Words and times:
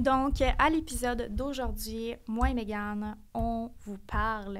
Donc, 0.00 0.40
à 0.40 0.70
l'épisode 0.70 1.28
d'aujourd'hui, 1.30 2.16
moi 2.26 2.50
et 2.50 2.54
Megan, 2.54 3.16
on 3.32 3.70
vous 3.86 3.98
parle 3.98 4.58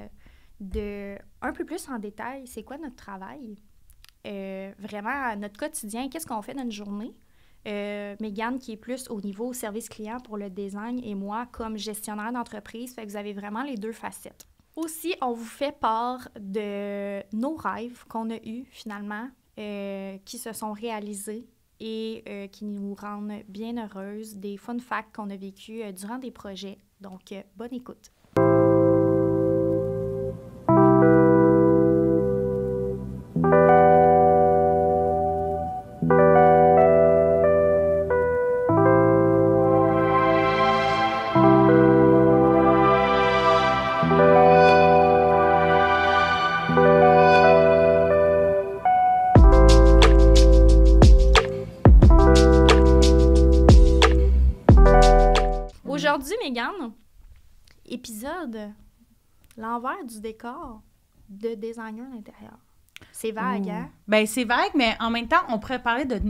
de 0.60 1.16
un 1.42 1.52
peu 1.52 1.64
plus 1.64 1.88
en 1.88 1.98
détail, 1.98 2.46
c'est 2.46 2.62
quoi 2.62 2.78
notre 2.78 2.94
travail, 2.94 3.56
euh, 4.28 4.72
vraiment 4.78 5.34
notre 5.36 5.58
quotidien, 5.58 6.08
qu'est-ce 6.08 6.26
qu'on 6.26 6.40
fait 6.40 6.54
dans 6.54 6.62
une 6.62 6.70
journée? 6.70 7.16
Euh, 7.66 8.14
Megan 8.20 8.58
qui 8.60 8.72
est 8.72 8.76
plus 8.76 9.10
au 9.10 9.20
niveau 9.20 9.52
service 9.52 9.88
client 9.88 10.20
pour 10.20 10.36
le 10.36 10.50
design 10.50 11.00
et 11.02 11.16
moi 11.16 11.46
comme 11.50 11.76
gestionnaire 11.78 12.32
d'entreprise, 12.32 12.94
fait 12.94 13.04
que 13.04 13.10
vous 13.10 13.16
avez 13.16 13.32
vraiment 13.32 13.64
les 13.64 13.76
deux 13.76 13.92
facettes. 13.92 14.46
Aussi, 14.76 15.16
on 15.20 15.32
vous 15.32 15.44
fait 15.44 15.76
part 15.76 16.28
de 16.38 17.22
nos 17.34 17.56
rêves 17.56 18.04
qu'on 18.06 18.30
a 18.30 18.36
eus 18.36 18.66
finalement, 18.70 19.28
euh, 19.58 20.16
qui 20.24 20.38
se 20.38 20.52
sont 20.52 20.72
réalisés 20.72 21.48
et 21.80 22.22
euh, 22.28 22.46
qui 22.46 22.64
nous 22.64 22.94
rendent 22.94 23.42
bien 23.48 23.76
heureuses, 23.76 24.36
des 24.36 24.56
fun 24.56 24.78
facts 24.78 25.14
qu'on 25.14 25.30
a 25.30 25.36
vécu 25.36 25.82
euh, 25.82 25.92
durant 25.92 26.18
des 26.18 26.30
projets. 26.30 26.78
Donc, 27.00 27.32
euh, 27.32 27.42
bonne 27.56 27.74
écoute. 27.74 28.13
L'envers 59.84 60.04
du 60.04 60.20
décor 60.20 60.82
de 61.28 61.54
designer 61.54 62.06
d'intérieur. 62.10 62.58
C'est 63.12 63.32
vague, 63.32 63.68
hein? 63.68 63.90
Ben, 64.08 64.26
c'est 64.26 64.44
vague, 64.44 64.70
mais 64.74 64.96
en 65.00 65.10
même 65.10 65.28
temps, 65.28 65.42
on 65.48 65.58
pourrait 65.58 65.82
parler 65.82 66.04
de, 66.04 66.20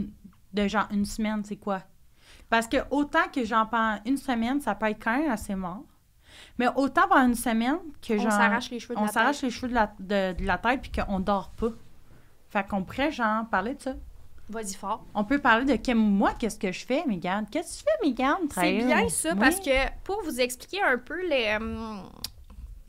de 0.53 0.67
genre 0.67 0.87
une 0.91 1.05
semaine, 1.05 1.43
c'est 1.43 1.55
quoi? 1.57 1.81
Parce 2.49 2.67
que 2.67 2.77
autant 2.91 3.27
que 3.33 3.43
j'en 3.43 3.67
une 4.05 4.17
semaine, 4.17 4.61
ça 4.61 4.75
peut 4.75 4.87
être 4.87 5.03
quand 5.03 5.17
même 5.17 5.31
assez 5.31 5.55
mort. 5.55 5.83
Mais 6.57 6.67
autant 6.75 7.07
pendant 7.07 7.27
une 7.27 7.35
semaine 7.35 7.79
que 8.01 8.13
On 8.13 8.17
genre. 8.23 8.31
s'arrache 8.31 8.69
les 8.69 8.79
cheveux 8.79 8.95
de 8.95 8.99
on 8.99 9.05
la 9.05 9.11
s'arrache 9.11 9.37
tête. 9.37 9.43
les 9.43 9.49
cheveux 9.51 9.69
de 9.69 9.73
la, 9.73 9.93
de, 9.99 10.33
de 10.39 10.45
la 10.45 10.57
tête 10.57 10.81
puis 10.81 10.91
qu'on 10.91 11.19
dort 11.19 11.49
pas. 11.51 11.69
Fait 12.49 12.67
qu'on 12.67 12.83
pourrait, 12.83 13.11
genre, 13.11 13.45
parler 13.49 13.75
de 13.75 13.81
ça. 13.81 13.93
Vas-y 14.49 14.73
fort. 14.75 15.05
On 15.15 15.23
peut 15.23 15.39
parler 15.39 15.65
de 15.65 15.75
que 15.81 15.91
moi, 15.93 16.33
qu'est-ce 16.37 16.59
que 16.59 16.71
je 16.71 16.85
fais, 16.85 17.03
Mégane? 17.07 17.47
Qu'est-ce 17.49 17.83
que 17.83 17.89
tu 17.89 17.95
fais, 18.01 18.07
Mégane? 18.07 18.49
C'est 18.51 18.77
bien 18.85 19.09
ça, 19.09 19.29
Oui. 19.33 19.39
parce 19.39 19.59
que 19.59 19.71
pour 20.03 20.21
vous 20.23 20.39
expliquer 20.39 20.81
un 20.83 20.97
peu 20.97 21.25
les, 21.27 21.55
hum, 21.55 22.03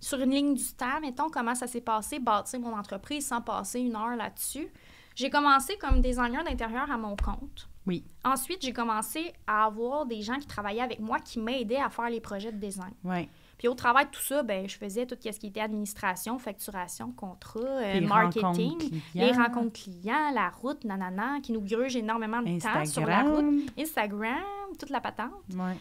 sur 0.07 0.21
une 0.21 0.31
ligne 0.31 0.55
du 0.55 0.65
temps, 0.75 1.01
mettons 1.01 1.29
comment 1.29 1.57
ça 1.57 1.67
s'est 1.67 1.81
passé, 1.81 2.21
bâtir 2.21 2.61
mon 2.61 2.77
entreprise 2.79 3.27
sans 3.27 3.41
passer 3.41 3.81
une 3.81 3.97
heure 3.97 4.15
là-dessus. 4.15 4.69
J'ai 5.17 5.31
commencé 5.31 5.77
comme 5.79 6.01
designer 6.01 6.45
d'intérieur 6.45 6.89
à 6.93 6.97
mon 6.97 7.17
compte. 7.17 7.69
Oui. 7.87 8.05
Ensuite, 8.25 8.59
j'ai 8.63 8.73
commencé 8.73 9.33
à 9.49 9.65
avoir 9.65 10.07
des 10.07 10.23
gens 10.23 10.39
qui 10.39 10.47
travaillaient 10.47 10.83
avec 10.83 11.01
moi 11.01 11.19
qui 11.19 11.41
m'aidaient 11.41 11.81
à 11.81 11.91
faire 11.91 12.09
les 12.09 12.21
projets 12.21 12.53
de 12.53 12.59
design. 12.59 12.93
Ouais. 13.03 13.29
Puis 13.59 13.67
au 13.67 13.75
travail 13.75 14.05
de 14.07 14.11
tout 14.11 14.21
ça, 14.23 14.45
ben, 14.45 14.69
je 14.69 14.77
faisais 14.77 15.07
tout 15.07 15.17
ce 15.21 15.31
qui 15.31 15.47
était 15.49 15.61
administration, 15.61 16.39
facturation, 16.39 17.11
contrat, 17.11 17.61
euh, 17.61 17.95
Les 17.95 18.01
marketing, 18.03 18.43
rencontres 18.45 18.95
les 19.15 19.33
rencontres 19.33 19.83
clients, 19.83 20.31
la 20.33 20.51
route, 20.51 20.85
nanana, 20.85 21.41
qui 21.43 21.51
nous 21.51 21.63
gruge 21.63 21.97
énormément 21.97 22.43
de 22.43 22.61
temps 22.61 22.85
sur 22.85 23.07
la 23.07 23.21
Instagram. 23.21 23.35
route. 23.35 23.73
Instagram, 23.79 24.45
toute 24.79 24.91
la 24.91 25.01
patente. 25.01 25.33
Ouais. 25.55 25.77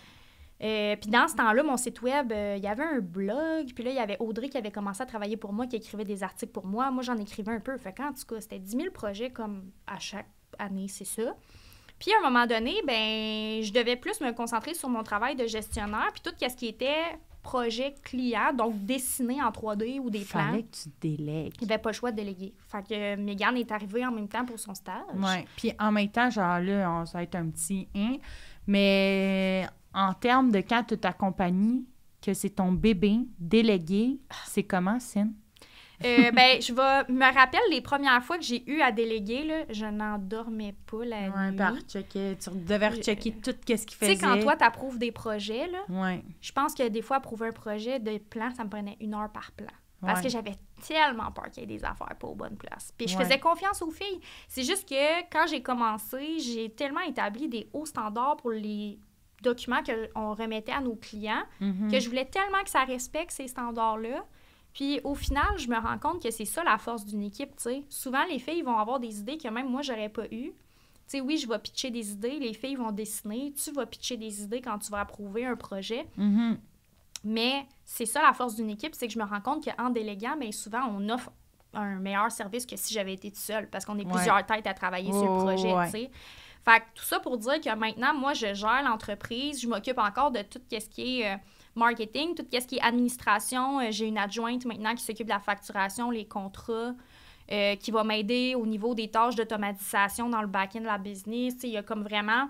Euh, 0.64 0.96
puis 0.96 1.10
dans 1.10 1.28
ce 1.28 1.36
temps-là, 1.36 1.64
mon 1.64 1.78
site 1.78 2.02
web, 2.02 2.32
euh, 2.32 2.56
il 2.58 2.64
y 2.64 2.68
avait 2.68 2.84
un 2.84 3.00
blog. 3.00 3.74
Puis 3.74 3.84
là, 3.84 3.92
il 3.92 3.96
y 3.96 4.00
avait 4.00 4.18
Audrey 4.20 4.50
qui 4.50 4.58
avait 4.58 4.72
commencé 4.72 5.02
à 5.02 5.06
travailler 5.06 5.38
pour 5.38 5.52
moi, 5.52 5.68
qui 5.68 5.76
écrivait 5.76 6.06
des 6.06 6.24
articles 6.24 6.52
pour 6.52 6.66
moi. 6.66 6.92
Moi, 6.92 7.04
j'en 7.04 7.18
écrivais 7.18 7.52
un 7.52 7.60
peu. 7.60 7.78
Fait 7.78 7.94
qu'en 7.94 8.14
tout 8.14 8.26
cas, 8.26 8.42
c'était 8.42 8.60
10 8.60 8.78
000 8.78 8.92
projets 8.92 9.32
comme 9.32 9.72
à 9.86 10.00
chaque 10.00 10.30
année, 10.58 10.88
c'est 10.88 11.06
ça. 11.06 11.36
Puis 12.00 12.12
à 12.14 12.18
un 12.20 12.30
moment 12.30 12.46
donné, 12.46 12.82
ben, 12.86 13.62
je 13.64 13.72
devais 13.72 13.96
plus 13.96 14.20
me 14.22 14.32
concentrer 14.32 14.74
sur 14.74 14.90
mon 14.90 15.04
travail 15.04 15.36
de 15.36 15.48
gestionnaire, 15.48 16.10
puis 16.14 16.22
tout 16.22 16.36
ce 16.38 16.56
qui 16.56 16.68
était 16.68 17.18
projet 17.42 17.94
client, 18.04 18.54
donc 18.54 18.84
dessiné 18.86 19.42
en 19.42 19.52
3D 19.52 20.00
ou 20.00 20.10
des 20.10 20.26
plans. 20.26 20.48
Fallait 20.48 20.64
que 20.64 20.76
tu 20.76 20.90
délègues. 21.00 21.54
Il 21.62 21.68
n'y 21.68 21.74
avait 21.74 21.82
pas 21.82 21.92
le 21.92 21.96
choix 21.96 22.12
de 22.12 22.16
déléguer. 22.16 22.56
Fait 22.68 22.82
que 22.82 22.94
euh, 22.94 23.18
Mégane 23.18 23.58
est 23.58 23.72
arrivée 23.72 24.04
en 24.04 24.12
même 24.12 24.28
temps 24.28 24.44
pour 24.46 24.60
son 24.60 24.74
stage. 24.74 25.04
Ouais. 25.16 25.46
Puis 25.56 25.72
en 25.80 25.92
même 25.92 26.10
temps, 26.10 26.30
genre 26.32 26.60
là, 26.60 26.92
on, 26.92 27.06
ça 27.06 27.20
va 27.20 27.24
être 27.24 27.36
un 27.36 27.48
petit 27.50 27.88
hein, 27.96 28.16
mais 28.66 29.68
en 29.96 30.14
termes 30.14 30.52
de 30.52 30.60
quand 30.60 30.84
tu 30.84 30.98
t'accompagnes, 30.98 31.82
que 32.22 32.34
c'est 32.34 32.50
ton 32.52 32.72
bébé 32.72 33.20
délégué, 33.40 34.20
c'est 34.46 34.64
comment, 34.64 35.00
Cine? 35.00 35.34
Euh, 36.04 36.32
ben, 36.34 36.62
je 36.62 36.74
vais 36.74 37.14
me 37.14 37.34
rappelle 37.34 37.62
les 37.70 37.80
premières 37.82 38.22
fois 38.24 38.38
que 38.38 38.44
j'ai 38.44 38.70
eu 38.70 38.82
à 38.82 38.92
déléguer, 38.92 39.44
là, 39.46 39.64
je 39.70 39.86
n'en 39.86 40.18
dormais 40.18 40.76
pas 40.92 41.06
la 41.06 41.30
Ouais, 41.30 41.52
nuit. 41.52 41.58
par 41.58 41.76
checker, 41.88 42.36
tu 42.38 42.50
devais 42.52 42.90
rechecker 42.90 43.32
tout 43.32 43.52
ce 43.52 43.74
qu'il 43.74 43.86
Tu 43.86 43.96
faisait. 43.96 44.16
sais, 44.16 44.22
quand 44.22 44.38
toi, 44.42 44.56
tu 44.58 44.64
approuves 44.66 45.00
des 45.00 45.12
projets, 45.14 45.68
là, 45.68 45.80
Ouais. 45.88 46.24
je 46.42 46.52
pense 46.52 46.74
que 46.74 46.86
des 46.90 47.02
fois, 47.02 47.18
approuver 47.18 47.48
un 47.48 47.52
projet 47.54 48.00
de 48.00 48.18
plan, 48.18 48.50
ça 48.52 48.64
me 48.66 48.70
prenait 48.70 48.98
une 49.00 49.14
heure 49.14 49.32
par 49.32 49.52
plan. 49.54 49.68
Parce 50.02 50.20
Ouais. 50.20 50.26
que 50.26 50.30
j'avais 50.30 50.56
tellement 50.86 51.32
peur 51.32 51.50
qu'il 51.50 51.62
y 51.62 51.64
ait 51.64 51.78
des 51.78 51.84
affaires 51.86 52.16
pas 52.20 52.28
aux 52.28 52.36
bonnes 52.36 52.58
places. 52.58 52.92
Puis 52.98 53.08
je 53.08 53.18
Ouais. 53.18 53.24
faisais 53.24 53.40
confiance 53.40 53.82
aux 53.82 53.90
filles. 53.92 54.20
C'est 54.50 54.64
juste 54.64 54.88
que 54.90 55.22
quand 55.32 55.48
j'ai 55.48 55.64
commencé, 55.64 56.40
j'ai 56.40 56.70
tellement 56.70 57.00
établi 57.02 57.48
des 57.48 57.70
hauts 57.74 57.86
standards 57.86 58.36
pour 58.38 58.52
les 58.52 59.00
documents 59.46 59.82
qu'on 59.84 60.34
remettait 60.34 60.72
à 60.74 60.82
nos 60.82 60.96
clients 60.96 61.44
Mhm. 61.62 61.90
que 61.92 62.00
je 62.00 62.10
voulais 62.10 62.26
tellement 62.26 62.62
que 62.64 62.70
ça 62.70 62.84
respecte 62.84 63.32
ces 63.32 63.48
standards-là. 63.48 64.26
Puis 64.74 65.00
au 65.06 65.16
final, 65.16 65.58
je 65.58 65.70
me 65.70 65.78
rends 65.78 65.98
compte 65.98 66.22
que 66.22 66.30
c'est 66.32 66.44
ça 66.46 66.64
la 66.64 66.78
force 66.78 67.06
d'une 67.06 67.24
équipe, 67.24 67.52
tu 67.56 67.64
sais. 67.64 67.84
Souvent, 67.90 68.24
les 68.30 68.40
filles 68.40 68.62
vont 68.62 68.78
avoir 68.78 69.00
des 69.00 69.20
idées 69.20 69.38
que 69.38 69.48
même 69.48 69.70
moi, 69.70 69.82
j'aurais 69.82 70.10
pas 70.10 70.26
eues. 70.32 70.52
Tu 71.08 71.18
sais, 71.20 71.22
oui, 71.22 71.38
je 71.38 71.48
vais 71.48 71.60
pitcher 71.60 71.92
des 71.92 72.12
idées, 72.12 72.40
les 72.40 72.54
filles 72.54 72.76
vont 72.76 72.92
dessiner, 72.92 73.54
tu 73.54 73.72
vas 73.72 73.86
pitcher 73.86 74.18
des 74.18 74.42
idées 74.44 74.60
quand 74.62 74.78
tu 74.80 74.92
vas 74.92 75.00
approuver 75.02 75.46
un 75.46 75.56
projet. 75.56 76.06
Mhm. 76.18 76.58
Mais 77.24 77.66
c'est 77.86 78.06
ça 78.06 78.22
la 78.22 78.34
force 78.34 78.56
d'une 78.56 78.70
équipe, 78.70 78.94
c'est 78.96 79.08
que 79.08 79.14
je 79.14 79.20
me 79.20 79.24
rends 79.24 79.42
compte 79.42 79.64
qu'en 79.66 79.90
déléguant, 79.90 80.36
bien 80.38 80.52
souvent, 80.52 80.82
on 80.90 81.08
offre 81.10 81.32
un 81.74 81.96
meilleur 81.96 82.32
service 82.32 82.66
que 82.66 82.76
si 82.76 82.94
j'avais 82.94 83.14
été 83.14 83.30
toute 83.30 83.40
seule, 83.40 83.70
parce 83.70 83.84
qu'on 83.86 83.98
est 84.00 84.06
Ouais. 84.06 84.12
plusieurs 84.14 84.46
têtes 84.46 84.68
à 84.68 84.74
travailler 84.74 85.12
sur 85.12 85.24
Oh, 85.24 85.38
le 85.38 85.44
projet, 85.44 85.74
ouais. 85.74 85.86
tu 85.86 85.92
sais. 85.92 86.12
Fait 86.66 86.80
que 86.80 86.86
tout 86.96 87.04
ça 87.04 87.20
pour 87.20 87.38
dire 87.38 87.62
que 87.62 87.76
maintenant, 87.76 88.16
moi, 88.16 88.34
je 88.34 88.56
gère 88.56 88.82
l'entreprise, 88.84 89.62
je 89.62 89.68
m'occupe 89.68 90.00
encore 90.00 90.32
de 90.32 90.42
tout 90.42 90.60
ce 90.72 90.90
qui 90.90 91.22
est 91.22 91.34
euh, 91.34 91.38
marketing, 91.76 92.34
tout 92.34 92.46
ce 92.52 92.66
qui 92.66 92.78
est 92.78 92.82
administration. 92.82 93.82
Euh, 93.82 93.92
J'ai 93.92 94.08
une 94.08 94.18
adjointe 94.18 94.66
maintenant 94.66 94.96
qui 94.96 95.04
s'occupe 95.04 95.28
de 95.28 95.32
la 95.32 95.40
facturation, 95.40 96.10
les 96.10 96.26
contrats, 96.26 96.96
euh, 97.52 97.76
qui 97.76 97.92
va 97.92 98.04
m'aider 98.04 98.56
au 98.56 98.66
niveau 98.66 98.96
des 98.96 99.10
tâches 99.12 99.36
d'automatisation 99.36 100.28
dans 100.28 100.42
le 100.42 100.48
back-end 100.48 100.80
de 100.80 100.86
la 100.86 100.98
business. 100.98 101.54
Il 101.62 101.70
y 101.70 101.78
a 101.78 101.84
comme 101.84 102.02
vraiment 102.02 102.50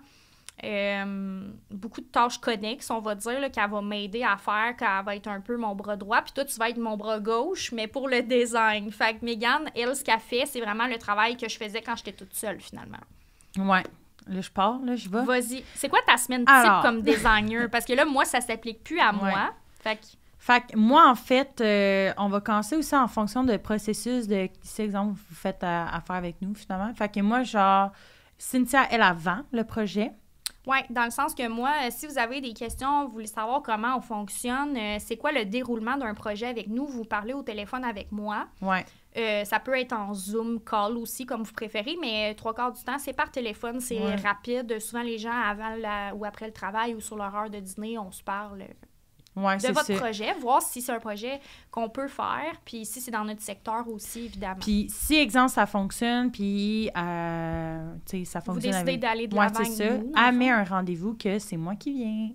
beaucoup 1.70 2.00
de 2.00 2.08
tâches 2.08 2.38
connexes, 2.38 2.90
on 2.90 3.02
va 3.02 3.14
dire, 3.14 3.52
qu'elle 3.52 3.70
va 3.70 3.82
m'aider 3.82 4.24
à 4.24 4.38
faire, 4.38 4.78
qu'elle 4.78 5.04
va 5.06 5.14
être 5.18 5.28
un 5.28 5.42
peu 5.42 5.58
mon 5.58 5.76
bras 5.76 5.98
droit. 5.98 6.22
Puis 6.22 6.32
toi, 6.32 6.46
tu 6.46 6.58
vas 6.58 6.70
être 6.70 6.78
mon 6.78 6.96
bras 6.96 7.20
gauche, 7.20 7.74
mais 7.74 7.88
pour 7.88 8.08
le 8.08 8.22
design. 8.22 8.90
Fait 8.90 9.16
que 9.16 9.26
Megan, 9.26 9.70
elle, 9.76 9.94
ce 9.94 10.06
qu'elle 10.06 10.18
fait, 10.22 10.46
c'est 10.46 10.62
vraiment 10.62 10.88
le 10.88 10.98
travail 10.98 11.36
que 11.36 11.50
je 11.50 11.58
faisais 11.58 11.82
quand 11.82 11.98
j'étais 11.98 12.14
toute 12.14 12.34
seule, 12.34 12.62
finalement. 12.62 13.04
Ouais. 13.58 13.84
Là, 14.28 14.42
je 14.42 14.50
pars, 14.50 14.80
là, 14.84 14.96
je 14.96 15.08
vais. 15.08 15.24
Vas-y. 15.24 15.64
C'est 15.76 15.90
quoi 15.90 16.00
ta 16.06 16.18
semaine 16.18 16.42
type 16.42 16.50
Alors. 16.50 16.82
comme 16.82 17.02
designer? 17.02 17.70
Parce 17.70 17.86
que 17.86 17.94
là, 17.94 18.06
moi, 18.06 18.26
ça 18.26 18.42
s'applique 18.42 18.84
plus 18.84 19.00
à 19.00 19.12
moi. 19.12 19.28
Ouais. 19.28 19.34
Fait 19.82 19.96
que, 19.98 20.06
Fait 20.40 20.62
que 20.62 20.78
moi, 20.78 21.08
en 21.10 21.16
fait, 21.16 21.62
euh, 21.62 22.12
on 22.18 22.28
va 22.28 22.42
commencer 22.42 22.76
aussi 22.76 22.96
en 22.96 23.08
fonction 23.08 23.44
de 23.44 23.56
processus 23.58 24.28
de 24.28 24.50
si, 24.64 24.82
exemple, 24.82 25.14
vous 25.14 25.36
faites 25.36 25.64
à, 25.64 25.88
affaire 25.90 26.16
avec 26.16 26.42
nous, 26.42 26.56
finalement. 26.56 26.92
Fait 26.96 27.10
que 27.10 27.20
moi, 27.20 27.44
genre, 27.44 27.92
Cynthia, 28.38 28.88
elle 28.90 29.04
avant 29.04 29.42
le 29.52 29.64
projet. 29.64 30.12
Oui, 30.68 30.78
dans 30.90 31.06
le 31.06 31.12
sens 31.12 31.36
que 31.36 31.48
moi, 31.48 31.72
euh, 31.84 31.90
si 31.92 32.08
vous 32.08 32.18
avez 32.18 32.42
des 32.42 32.54
questions, 32.54 33.06
vous 33.06 33.12
voulez 33.12 33.28
savoir 33.28 33.62
comment 33.62 33.98
on 33.98 34.02
fonctionne, 34.02 34.76
euh, 34.76 34.98
c'est 35.00 35.18
quoi 35.18 35.32
le 35.32 35.46
déroulement 35.46 35.98
d'un 35.98 36.16
projet 36.16 36.48
avec 36.48 36.68
nous, 36.68 36.88
vous 36.88 37.06
parlez 37.06 37.34
au 37.34 37.44
téléphone 37.44 37.84
avec 37.84 38.12
moi. 38.12 38.48
Ouais. 38.62 38.84
Euh, 39.18 39.46
ça 39.46 39.60
peut 39.60 39.78
être 39.80 39.94
en 39.94 40.14
Zoom 40.14 40.60
call 40.60 40.98
aussi, 40.98 41.26
comme 41.26 41.44
vous 41.44 41.54
préférez, 41.54 41.96
mais 42.02 42.34
trois 42.36 42.54
quarts 42.54 42.74
du 42.74 42.84
temps, 42.84 42.98
c'est 43.00 43.14
par 43.14 43.32
téléphone, 43.32 43.80
c'est 43.80 44.00
Ouais. 44.00 44.16
rapide. 44.16 44.78
Souvent, 44.80 45.04
les 45.04 45.18
gens, 45.18 45.32
avant 45.32 45.76
la- 45.80 46.14
ou 46.14 46.26
après 46.26 46.48
le 46.48 46.52
travail 46.54 46.94
ou 46.94 47.00
sur 47.00 47.16
leur 47.16 47.34
heure 47.34 47.50
de 47.50 47.60
dîner, 47.60 47.98
on 47.98 48.12
se 48.12 48.22
parle 48.22 48.62
euh, 48.64 48.66
Ouais, 49.42 49.56
de 49.58 49.62
c'est 49.62 49.72
votre 49.74 49.86
ça. 49.88 49.96
projet, 49.96 50.34
voir 50.40 50.62
si 50.62 50.82
c'est 50.82 50.94
un 50.94 51.00
projet 51.00 51.40
qu'on 51.70 51.90
peut 51.90 52.08
faire, 52.08 52.54
puis 52.64 52.86
si 52.86 53.02
c'est 53.02 53.12
dans 53.12 53.26
notre 53.26 53.42
secteur 53.42 53.86
aussi, 53.90 54.26
évidemment. 54.26 54.60
Puis 54.62 54.88
si, 54.90 55.16
exemple, 55.16 55.52
ça 55.52 55.66
fonctionne, 55.66 56.32
puis, 56.32 56.90
euh, 56.98 57.94
tu 58.10 58.20
sais, 58.20 58.26
ça 58.26 58.40
vous 58.40 58.54
fonctionne 58.54 58.72
décidez 58.72 58.92
avec... 58.92 59.02
d'aller 59.02 59.28
de 59.28 59.36
Ouais, 59.36 59.44
l'avant 59.46 59.64
c'est 59.66 59.88
avec 59.90 60.04
ça. 60.16 60.54
un 60.56 60.64
rendez-vous 60.64 61.16
que 61.16 61.40
c'est 61.40 61.58
moi 61.58 61.76
qui 61.76 61.92
viens. 61.94 62.30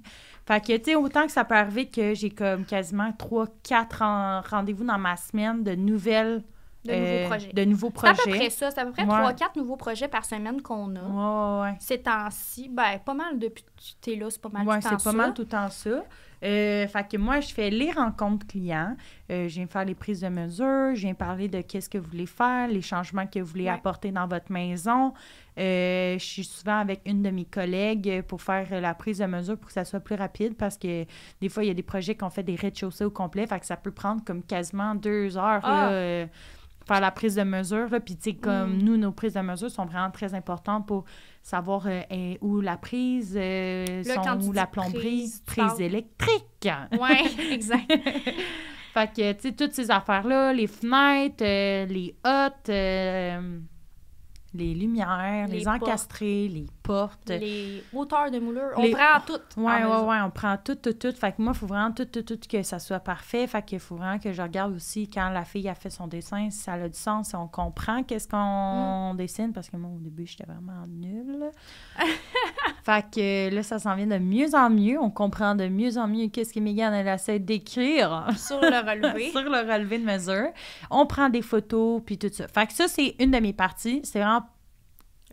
Fait 0.46 0.60
que, 0.64 0.76
tu 0.76 0.84
sais, 0.90 0.94
autant 0.94 1.24
que 1.26 1.32
ça 1.32 1.44
peut 1.44 1.54
arriver 1.54 1.86
que 1.88 2.12
j'ai 2.14 2.30
comme 2.30 2.64
quasiment 2.64 3.12
trois, 3.12 3.46
quatre 3.62 4.02
en- 4.02 4.40
rendez-vous 4.42 4.84
dans 4.84 4.98
ma 4.98 5.16
semaine 5.16 5.62
de 5.62 5.74
nouvelles 5.74 6.42
De 6.84 6.94
nouveaux 6.94 7.26
projets. 7.28 7.52
De 7.52 7.64
nouveaux 7.64 7.92
C'est 7.96 8.06
à 8.08 8.14
projets. 8.14 8.30
peu 8.30 8.36
près 8.38 8.50
ça. 8.50 8.70
C'est 8.70 8.80
à 8.80 8.86
peu 8.86 8.92
près 8.92 9.02
Ouais. 9.04 9.08
3-4 9.08 9.56
nouveaux 9.56 9.76
projets 9.76 10.08
par 10.08 10.24
semaine 10.24 10.62
qu'on 10.62 10.94
a. 10.96 11.62
Ouais, 11.62 11.70
ouais. 11.70 11.76
Ces 11.78 11.98
temps-ci, 12.00 12.68
ben, 12.72 12.98
pas 13.04 13.14
mal 13.14 13.38
depuis 13.38 13.64
que 13.64 13.68
tu 14.00 14.10
es 14.12 14.16
là, 14.16 14.26
c'est 14.30 14.40
pas 14.40 14.48
mal 14.48 14.66
Ouais, 14.66 14.76
tout 14.76 14.76
le 14.76 14.82
c'est 14.82 14.88
temps 14.90 14.94
pas 14.96 15.10
ça. 15.10 15.12
mal 15.16 15.34
tout 15.34 15.42
le 15.42 15.48
temps 15.48 15.68
ça. 15.68 16.04
Euh, 16.42 16.88
fait 16.88 17.06
que 17.06 17.18
moi, 17.18 17.40
je 17.40 17.52
fais 17.52 17.68
les 17.68 17.90
rencontres 17.92 18.46
clients. 18.46 18.96
Euh, 19.30 19.46
je 19.46 19.56
viens 19.56 19.66
faire 19.66 19.84
les 19.84 19.94
prises 19.94 20.22
de 20.22 20.28
mesure. 20.28 20.94
Je 20.94 21.00
viens 21.02 21.12
parler 21.12 21.48
de 21.48 21.60
qu'est-ce 21.60 21.90
que 21.90 21.98
vous 21.98 22.08
voulez 22.08 22.24
faire, 22.24 22.66
les 22.68 22.80
changements 22.80 23.26
que 23.26 23.40
vous 23.40 23.44
voulez 23.46 23.64
Ouais. 23.64 23.70
apporter 23.70 24.10
dans 24.10 24.26
votre 24.26 24.50
maison. 24.50 25.12
Euh, 25.58 26.14
je 26.18 26.24
suis 26.24 26.44
souvent 26.44 26.78
avec 26.78 27.02
une 27.04 27.22
de 27.22 27.28
mes 27.28 27.44
collègues 27.44 28.22
pour 28.22 28.40
faire 28.40 28.66
euh, 28.72 28.80
la 28.80 28.94
prise 28.94 29.18
de 29.18 29.26
mesure 29.26 29.58
pour 29.58 29.66
que 29.66 29.74
ça 29.74 29.84
soit 29.84 30.00
plus 30.00 30.14
rapide 30.14 30.56
parce 30.56 30.78
que 30.78 31.04
des 31.42 31.48
fois, 31.50 31.62
il 31.62 31.66
y 31.66 31.70
a 31.70 31.74
des 31.74 31.82
projets 31.82 32.14
qu'on 32.14 32.30
fait 32.30 32.42
des 32.42 32.54
rez-de-chaussée 32.54 33.04
au 33.04 33.10
complet. 33.10 33.46
Fait 33.46 33.60
que 33.60 33.66
ça 33.66 33.76
peut 33.76 33.90
prendre 33.92 34.24
comme 34.24 34.42
quasiment 34.42 34.94
deux 34.94 35.36
heures. 35.36 35.60
Ah. 35.62 35.68
là, 35.68 35.90
euh, 35.90 36.26
faire 36.86 37.00
la 37.00 37.10
prise 37.10 37.36
de 37.36 37.42
mesure. 37.42 37.88
là. 37.90 38.00
Puis, 38.00 38.16
tu 38.16 38.30
sais, 38.30 38.34
comme 38.36 38.76
Mm. 38.78 38.82
nous, 38.82 38.96
nos 38.96 39.12
prises 39.12 39.34
de 39.34 39.40
mesure 39.40 39.70
sont 39.70 39.84
vraiment 39.86 40.10
très 40.10 40.34
importantes 40.34 40.86
pour 40.86 41.04
savoir 41.42 41.86
euh, 41.86 42.02
est 42.10 42.38
où 42.40 42.60
la 42.60 42.76
prise, 42.76 43.34
euh, 43.40 44.02
Là, 44.04 44.14
sont 44.22 44.48
où 44.48 44.52
la 44.52 44.66
plomberie, 44.66 45.30
prise, 45.46 45.80
électrique. 45.80 46.68
Ouais, 47.00 47.22
exact. 47.52 47.90
fait 48.94 49.06
que, 49.14 49.32
tu 49.32 49.40
sais, 49.40 49.52
toutes 49.52 49.72
ces 49.72 49.90
affaires-là, 49.90 50.52
les 50.52 50.66
fenêtres, 50.66 51.44
euh, 51.44 51.86
les 51.86 52.14
hottes, 52.24 53.69
les 54.52 54.74
lumières, 54.74 55.46
les, 55.48 55.58
Les 55.58 55.64
portes. 55.64 55.82
encastrés, 55.82 56.48
les 56.48 56.66
portes. 56.82 57.28
Les 57.30 57.84
hauteurs 57.92 58.30
de 58.32 58.40
moulure, 58.40 58.70
on 58.76 58.82
Les- 58.82 58.90
prend 58.90 59.20
toutes. 59.24 59.42
en 59.56 59.62
Ouais, 59.62 59.72
ouais, 59.74 59.82
mesure. 59.84 60.06
ouais, 60.06 60.16
on 60.24 60.30
prend 60.30 60.56
tout, 60.56 60.74
tout, 60.74 60.92
tout. 60.92 61.12
Fait 61.12 61.30
que 61.32 61.40
moi, 61.40 61.52
il 61.54 61.58
faut 61.58 61.66
vraiment 61.66 61.92
tout, 61.92 62.04
tout, 62.06 62.22
tout 62.22 62.38
que 62.50 62.62
ça 62.64 62.78
soit 62.80 62.98
parfait. 63.00 63.46
Fait 63.46 63.62
qu'il 63.64 63.78
faut 63.78 63.94
vraiment 63.96 64.18
que 64.18 64.32
je 64.32 64.42
regarde 64.42 64.74
aussi 64.74 65.08
quand 65.08 65.28
la 65.30 65.44
fille 65.44 65.68
a 65.68 65.74
fait 65.76 65.90
son 65.90 66.08
dessin, 66.08 66.50
si 66.50 66.58
ça 66.58 66.72
a 66.72 66.88
du 66.88 66.98
sens, 66.98 67.28
si 67.28 67.36
on 67.36 67.46
comprend 67.46 68.02
qu'est-ce 68.02 68.26
Mm. 68.26 68.30
qu'on 68.30 69.14
dessine. 69.14 69.52
Parce 69.52 69.70
que 69.70 69.76
moi, 69.76 69.90
au 69.94 69.98
début, 70.00 70.26
j'étais 70.26 70.44
vraiment 70.46 70.84
nulle. 70.88 71.50
fait 72.82 73.04
que 73.14 73.54
là, 73.54 73.62
ça 73.62 73.78
s'en 73.78 73.94
vient 73.94 74.06
de 74.06 74.18
mieux 74.18 74.54
en 74.54 74.70
mieux. 74.70 74.98
On 75.00 75.10
comprend 75.10 75.54
de 75.54 75.68
mieux 75.68 75.96
en 75.98 76.08
mieux 76.08 76.28
qu'est-ce 76.28 76.52
que 76.52 76.60
Megan, 76.60 76.92
elle 76.92 77.08
essaie 77.08 77.38
d'écrire 77.38 78.26
Sur 78.36 78.60
le 78.60 78.66
relevé. 78.68 79.30
sur 79.30 79.42
le 79.42 79.72
relevé 79.72 79.98
de 79.98 80.04
mesure. 80.04 80.48
On 80.90 81.06
prend 81.06 81.28
des 81.28 81.42
photos, 81.42 82.02
puis 82.04 82.18
tout 82.18 82.30
ça. 82.32 82.48
Fait 82.48 82.66
que 82.66 82.72
ça, 82.72 82.88
c'est 82.88 83.14
une 83.20 83.30
de 83.30 83.38
mes 83.38 83.52
parties. 83.52 84.00
C'est 84.04 84.18
vraiment 84.20 84.39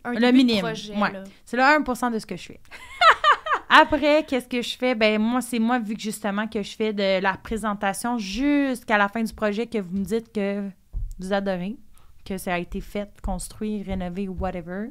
Un 0.08 0.20
Le 0.20 0.60
projet, 0.60 0.96
ouais. 0.96 1.12
là. 1.12 1.24
c'est 1.44 1.56
le 1.56 1.62
1% 1.62 2.12
de 2.12 2.18
ce 2.18 2.26
que 2.26 2.36
je 2.36 2.42
fais. 2.46 2.60
Après, 3.70 4.24
qu'est-ce 4.26 4.48
que 4.48 4.62
je 4.62 4.76
fais? 4.76 4.94
Ben 4.94 5.20
moi, 5.20 5.40
c'est 5.40 5.58
moi, 5.58 5.78
vu 5.78 5.94
que 5.94 6.00
justement 6.00 6.48
que 6.48 6.62
je 6.62 6.74
fais 6.74 6.92
de 6.92 7.20
la 7.20 7.36
présentation 7.36 8.18
jusqu'à 8.18 8.96
la 8.96 9.08
fin 9.08 9.22
du 9.22 9.32
projet 9.32 9.66
que 9.66 9.78
vous 9.78 9.96
me 9.96 10.04
dites 10.04 10.32
que 10.32 10.68
vous 11.18 11.32
adorez, 11.32 11.76
que 12.24 12.38
ça 12.38 12.54
a 12.54 12.58
été 12.58 12.80
fait, 12.80 13.10
construit, 13.22 13.82
rénové 13.82 14.28
ou 14.28 14.36
whatever. 14.38 14.90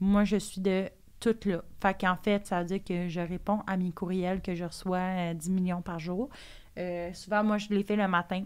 Moi, 0.00 0.24
je 0.24 0.36
suis 0.36 0.60
de 0.60 0.90
tout 1.18 1.36
là. 1.46 1.62
Fait 1.80 1.98
qu'en 1.98 2.16
fait, 2.16 2.46
ça 2.46 2.60
veut 2.60 2.66
dire 2.66 2.84
que 2.84 3.08
je 3.08 3.20
réponds 3.20 3.60
à 3.66 3.76
mes 3.76 3.92
courriels 3.92 4.42
que 4.42 4.54
je 4.54 4.64
reçois 4.64 4.98
euh, 4.98 5.34
10 5.34 5.50
millions 5.50 5.82
par 5.82 5.98
jour. 5.98 6.28
Euh, 6.78 7.12
souvent, 7.14 7.42
moi, 7.42 7.58
je 7.58 7.68
les 7.70 7.82
fais 7.82 7.96
le 7.96 8.08
matin. 8.08 8.44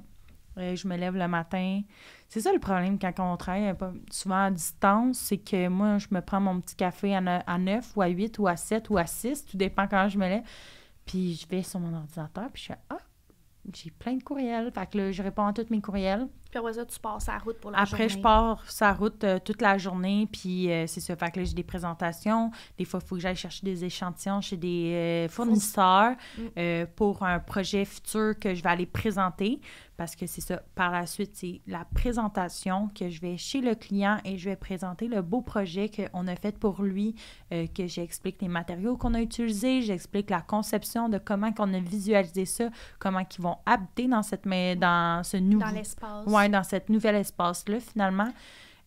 Euh, 0.59 0.75
je 0.75 0.89
me 0.89 0.97
lève 0.97 1.17
le 1.17 1.29
matin. 1.29 1.83
C'est 2.29 2.41
ça 2.41 2.53
le 2.53 2.59
problème 2.59 2.99
quand 2.99 3.13
on 3.19 3.37
travaille 3.37 3.73
peu- 3.77 3.93
souvent 4.11 4.45
à 4.47 4.51
distance, 4.51 5.19
c'est 5.19 5.39
que 5.39 5.69
moi, 5.69 5.99
je 5.99 6.09
me 6.11 6.21
prends 6.21 6.41
mon 6.41 6.61
petit 6.61 6.75
café 6.77 7.15
à, 7.15 7.21
à 7.47 7.59
9 7.59 7.97
ou 7.97 8.03
à 8.03 8.09
8 8.09 8.39
ou 8.41 8.49
à 8.49 8.57
7 8.57 8.91
ou 8.91 8.99
à 8.99 9.07
6, 9.07 9.47
tout 9.47 9.57
dépend 9.57 9.87
quand 9.87 10.09
je 10.09 10.19
me 10.19 10.27
lève. 10.29 10.43
Puis 11.07 11.35
je 11.41 11.47
vais 11.49 11.63
sur 11.63 11.81
mon 11.81 11.95
ordinateur, 11.95 12.51
puis 12.53 12.63
je 12.63 12.67
fais 12.69 12.79
Ah, 12.91 12.99
j'ai 13.73 13.91
plein 13.93 14.15
de 14.15 14.23
courriels. 14.23 14.71
Fait 14.73 14.87
que 14.91 14.99
là, 14.99 15.13
je 15.13 15.23
réponds 15.23 15.47
à 15.47 15.53
tous 15.53 15.67
mes 15.71 15.81
courriels. 15.81 16.27
Puis 16.51 16.59
après 16.59 16.73
ça, 16.73 16.85
tu 16.87 16.99
passes 16.99 17.29
à 17.29 17.33
la 17.33 17.39
route 17.39 17.59
pour 17.61 17.71
la 17.71 17.79
Après, 17.79 18.05
je 18.05 18.15
journée. 18.15 18.23
pars 18.23 18.65
sa 18.71 18.93
route 18.95 19.23
euh, 19.25 19.39
toute 19.39 19.61
la 19.61 19.77
journée, 19.77 20.27
puis 20.33 20.71
euh, 20.73 20.87
c'est 20.87 21.01
ça. 21.01 21.15
Fait 21.15 21.31
que 21.31 21.41
là, 21.41 21.45
j'ai 21.45 21.55
des 21.55 21.63
présentations. 21.63 22.51
Des 22.79 22.85
fois, 22.87 23.01
il 23.03 23.07
faut 23.07 23.17
que 23.17 23.21
j'aille 23.21 23.37
chercher 23.37 23.67
des 23.67 23.85
échantillons 23.85 24.41
chez 24.41 24.57
des 24.57 24.93
euh, 24.95 25.29
fournisseurs 25.29 26.15
Mm. 26.39 26.85
pour 26.97 27.23
un 27.23 27.39
projet 27.39 27.85
futur 27.85 28.39
que 28.39 28.55
je 28.55 28.63
vais 28.63 28.69
aller 28.71 28.87
présenter. 28.87 29.61
Parce 29.97 30.15
que 30.15 30.27
c'est 30.29 30.41
ça. 30.41 30.63
Par 30.77 30.93
la 30.93 31.07
suite, 31.07 31.33
c'est 31.35 31.61
la 31.67 31.85
présentation 31.93 32.89
que 32.95 33.09
je 33.11 33.21
vais 33.21 33.37
chez 33.37 33.61
le 33.61 33.75
client 33.75 34.19
et 34.25 34.39
je 34.39 34.49
vais 34.49 34.55
présenter 34.55 35.09
le 35.09 35.23
beau 35.23 35.41
projet 35.41 35.91
qu'on 35.91 36.29
a 36.29 36.37
fait 36.37 36.57
pour 36.57 36.83
lui, 36.83 37.17
que 37.51 37.87
j'explique 37.89 38.41
les 38.41 38.47
matériaux 38.47 38.97
qu'on 38.97 39.15
a 39.15 39.21
utilisés, 39.21 39.83
j'explique 39.83 40.31
la 40.31 40.41
conception 40.41 41.09
de 41.09 41.19
comment 41.19 41.53
qu'on 41.53 41.75
a 41.75 41.81
visualisé 41.81 42.45
ça, 42.45 42.69
comment 43.01 43.19
ils 43.37 43.43
vont 43.43 43.57
habiter 43.67 44.07
dans, 44.07 44.23
cette, 44.23 44.47
mais 44.47 44.77
dans 44.77 45.25
ce 45.25 45.37
nouveau... 45.37 45.65
Dans 45.67 45.73
l'espace. 45.73 46.27
Ouais, 46.27 46.38
dans 46.47 46.63
cet 46.63 46.89
nouvel 46.89 47.17
espace-là, 47.17 47.81
finalement. 47.81 48.29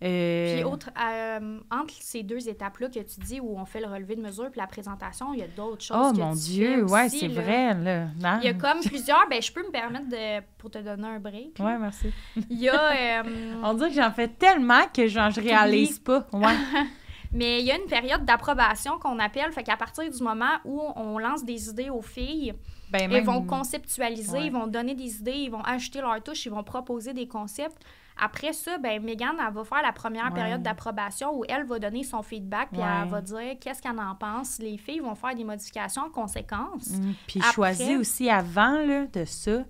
Euh, 0.04 0.56
Puis 0.56 0.64
autre, 0.64 0.90
euh, 1.00 1.60
entre 1.70 1.94
ces 2.00 2.24
deux 2.24 2.50
étapes-là 2.50 2.88
que 2.88 3.00
tu 3.00 3.20
dis 3.20 3.40
où 3.40 3.56
on 3.56 3.66
fait 3.66 3.80
le 3.80 3.86
relevé 3.86 4.16
de 4.16 4.22
mesure 4.22 4.50
puis 4.50 4.60
la 4.60 4.66
présentation, 4.66 5.32
il 5.34 5.40
y 5.40 5.44
a 5.44 5.48
d'autres 5.48 5.84
choses 5.84 5.98
Oh 6.00 6.12
que 6.12 6.18
mon 6.18 6.34
tu 6.34 6.40
Dieu, 6.40 6.84
ouais, 6.86 7.08
c'est 7.08 7.28
vrai, 7.28 7.76
là. 7.76 8.06
Non? 8.20 8.40
Il 8.42 8.46
y 8.46 8.48
a 8.48 8.56
comme 8.56 8.80
plusieurs, 8.80 9.28
ben 9.30 9.40
je 9.40 9.52
peux 9.52 9.64
me 9.64 9.70
permettre 9.70 10.10
de, 10.10 10.42
pour 10.58 10.72
te 10.72 10.80
donner 10.80 11.08
un 11.08 11.20
break. 11.20 11.58
Ouais, 11.60 11.78
merci. 11.78 12.12
Il 12.50 12.60
y 12.60 12.70
a, 12.70 13.22
euh, 13.22 13.62
On 13.64 13.76
dirait 13.76 13.90
que 13.90 13.96
j'en 13.96 14.12
fais 14.12 14.28
tellement 14.28 14.88
que 14.92 15.08
genre, 15.08 15.30
je 15.30 15.40
réalise 15.40 16.00
pas. 16.00 16.26
Ouais. 16.34 16.58
mais 17.32 17.60
il 17.60 17.68
y 17.68 17.72
a 17.72 17.76
une 17.76 17.88
période 17.88 18.26
d'approbation 18.26 18.98
qu'on 18.98 19.20
appelle, 19.20 19.52
fait 19.52 19.64
qu'à 19.64 19.78
partir 19.78 20.10
du 20.10 20.24
moment 20.24 20.58
où 20.66 20.82
on 20.96 21.20
lance 21.20 21.44
des 21.44 21.70
idées 21.70 21.92
aux 21.92 22.02
filles, 22.02 22.56
Ben, 22.92 23.04
Ils 23.04 23.10
même- 23.10 23.24
vont 23.24 23.44
conceptualiser, 23.44 24.38
Ouais. 24.38 24.46
ils 24.48 24.52
vont 24.52 24.68
donner 24.68 24.96
des 24.96 25.18
idées, 25.20 25.32
ils 25.32 25.50
vont 25.52 25.62
ajouter 25.62 26.02
leur 26.02 26.22
touche, 26.22 26.46
ils 26.46 26.52
vont 26.52 26.64
proposer 26.64 27.14
des 27.14 27.28
concepts. 27.28 27.82
Après 28.24 28.52
ça, 28.54 28.78
ben 28.78 29.02
Megan, 29.02 29.36
elle 29.40 29.54
va 29.54 29.64
faire 29.64 29.82
la 29.82 29.94
première 29.94 30.26
Ouais. 30.26 30.34
période 30.34 30.62
d'approbation 30.62 31.36
où 31.40 31.44
elle 31.48 31.64
va 31.66 31.80
donner 31.80 32.04
son 32.04 32.22
feedback, 32.22 32.70
puis 32.72 32.82
Ouais. 32.82 32.88
elle 33.04 33.08
va 33.10 33.22
dire 33.22 33.58
qu'est-ce 33.60 33.82
qu'elle 33.82 33.98
en 34.00 34.14
pense. 34.16 34.60
Les 34.60 34.78
filles 34.78 35.00
vont 35.00 35.16
faire 35.16 35.34
des 35.34 35.44
modifications 35.46 36.04
en 36.04 36.10
conséquence. 36.10 36.90
Mm, 36.90 37.14
Puis 37.28 37.42
choisis 37.42 37.98
aussi 37.98 38.30
avant 38.30 38.78
là, 38.86 39.06
de 39.08 39.26
ça. 39.26 39.64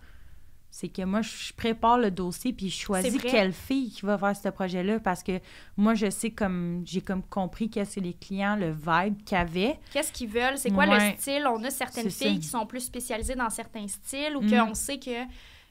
C'est 0.74 0.88
que 0.88 1.02
moi, 1.04 1.22
je 1.22 1.52
prépare 1.52 1.98
le 1.98 2.10
dossier 2.12 2.54
puis 2.54 2.70
je 2.70 2.80
choisis 2.80 3.22
quelle 3.22 3.52
fille 3.52 3.92
qui 3.92 4.06
va 4.06 4.18
faire 4.18 4.34
ce 4.36 4.48
projet-là 4.48 5.00
parce 5.02 5.22
que 5.22 5.40
moi, 5.76 5.96
je 5.96 6.10
sais 6.10 6.32
comme 6.32 6.82
j'ai 6.86 7.02
comme 7.02 7.24
compris 7.24 7.70
qu'est-ce 7.70 7.96
que 7.98 8.00
les 8.00 8.14
clients, 8.14 8.56
le 8.56 8.72
vibe 8.72 9.22
qu'ils 9.26 9.38
avaient. 9.38 9.78
Qu'est-ce 9.92 10.14
qu'ils 10.14 10.30
veulent? 10.30 10.58
C'est 10.58 10.72
quoi 10.72 10.86
Ouais. 10.88 11.12
le 11.12 11.18
style? 11.18 11.46
On 11.46 11.62
a 11.66 11.70
certaines 11.70 12.10
filles 12.10 12.36
ça. 12.36 12.40
qui 12.42 12.48
sont 12.48 12.66
plus 12.66 12.80
spécialisées 12.82 13.36
dans 13.36 13.50
certains 13.50 13.88
styles 13.88 14.36
ou 14.38 14.42
Mm. 14.42 14.50
qu'on 14.68 14.74
sait 14.74 14.98
que 14.98 15.12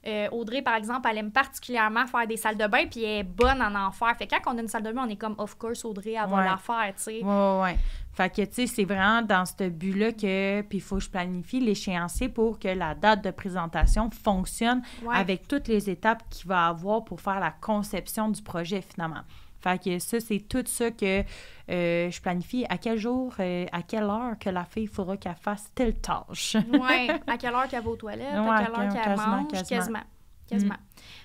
euh, 0.06 0.28
Audrey, 0.32 0.62
par 0.62 0.76
exemple, 0.76 1.06
elle 1.10 1.18
aime 1.18 1.30
particulièrement 1.30 2.06
faire 2.06 2.26
des 2.26 2.38
salles 2.38 2.56
de 2.56 2.66
bain 2.66 2.86
puis 2.90 3.04
elle 3.04 3.18
est 3.20 3.22
bonne 3.22 3.60
en 3.60 3.74
en 3.74 3.92
faire. 3.92 4.16
Fait 4.16 4.26
que 4.26 4.34
quand 4.42 4.54
on 4.54 4.58
a 4.58 4.62
une 4.62 4.68
salle 4.68 4.82
de 4.82 4.92
bain, 4.92 5.04
on 5.06 5.10
est 5.10 5.16
comme, 5.16 5.34
of 5.36 5.56
course, 5.58 5.84
Audrey, 5.84 6.12
elle 6.12 6.26
va 6.28 6.36
Ouais. 6.36 6.44
la 6.44 6.56
faire, 6.56 6.94
tu 6.96 7.02
sais. 7.02 7.22
Ouais, 7.22 7.60
ouais. 7.62 7.76
Fait 8.12 8.28
que, 8.28 8.42
tu 8.42 8.52
sais, 8.54 8.66
c'est 8.66 8.84
vraiment 8.84 9.22
dans 9.22 9.44
ce 9.46 9.68
but-là 9.68 10.12
que, 10.12 10.62
puis 10.62 10.78
il 10.78 10.80
faut 10.80 10.96
que 10.96 11.02
je 11.04 11.10
planifie 11.10 11.60
l'échéancier 11.60 12.28
pour 12.28 12.58
que 12.58 12.68
la 12.68 12.94
date 12.94 13.22
de 13.24 13.30
présentation 13.30 14.10
fonctionne 14.10 14.82
Ouais. 15.04 15.16
avec 15.16 15.46
toutes 15.48 15.68
les 15.68 15.88
étapes 15.88 16.22
qu'il 16.28 16.48
va 16.48 16.66
avoir 16.66 17.04
pour 17.04 17.20
faire 17.20 17.38
la 17.40 17.50
conception 17.52 18.28
du 18.28 18.42
projet, 18.42 18.82
finalement. 18.82 19.22
Fait 19.62 19.80
que 19.82 19.98
ça, 19.98 20.18
c'est 20.20 20.40
tout 20.40 20.64
ça 20.66 20.90
que 20.90 21.22
euh, 21.70 22.10
je 22.10 22.20
planifie. 22.22 22.64
À 22.68 22.78
quel 22.78 22.98
jour, 22.98 23.34
euh, 23.40 23.66
à 23.72 23.82
quelle 23.82 24.04
heure 24.04 24.38
que 24.40 24.48
la 24.50 24.64
fille 24.64 24.86
faudra 24.86 25.16
qu'elle 25.18 25.34
fasse 25.36 25.70
telle 25.74 25.94
tâche? 26.00 26.56
Oui, 26.72 27.10
à 27.26 27.36
quelle 27.38 27.54
heure 27.54 27.68
qu'elle 27.68 27.82
va 27.84 27.90
aux 27.90 27.96
toilettes, 27.96 28.26
Ouais, 28.40 28.48
à 28.50 28.64
quelle 28.64 28.74
heure 28.86 28.92
qu'elle 28.92 29.16
mange, 29.16 29.48
quasiment. 29.48 29.68
quasiment. 29.68 29.98
Quasiment. 30.48 30.76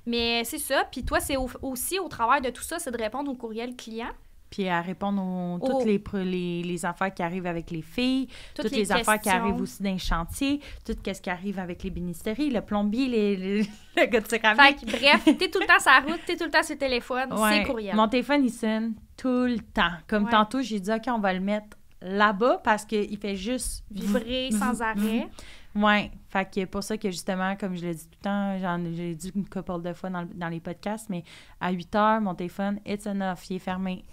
Mais 0.06 0.44
c'est 0.44 0.60
ça. 0.60 0.84
Puis 0.92 1.04
toi, 1.04 1.20
c'est 1.20 1.38
au- 1.38 1.50
aussi 1.64 1.98
au 1.98 2.08
travail 2.10 2.42
de 2.42 2.50
tout 2.52 2.62
ça, 2.62 2.78
c'est 2.78 2.92
de 2.92 2.98
répondre 3.02 3.32
aux 3.32 3.36
courriels 3.36 3.76
clients. 3.76 4.12
Puis 4.56 4.70
à 4.70 4.80
répondre 4.82 5.22
aux 5.22 5.58
Oh. 5.62 5.68
toutes 5.68 5.86
les, 5.86 6.00
pro- 6.00 6.18
les, 6.18 6.64
les 6.64 6.86
affaires 6.86 7.14
qui 7.14 7.22
arrivent 7.22 7.46
avec 7.46 7.72
les 7.72 7.82
filles, 7.82 8.28
Toutes, 8.56 8.68
toutes, 8.68 8.76
les, 8.78 8.90
affaires 8.90 9.20
qui 9.20 9.28
arrivent 9.28 9.60
aussi 9.60 9.84
dans 9.84 9.92
les 9.92 9.98
chantiers, 9.98 10.62
tout 10.86 10.94
ce 11.06 11.20
qui 11.22 11.30
arrive 11.30 11.60
avec 11.60 11.84
les 11.84 11.90
ministéries, 11.92 12.50
le 12.50 12.62
plombier, 12.62 13.08
les, 13.10 13.36
les- 13.36 13.62
le 13.98 14.06
gars 14.06 14.22
de 14.22 14.28
céramique. 14.30 14.80
Fait 14.80 14.86
que, 14.86 14.92
bref, 14.98 15.26
t'es 15.38 15.50
tout 15.50 15.60
le 15.60 15.66
temps 15.68 15.80
sur 15.82 15.92
la 15.92 16.00
route, 16.00 16.22
t'es 16.26 16.38
tout 16.38 16.46
le 16.46 16.52
temps 16.52 16.64
sur 16.64 16.76
le 16.76 16.80
téléphone, 16.80 17.34
Ouais. 17.34 17.50
c'est 17.52 17.64
courriel. 17.66 17.96
Mon 17.98 18.08
téléphone, 18.08 18.46
il 18.46 18.50
sonne 18.50 18.94
tout 19.18 19.28
le 19.44 19.58
temps. 19.60 19.92
Comme 20.08 20.24
Ouais. 20.24 20.32
tantôt, 20.32 20.62
j'ai 20.62 20.80
dit, 20.80 20.90
OK, 20.92 21.04
on 21.08 21.20
va 21.20 21.34
le 21.34 21.42
mettre 21.42 21.76
là-bas 22.02 22.62
parce 22.64 22.86
qu'il 22.86 23.18
fait 23.18 23.36
juste 23.36 23.84
Vibrer 23.92 24.52
sans 24.52 24.82
arrêt. 24.82 25.28
Ouais, 25.76 26.12
fait 26.30 26.50
que 26.50 26.64
pour 26.66 26.82
ça 26.84 26.98
que 26.98 27.12
justement, 27.12 27.58
comme 27.58 27.76
je 27.76 27.82
l'ai 27.86 27.94
dit 27.94 28.06
tout 28.06 28.18
le 28.22 28.24
temps, 28.24 28.58
j'en 28.60 28.82
j'ai 28.94 29.14
dit 29.16 29.34
une 29.36 29.46
couple 29.50 29.82
de 29.82 29.92
fois 29.92 30.10
dans, 30.10 30.22
le- 30.22 30.30
dans 30.34 30.48
les 30.48 30.62
podcasts, 30.62 31.10
mais 31.10 31.24
à 31.60 31.72
8 31.72 31.94
heures, 31.96 32.22
mon 32.22 32.34
téléphone, 32.36 32.80
it's 32.86 33.06
enough, 33.06 33.40
il 33.50 33.58
est 33.58 33.60
fermé. 33.60 34.06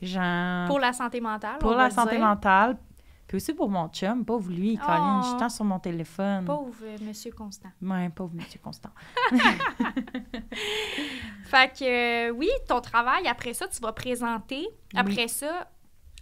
Genre, 0.00 0.66
Pour 0.68 0.78
la 0.78 0.92
santé 0.92 1.20
mentale. 1.20 1.58
pour 1.58 1.72
on 1.72 1.76
la 1.76 1.90
santé 1.90 2.16
dire. 2.16 2.24
mentale, 2.26 2.76
puis 3.26 3.36
aussi 3.36 3.52
pour 3.52 3.68
mon 3.68 3.88
chum, 3.88 4.24
pauvre 4.24 4.50
lui, 4.50 4.76
Colin, 4.78 5.22
je 5.22 5.28
suis 5.28 5.36
tant 5.38 5.48
sur 5.48 5.64
mon 5.64 5.78
téléphone. 5.78 6.44
Pauvre 6.44 6.72
euh, 6.84 6.96
Monsieur 7.02 7.32
Constant. 7.32 7.70
Ouais, 7.82 8.08
pauvre 8.10 8.34
monsieur 8.34 8.60
Constant. 8.62 8.90
Fait 11.44 11.72
que 11.78 12.28
euh, 12.28 12.30
oui, 12.32 12.48
ton 12.66 12.80
travail, 12.80 13.26
après 13.26 13.54
ça, 13.54 13.66
tu 13.68 13.80
vas 13.80 13.92
présenter. 13.92 14.66
Après 14.94 15.28
ça, 15.28 15.68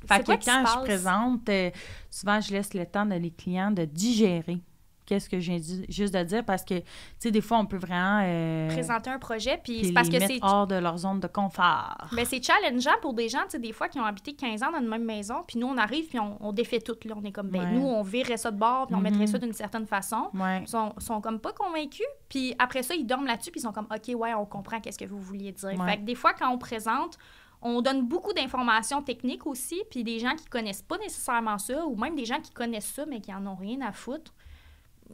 Fait 0.06 0.20
que 0.20 0.24
quoi 0.26 0.36
quand 0.36 0.60
je 0.60 0.64
passe? 0.74 0.84
présente, 0.84 1.48
euh, 1.48 1.70
souvent 2.10 2.40
je 2.40 2.52
laisse 2.52 2.74
le 2.74 2.86
temps 2.86 3.06
de 3.06 3.14
les 3.14 3.30
clients 3.30 3.70
de 3.70 3.84
digérer 3.84 4.60
qu'est-ce 5.06 5.28
que 5.30 5.40
j'ai 5.40 5.60
juste 5.88 6.12
de 6.14 6.22
dire 6.24 6.44
parce 6.44 6.64
que, 6.64 6.74
tu 6.78 6.84
sais, 7.18 7.30
des 7.30 7.40
fois, 7.40 7.58
on 7.58 7.66
peut 7.66 7.76
vraiment. 7.78 8.20
euh, 8.24 8.68
Présenter 8.68 9.10
un 9.10 9.18
projet, 9.18 9.58
puis 9.62 9.84
c'est 9.86 9.92
parce 9.92 10.08
les 10.10 10.18
que 10.18 10.26
c'est 10.26 10.38
hors 10.42 10.66
de 10.66 10.74
leur 10.74 10.98
zone 10.98 11.20
de 11.20 11.26
confort. 11.28 11.96
Ben, 12.12 12.24
c'est 12.24 12.42
challengeant 12.42 12.98
pour 13.00 13.14
des 13.14 13.28
gens, 13.28 13.42
tu 13.44 13.50
sais, 13.52 13.58
des 13.58 13.72
fois, 13.72 13.88
qui 13.88 13.98
ont 14.00 14.04
habité 14.04 14.34
15 14.34 14.62
ans 14.62 14.72
dans 14.72 14.80
une 14.80 14.88
même 14.88 15.04
maison, 15.04 15.44
puis 15.46 15.58
nous, 15.58 15.66
on 15.68 15.76
arrive, 15.78 16.06
puis 16.08 16.18
on, 16.18 16.36
on 16.40 16.52
défait 16.52 16.80
tout, 16.80 16.96
là. 17.04 17.14
On 17.16 17.24
est 17.24 17.32
comme, 17.32 17.48
ben, 17.48 17.60
Ouais. 17.60 17.72
nous, 17.72 17.86
on 17.86 18.02
virerait 18.02 18.36
ça 18.36 18.50
de 18.50 18.58
bord, 18.58 18.86
puis 18.86 18.94
on 18.94 18.98
Mhm. 18.98 19.04
mettrait 19.04 19.26
ça 19.26 19.38
d'une 19.38 19.52
certaine 19.52 19.86
façon. 19.86 20.28
Ouais. 20.34 20.60
Ils 20.62 20.68
sont, 20.68 20.92
sont 20.98 21.20
comme 21.20 21.38
pas 21.40 21.52
convaincus, 21.52 22.06
puis 22.28 22.54
après 22.58 22.82
ça, 22.82 22.94
ils 22.94 23.06
dorment 23.06 23.26
là-dessus, 23.26 23.50
puis 23.50 23.60
ils 23.60 23.62
sont 23.64 23.72
comme, 23.72 23.86
OK, 23.94 24.14
ouais, 24.14 24.34
on 24.34 24.44
comprend 24.44 24.80
qu'est-ce 24.80 24.98
que 24.98 25.04
vous 25.04 25.20
vouliez 25.20 25.52
dire. 25.52 25.78
Ouais. 25.78 25.86
Fait 25.90 25.96
que 25.98 26.02
des 26.02 26.14
fois, 26.16 26.32
quand 26.34 26.50
on 26.52 26.58
présente, 26.58 27.16
on 27.62 27.80
donne 27.80 28.06
beaucoup 28.06 28.32
d'informations 28.34 29.02
techniques 29.02 29.46
aussi, 29.46 29.82
puis 29.90 30.04
des 30.04 30.18
gens 30.18 30.34
qui 30.36 30.44
connaissent 30.44 30.82
pas 30.82 30.98
nécessairement 30.98 31.56
ça, 31.58 31.86
ou 31.86 31.96
même 31.96 32.14
des 32.14 32.24
gens 32.26 32.38
qui 32.40 32.50
connaissent 32.52 32.92
ça, 32.94 33.06
mais 33.06 33.20
qui 33.20 33.32
en 33.32 33.46
ont 33.46 33.54
rien 33.54 33.80
à 33.80 33.92
foutre. 33.92 34.34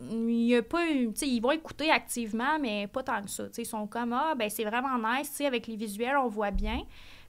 Il 0.00 0.46
y 0.46 0.56
a 0.56 0.62
pas 0.62 0.90
eu- 0.90 1.10
ils 1.22 1.40
vont 1.40 1.50
écouter 1.52 1.90
activement, 1.90 2.58
mais 2.60 2.86
pas 2.86 3.02
tant 3.02 3.20
que 3.22 3.28
ça. 3.30 3.44
Tu 3.48 3.54
sais, 3.54 3.62
ils 3.62 3.66
sont 3.66 3.86
comme, 3.86 4.12
ah, 4.14 4.34
ben 4.36 4.48
c'est 4.48 4.64
vraiment 4.64 4.96
nice, 4.98 5.40
avec 5.42 5.66
les 5.66 5.76
visuels, 5.76 6.16
on 6.16 6.28
voit 6.28 6.50
bien. 6.50 6.82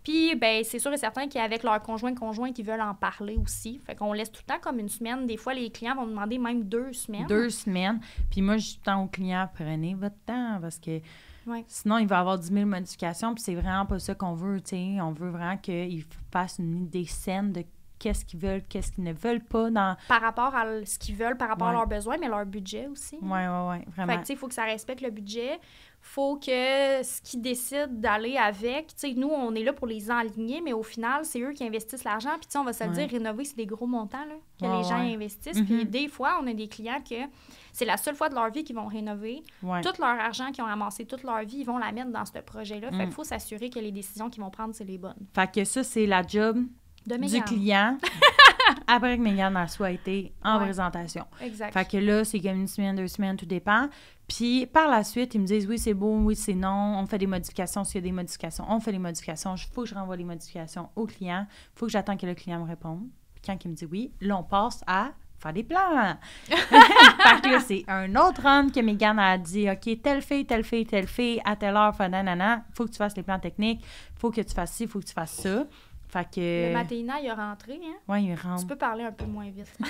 Puis, 0.04 0.36
ben, 0.36 0.64
c'est 0.66 0.80
sûr 0.80 0.92
et 0.92 0.98
certain 0.98 1.28
qu'avec 1.30 1.64
leur 1.64 1.82
conjoint 1.82 2.14
conjoint 2.14 2.52
ils 2.58 2.64
veulent 2.66 2.82
en 2.82 2.94
parler 2.94 3.38
aussi. 3.38 3.80
Fait 3.86 3.96
qu'on 3.96 4.12
laisse 4.12 4.30
tout 4.32 4.42
le 4.48 4.54
temps 4.54 4.60
comme 4.60 4.80
une 4.80 4.90
semaine. 4.90 5.26
Des 5.26 5.38
fois, 5.38 5.54
les 5.54 5.70
clients 5.70 5.96
vont 5.96 6.06
demander 6.08 6.38
même 6.38 6.64
deux 6.64 6.92
semaines. 6.92 7.26
Deux 7.28 7.50
semaines. 7.50 8.02
Puis 8.30 8.42
moi, 8.42 8.58
je 8.58 8.76
temps 8.84 9.04
aux 9.04 9.08
clients, 9.08 9.48
prenez 9.54 9.94
votre 9.94 10.18
temps 10.26 10.58
parce 10.62 10.78
que 10.80 11.00
Ouais. 11.48 11.64
sinon, 11.68 11.98
il 12.00 12.08
va 12.08 12.18
y 12.18 12.20
avoir 12.20 12.38
10 12.38 12.48
000 12.54 12.66
modifications. 12.66 13.34
Puis 13.34 13.44
c'est 13.44 13.56
vraiment 13.56 13.86
pas 13.86 13.98
ça 14.00 14.14
qu'on 14.14 14.34
veut. 14.34 14.60
sais. 14.66 14.98
On 15.02 15.12
veut 15.14 15.30
vraiment 15.30 15.58
qu'ils 15.58 16.04
fassent 16.32 16.60
une 16.60 16.84
idée 16.84 17.06
saine 17.06 17.54
de 17.54 17.64
qu'est-ce 18.04 18.26
qu'ils 18.26 18.40
veulent, 18.40 18.62
qu'est-ce 18.68 18.92
qu'ils 18.92 19.04
ne 19.06 19.14
veulent 19.14 19.44
pas 19.44 19.70
dans. 19.72 19.96
par 20.10 20.22
rapport 20.22 20.54
à 20.56 20.66
ce 20.86 21.00
qu'ils 21.00 21.16
veulent, 21.16 21.38
par 21.38 21.48
rapport 21.48 21.68
Ouais. 21.70 21.74
à 21.74 21.78
leurs 21.78 21.88
besoins, 21.88 22.18
mais 22.20 22.28
leur 22.28 22.46
budget 22.46 22.88
aussi. 22.88 23.16
Ouais, 23.22 23.48
ouais, 23.48 23.80
Fait 23.86 23.92
vraiment. 24.02 24.14
que, 24.16 24.20
tu 24.22 24.26
sais, 24.28 24.34
il 24.34 24.38
faut 24.40 24.48
que 24.50 24.54
ça 24.54 24.66
respecte 24.66 25.02
le 25.02 25.10
budget. 25.10 25.60
faut 26.06 26.36
que 26.36 27.02
ce 27.02 27.22
qu'ils 27.22 27.42
décident 27.42 27.88
d'aller 27.90 28.36
avec, 28.36 28.88
tu 28.88 28.94
sais, 28.98 29.14
nous, 29.14 29.30
on 29.30 29.56
est 29.56 29.64
là 29.64 29.72
pour 29.72 29.88
les 29.88 30.12
enligner, 30.12 30.60
mais 30.60 30.74
au 30.74 30.84
final, 30.84 31.24
c'est 31.24 31.40
eux 31.40 31.54
qui 31.54 31.64
investissent 31.64 32.04
l'argent. 32.04 32.32
Puis, 32.32 32.42
tu 32.48 32.52
sais, 32.52 32.58
on 32.58 32.66
va 32.66 32.74
se 32.74 32.84
le 32.84 32.90
Ouais. 32.90 32.96
dire, 32.98 33.10
rénover, 33.10 33.46
c'est 33.46 33.56
des 33.56 33.66
gros 33.66 33.88
montants, 33.88 34.26
là, 34.26 34.36
que 34.60 34.66
Ouais, 34.66 34.78
les 34.80 34.84
gens 34.84 34.98
investissent. 34.98 35.62
Puis, 35.62 35.86
Mhm. 35.86 35.90
des 35.90 36.10
fois, 36.10 36.40
on 36.44 36.48
a 36.48 36.54
des 36.54 36.68
clients 36.68 37.02
que 37.10 37.16
c'est 37.72 37.86
la 37.86 37.96
seule 37.96 38.16
fois 38.16 38.28
de 38.28 38.36
leur 38.36 38.52
vie 38.52 38.66
qu'ils 38.66 38.76
vont 38.76 38.88
rénover. 38.88 39.44
Tout 39.62 39.94
leur 40.02 40.20
argent 40.20 40.52
qu'ils 40.52 40.66
ont 40.66 40.68
amassé 40.68 41.06
toute 41.06 41.24
leur 41.24 41.40
vie, 41.46 41.60
ils 41.60 41.66
vont 41.66 41.78
la 41.78 41.94
mettre 41.94 42.12
dans 42.12 42.26
ce 42.26 42.38
projet-là. 42.40 42.90
Fait 42.92 42.98
Mm. 42.98 43.00
qu'il 43.06 43.12
faut 43.14 43.24
s'assurer 43.24 43.70
que 43.70 43.80
les 43.80 43.94
décisions 43.94 44.30
qu'ils 44.30 44.44
vont 44.44 44.52
prendre, 44.52 44.76
c'est 44.76 44.84
les 44.84 44.98
bonnes. 44.98 45.16
Fait 45.34 45.50
que 45.50 45.64
ça, 45.64 45.84
c'est 45.86 46.06
la 46.06 46.22
job 46.28 46.66
De 47.06 47.16
du 47.16 47.22
Mégane. 47.22 47.44
client 47.44 47.98
après 48.88 49.18
que 49.18 49.22
Megan 49.24 49.56
a 49.58 49.68
soit 49.68 49.92
été 49.92 50.34
en 50.44 50.58
Ouais. 50.58 50.66
présentation. 50.66 51.26
Exact. 51.42 51.74
Fait 51.74 51.86
que 51.90 51.98
là, 51.98 52.24
c'est 52.24 52.40
comme 52.40 52.62
une 52.62 52.68
semaine, 52.68 52.96
deux 52.96 53.08
semaines, 53.08 53.36
tout 53.38 53.46
dépend. 53.46 53.90
Puis 54.28 54.66
par 54.68 54.88
la 54.90 55.04
suite, 55.04 55.36
ils 55.36 55.42
me 55.42 55.46
disent 55.46 55.68
oui, 55.68 55.78
c'est 55.78 55.94
beau, 55.94 56.16
oui, 56.20 56.36
c'est 56.36 56.54
non. 56.54 56.98
On 56.98 57.06
fait 57.06 57.18
des 57.18 57.28
modifications 57.28 57.84
s'il 57.84 57.96
y 57.96 57.98
a 58.00 58.02
des 58.08 58.12
modifications. 58.14 58.66
On 58.70 58.80
fait 58.80 58.92
des 58.94 59.00
modifications. 59.00 59.56
Il 59.56 59.74
faut 59.74 59.84
que 59.84 59.90
je 59.90 59.96
renvoie 59.96 60.16
les 60.16 60.24
modifications 60.24 60.90
au 60.96 61.06
client. 61.06 61.46
Il 61.50 61.80
faut 61.80 61.86
que 61.88 61.92
j'attende 61.92 62.20
que 62.20 62.26
le 62.26 62.34
client 62.36 62.60
me 62.64 62.68
réponde. 62.70 63.04
Puis 63.36 63.44
quand 63.46 63.58
il 63.66 63.72
me 63.72 63.76
dit 63.76 63.86
oui, 63.86 64.12
là, 64.22 64.38
on 64.38 64.44
passe 64.44 64.82
à 64.88 65.12
faire 65.40 65.52
des 65.52 65.64
plans. 65.64 66.16
fait 66.48 66.56
que 67.44 67.50
là, 67.52 67.60
c'est 67.60 67.84
un 67.90 68.16
autre 68.16 68.42
run 68.44 68.70
que 68.70 68.80
Megan 68.80 69.20
a 69.20 69.38
dit 69.38 69.70
OK, 69.70 70.02
telle 70.02 70.22
fille, 70.22 70.46
telle 70.46 70.64
fille, 70.64 70.86
telle 70.86 71.08
fille, 71.08 71.42
à 71.44 71.58
telle 71.58 71.76
heure, 71.76 71.94
fa 71.94 72.08
nanana. 72.08 72.64
faut 72.74 72.86
que 72.86 72.92
tu 72.92 72.98
fasses 72.98 73.18
les 73.18 73.24
plans 73.24 73.40
techniques. 73.40 73.84
faut 74.16 74.32
que 74.32 74.40
tu 74.40 74.54
fasses 74.54 74.72
ci, 74.72 74.88
faut 74.88 75.00
que 75.00 75.06
tu 75.06 75.14
fasses 75.14 75.34
ça. 75.34 75.66
Fait 76.14 76.26
que. 76.26 76.40
Le 76.40 76.94
il 76.94 77.26
est 77.26 77.32
rentré, 77.32 77.80
hein? 77.84 77.96
Ouais, 78.08 78.22
il 78.24 78.36
Tu 78.40 78.48
rentre. 78.48 78.68
peux 78.68 78.76
parler 78.76 79.04
un 79.04 79.12
peu 79.12 79.26
moins 79.26 79.46
vite. 79.50 79.68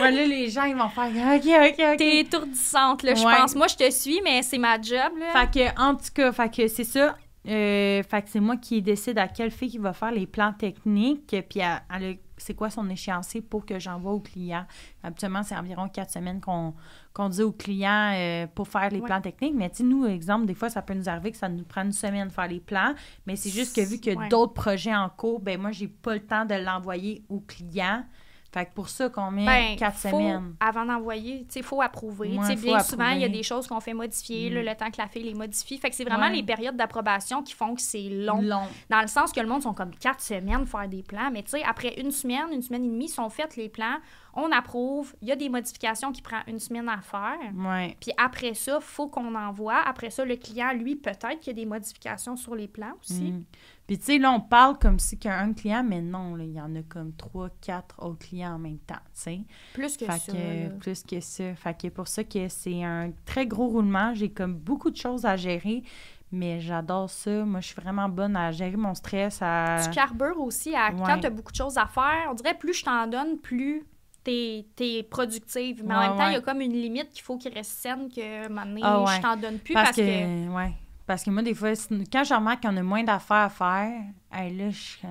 Ouais, 0.00 0.10
là, 0.10 0.24
les 0.26 0.48
gens, 0.48 0.64
ils 0.64 0.74
vont 0.74 0.88
faire 0.88 1.08
OK, 1.36 1.46
OK, 1.46 1.78
OK. 1.92 1.96
T'es 1.98 2.18
étourdissante, 2.20 3.02
là, 3.02 3.14
je 3.14 3.24
Ouais. 3.24 3.36
pense. 3.36 3.54
Moi, 3.54 3.66
je 3.68 3.76
te 3.76 3.90
suis, 3.90 4.20
mais 4.24 4.42
c'est 4.42 4.56
ma 4.58 4.80
job, 4.80 5.12
là. 5.18 5.30
Fait 5.46 5.50
que, 5.74 5.80
en 5.80 5.94
tout 5.94 6.08
cas, 6.14 6.32
fait 6.32 6.54
que 6.54 6.68
c'est 6.68 6.84
ça. 6.84 7.16
Euh, 7.48 8.02
fait 8.02 8.22
que 8.22 8.28
c'est 8.30 8.40
moi 8.40 8.56
qui 8.56 8.80
décide 8.82 9.18
à 9.18 9.28
quelle 9.28 9.50
fille 9.50 9.70
qui 9.70 9.78
va 9.78 9.92
faire 9.92 10.10
les 10.10 10.26
plans 10.26 10.52
techniques, 10.52 11.36
puis 11.48 11.60
à- 11.62 11.82
à 11.88 11.98
le- 11.98 12.16
c'est 12.42 12.54
quoi 12.54 12.70
son 12.70 12.88
échéancier 12.90 13.40
pour 13.40 13.64
que 13.66 13.78
j'envoie 13.78 14.12
au 14.12 14.20
client? 14.20 14.64
Habituellement, 15.02 15.42
c'est 15.42 15.56
environ 15.56 15.88
quatre 15.88 16.10
semaines 16.10 16.40
qu'on 16.40 17.28
dit 17.28 17.42
au 17.42 17.52
client 17.52 18.12
euh, 18.14 18.46
pour 18.54 18.68
faire 18.68 18.88
les 18.90 19.00
Ouais. 19.00 19.06
plans 19.06 19.20
techniques. 19.20 19.54
Mais 19.54 19.70
tu 19.70 19.76
sais, 19.78 19.82
nous, 19.84 20.06
exemple, 20.06 20.46
des 20.46 20.54
fois, 20.54 20.68
ça 20.70 20.82
peut 20.82 20.94
nous 20.94 21.08
arriver 21.08 21.30
que 21.32 21.36
ça 21.38 21.48
nous 21.48 21.64
prend 21.64 21.82
une 21.82 21.92
semaine 21.92 22.28
de 22.28 22.32
faire 22.32 22.48
les 22.48 22.60
plans, 22.60 22.94
mais 23.26 23.36
c'est 23.36 23.50
juste 23.50 23.74
que 23.76 23.80
vu 23.82 23.98
qu'il 23.98 24.12
y 24.12 24.16
a 24.16 24.18
Ouais. 24.18 24.28
d'autres 24.28 24.54
projets 24.54 24.94
en 24.94 25.08
cours, 25.08 25.40
ben 25.40 25.60
moi, 25.60 25.70
j'ai 25.72 25.88
pas 25.88 26.14
le 26.14 26.20
temps 26.20 26.44
de 26.44 26.54
l'envoyer 26.54 27.24
au 27.28 27.40
client. 27.40 28.04
Fait 28.52 28.66
que 28.66 28.70
pour 28.74 28.88
ça 28.88 29.08
qu'on 29.08 29.30
met 29.30 29.46
Ben, 29.46 29.76
quatre 29.76 29.98
semaines. 29.98 30.54
Avant 30.58 30.84
d'envoyer, 30.84 31.46
il 31.54 31.62
faut 31.62 31.80
approuver. 31.82 32.36
Ouais, 32.36 32.56
faut 32.56 32.60
bien 32.62 32.80
souvent, 32.80 33.10
il 33.10 33.18
y 33.20 33.22
a 33.22 33.26
approuver. 33.26 33.28
des 33.28 33.42
choses 33.44 33.66
qu'on 33.68 33.78
fait 33.80 33.94
modifier 33.94 34.50
Mm. 34.50 34.54
là, 34.54 34.62
le 34.72 34.76
temps 34.76 34.90
que 34.90 34.96
la 35.00 35.06
fille 35.06 35.22
les 35.22 35.34
modifie. 35.34 35.78
Fait 35.78 35.88
que 35.90 35.94
c'est 35.94 36.04
vraiment 36.04 36.26
Ouais. 36.26 36.32
les 36.34 36.42
périodes 36.42 36.76
d'approbation 36.76 37.42
qui 37.44 37.54
font 37.54 37.74
que 37.76 37.80
c'est 37.80 38.08
long. 38.08 38.42
Long. 38.42 38.66
Dans 38.88 39.00
le 39.00 39.06
sens 39.06 39.32
que 39.32 39.38
le 39.40 39.46
monde 39.46 39.62
sont 39.62 39.72
comme 39.74 39.94
quatre 39.94 40.20
semaines 40.20 40.66
faire 40.66 40.88
des 40.88 41.02
plans. 41.04 41.30
Mais 41.32 41.42
tu 41.44 41.50
sais, 41.50 41.62
après 41.62 41.94
une 42.00 42.10
semaine, 42.10 42.46
une 42.52 42.62
semaine 42.62 42.84
et 42.84 42.88
demie, 42.88 43.08
sont 43.08 43.28
faites 43.30 43.56
les 43.56 43.68
plans. 43.68 43.98
On 44.34 44.50
approuve. 44.52 45.14
Il 45.22 45.28
y 45.28 45.32
a 45.32 45.36
des 45.36 45.48
modifications 45.48 46.10
qui 46.12 46.22
prennent 46.22 46.42
une 46.46 46.58
semaine 46.60 46.88
à 46.88 46.98
faire. 47.00 47.36
Ouais. 47.54 47.96
Puis 48.00 48.12
après 48.16 48.54
ça, 48.54 48.78
il 48.80 48.84
faut 48.84 49.08
qu'on 49.08 49.34
envoie. 49.34 49.78
Après 49.86 50.10
ça, 50.10 50.24
le 50.24 50.36
client, 50.36 50.72
lui, 50.72 50.96
peut-être 50.96 51.38
qu'il 51.40 51.48
y 51.48 51.60
a 51.60 51.64
des 51.64 51.66
modifications 51.66 52.36
sur 52.36 52.54
les 52.54 52.68
plans 52.68 52.92
aussi. 53.00 53.32
Mm. 53.32 53.44
Puis, 53.90 53.98
tu 53.98 54.04
sais, 54.04 54.18
là, 54.18 54.30
on 54.30 54.38
parle 54.38 54.78
comme 54.78 55.00
si 55.00 55.18
qu'il 55.18 55.32
y 55.32 55.34
a 55.34 55.40
un 55.40 55.52
client, 55.52 55.82
mais 55.82 56.00
non, 56.00 56.38
il 56.38 56.52
y 56.52 56.60
en 56.60 56.76
a 56.76 56.82
comme 56.82 57.12
trois, 57.12 57.48
quatre 57.60 57.96
autres 57.98 58.24
clients 58.24 58.54
en 58.54 58.58
même 58.60 58.78
temps, 58.78 58.94
tu 59.06 59.20
sais. 59.20 59.40
Plus 59.74 59.96
que 59.96 60.04
Fait 60.04 60.12
ça. 60.12 60.32
que, 60.32 60.36
là. 60.36 60.70
plus 60.78 61.02
que 61.02 61.18
ça. 61.18 61.56
Fait 61.56 61.76
que 61.76 61.88
pour 61.88 62.06
ça 62.06 62.22
que 62.22 62.46
c'est 62.46 62.84
un 62.84 63.10
très 63.24 63.48
gros 63.48 63.66
roulement. 63.66 64.14
J'ai 64.14 64.30
comme 64.30 64.54
beaucoup 64.54 64.92
de 64.92 64.96
choses 64.96 65.26
à 65.26 65.34
gérer, 65.36 65.82
mais 66.30 66.60
j'adore 66.60 67.10
ça. 67.10 67.44
Moi, 67.44 67.58
je 67.58 67.66
suis 67.66 67.82
vraiment 67.82 68.08
bonne 68.08 68.36
à 68.36 68.52
gérer 68.52 68.76
mon 68.76 68.94
stress, 68.94 69.40
à... 69.42 69.80
Tu 69.82 69.90
carbures 69.90 70.40
aussi 70.40 70.72
à 70.72 70.92
quand 70.92 71.18
tu 71.18 71.26
as 71.26 71.30
beaucoup 71.30 71.50
de 71.50 71.56
choses 71.56 71.76
à 71.76 71.86
faire. 71.86 72.28
On 72.30 72.34
dirait 72.34 72.54
plus 72.54 72.74
je 72.74 72.84
t'en 72.84 73.08
donne, 73.08 73.38
plus 73.38 73.84
t'es 74.22 74.66
es 74.78 75.02
productive. 75.02 75.82
Mais 75.84 75.96
en 75.96 76.00
même 76.00 76.16
temps, 76.16 76.28
il 76.28 76.34
y 76.34 76.36
a 76.36 76.40
comme 76.40 76.60
une 76.60 76.74
limite 76.74 77.10
qu'il 77.10 77.22
faut 77.22 77.38
qu'il 77.38 77.52
reste 77.52 77.72
saine 77.72 78.08
que 78.08 78.46
maintenant, 78.46 79.04
Ah 79.08 79.16
je 79.16 79.20
t'en 79.20 79.36
donne 79.36 79.58
plus 79.58 79.74
parce, 79.74 79.88
parce, 79.88 79.96
que, 79.96 80.02
que... 80.02 80.70
Parce 81.10 81.24
que 81.24 81.30
moi, 81.30 81.42
des 81.42 81.54
fois, 81.54 81.72
quand 82.12 82.22
je 82.22 82.32
remarque 82.32 82.62
qu'on 82.62 82.76
a 82.76 82.82
moins 82.84 83.02
d'affaires 83.02 83.36
à 83.38 83.48
faire, 83.48 84.00
hey, 84.30 84.56
là, 84.56 84.70
je 84.70 84.78
suis... 84.78 85.08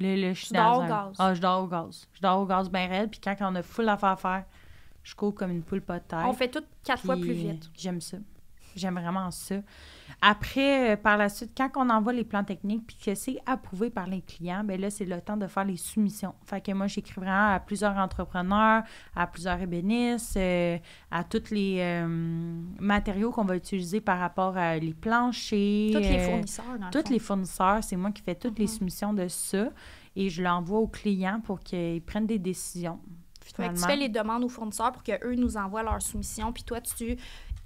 Là, 0.00 0.16
là, 0.16 0.32
je 0.32 0.44
suis 0.44 0.52
dans 0.52 0.80
un- 0.80 0.88
gaz. 0.88 1.14
Ah, 1.20 1.34
je 1.34 1.40
dors 1.40 1.62
au 1.62 1.68
gaz. 1.68 2.08
Je 2.12 2.20
dors 2.20 2.40
au 2.40 2.46
gaz 2.46 2.68
bien 2.68 2.88
raide, 2.88 3.08
puis 3.08 3.20
quand 3.22 3.36
on 3.42 3.54
a 3.54 3.62
full 3.62 3.86
d'affaires 3.86 4.08
à 4.08 4.16
faire, 4.16 4.44
je 5.04 5.14
cours 5.14 5.32
comme 5.36 5.52
une 5.52 5.62
poule 5.62 5.82
pas 5.82 6.00
de 6.00 6.04
terre. 6.04 6.24
on 6.26 6.32
fait 6.32 6.48
tout 6.48 6.64
quatre 6.82 7.04
fois 7.04 7.14
plus 7.14 7.32
vite. 7.32 7.70
J'aime 7.76 8.00
ça. 8.00 8.16
J'aime 8.76 8.94
vraiment 8.94 9.30
ça. 9.30 9.56
Après, 10.22 10.92
euh, 10.92 10.96
par 10.96 11.16
la 11.16 11.28
suite, 11.28 11.52
quand 11.56 11.70
on 11.76 11.90
envoie 11.90 12.12
les 12.12 12.24
plans 12.24 12.44
techniques 12.44 12.86
puis 12.86 12.96
que 13.04 13.14
c'est 13.14 13.38
approuvé 13.46 13.90
par 13.90 14.06
les 14.06 14.22
clients, 14.22 14.62
ben 14.64 14.80
là, 14.80 14.88
c'est 14.90 15.04
le 15.04 15.20
temps 15.20 15.36
de 15.36 15.46
faire 15.46 15.64
les 15.64 15.76
soumissions. 15.76 16.34
Fait 16.44 16.60
que 16.60 16.72
moi, 16.72 16.86
j'écris 16.86 17.14
vraiment 17.20 17.52
à 17.54 17.60
plusieurs 17.60 17.96
entrepreneurs, 17.96 18.82
à 19.14 19.26
plusieurs 19.26 19.60
ébénistes, 19.60 20.36
euh, 20.36 20.78
à 21.10 21.24
tous 21.24 21.50
les 21.50 21.78
euh, 21.80 22.06
matériaux 22.78 23.30
qu'on 23.32 23.44
va 23.44 23.56
utiliser 23.56 24.00
par 24.00 24.18
rapport 24.18 24.56
à 24.56 24.76
les 24.76 24.94
planchers. 24.94 25.90
Tous 25.92 25.98
les 25.98 26.18
fournisseurs, 26.20 26.78
dans 26.78 26.86
le 26.86 26.90
tous 27.02 27.10
les 27.10 27.18
fournisseurs, 27.18 27.82
c'est 27.82 27.96
moi 27.96 28.10
qui 28.12 28.22
fais 28.22 28.34
toutes 28.34 28.58
les 28.58 28.66
Mhm. 28.66 28.70
soumissions 28.70 29.12
de 29.12 29.28
ça 29.28 29.68
et 30.14 30.28
je 30.30 30.42
l'envoie 30.42 30.78
aux 30.78 30.86
clients 30.88 31.40
pour 31.44 31.60
qu'ils 31.60 32.02
prennent 32.02 32.26
des 32.26 32.38
décisions. 32.38 33.00
Fait 33.54 33.68
que 33.68 33.74
tu 33.74 33.82
fais 33.86 33.96
les 33.96 34.08
demandes 34.08 34.42
aux 34.42 34.48
fournisseurs 34.48 34.90
pour 34.90 35.04
qu'eux 35.04 35.34
nous 35.36 35.56
envoient 35.56 35.84
leur 35.84 36.02
soumission, 36.02 36.52
puis 36.52 36.64
toi, 36.64 36.80
tu 36.80 37.16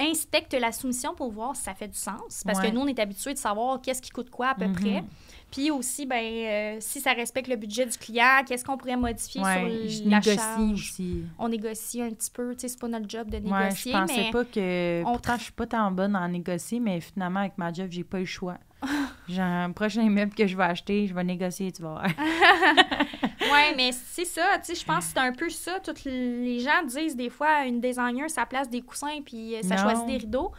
inspectes 0.00 0.54
la 0.54 0.72
soumission 0.72 1.14
pour 1.14 1.30
voir 1.30 1.54
si 1.56 1.62
ça 1.62 1.74
fait 1.74 1.88
du 1.88 1.98
sens. 1.98 2.42
Parce 2.46 2.58
Ouais. 2.58 2.70
que 2.70 2.74
nous, 2.74 2.80
on 2.80 2.86
est 2.86 2.98
habitués 2.98 3.34
de 3.34 3.38
savoir 3.38 3.80
qu'est-ce 3.80 4.00
qui 4.02 4.10
coûte 4.10 4.30
quoi 4.30 4.48
à 4.50 4.54
peu 4.54 4.66
Mhm. 4.66 4.74
près. 4.74 5.04
Puis 5.50 5.70
aussi, 5.70 6.06
ben, 6.06 6.24
euh, 6.24 6.76
si 6.80 7.00
ça 7.00 7.12
respecte 7.12 7.48
le 7.48 7.56
budget 7.56 7.84
du 7.86 7.96
client, 7.98 8.42
qu'est-ce 8.46 8.64
qu'on 8.64 8.76
pourrait 8.76 8.96
modifier 8.96 9.42
Ouais, 9.42 9.88
sur 9.88 10.04
la 10.08 10.16
négocie 10.18 10.36
charge? 10.36 10.72
aussi. 10.72 11.24
On 11.38 11.48
négocie 11.48 12.00
un 12.02 12.10
petit 12.10 12.30
peu. 12.30 12.54
Tu 12.54 12.60
sais, 12.60 12.68
c'est 12.68 12.80
pas 12.80 12.88
notre 12.88 13.08
job 13.08 13.28
de 13.28 13.36
Ouais, 13.38 13.42
négocier, 13.64 13.92
je 13.92 13.98
pensais 13.98 14.16
mais 14.24 14.30
pas 14.30 14.44
que. 14.44 15.02
on 15.04 15.12
Pourtant, 15.12 15.36
je 15.36 15.42
suis 15.44 15.52
pas 15.52 15.66
tant 15.66 15.90
bonne 15.90 16.14
en 16.16 16.28
négocier, 16.28 16.80
mais 16.80 17.00
finalement, 17.00 17.40
avec 17.40 17.58
ma 17.58 17.72
job, 17.72 17.88
j'ai 17.90 18.04
pas 18.04 18.18
eu 18.18 18.20
le 18.20 18.26
choix. 18.26 18.58
J'ai 19.28 19.42
un 19.42 19.70
prochain 19.70 20.02
immeuble 20.02 20.34
que 20.34 20.46
je 20.46 20.56
vais 20.56 20.64
acheter, 20.64 21.06
je 21.06 21.14
vais 21.14 21.22
négocier, 21.24 21.70
tu 21.72 21.82
vas 21.82 21.90
voir. 21.90 22.04
ouais, 23.52 23.74
mais 23.76 23.90
c'est 23.92 24.24
ça. 24.24 24.42
Tu 24.58 24.74
sais, 24.74 24.80
je 24.80 24.84
pense 24.84 25.06
que 25.06 25.12
c'est 25.14 25.20
un 25.20 25.32
peu 25.32 25.48
ça. 25.48 25.78
Toutes 25.80 26.04
les 26.04 26.60
gens 26.60 26.82
disent 26.86 27.16
des 27.16 27.30
fois, 27.30 27.64
une 27.64 27.80
designer, 27.80 28.28
ça 28.28 28.46
place 28.46 28.68
des 28.68 28.80
coussins 28.80 29.20
puis 29.24 29.56
euh, 29.56 29.62
ça 29.62 29.76
Non. 29.76 29.82
choisit 29.82 30.06
des 30.06 30.16
rideaux. 30.18 30.52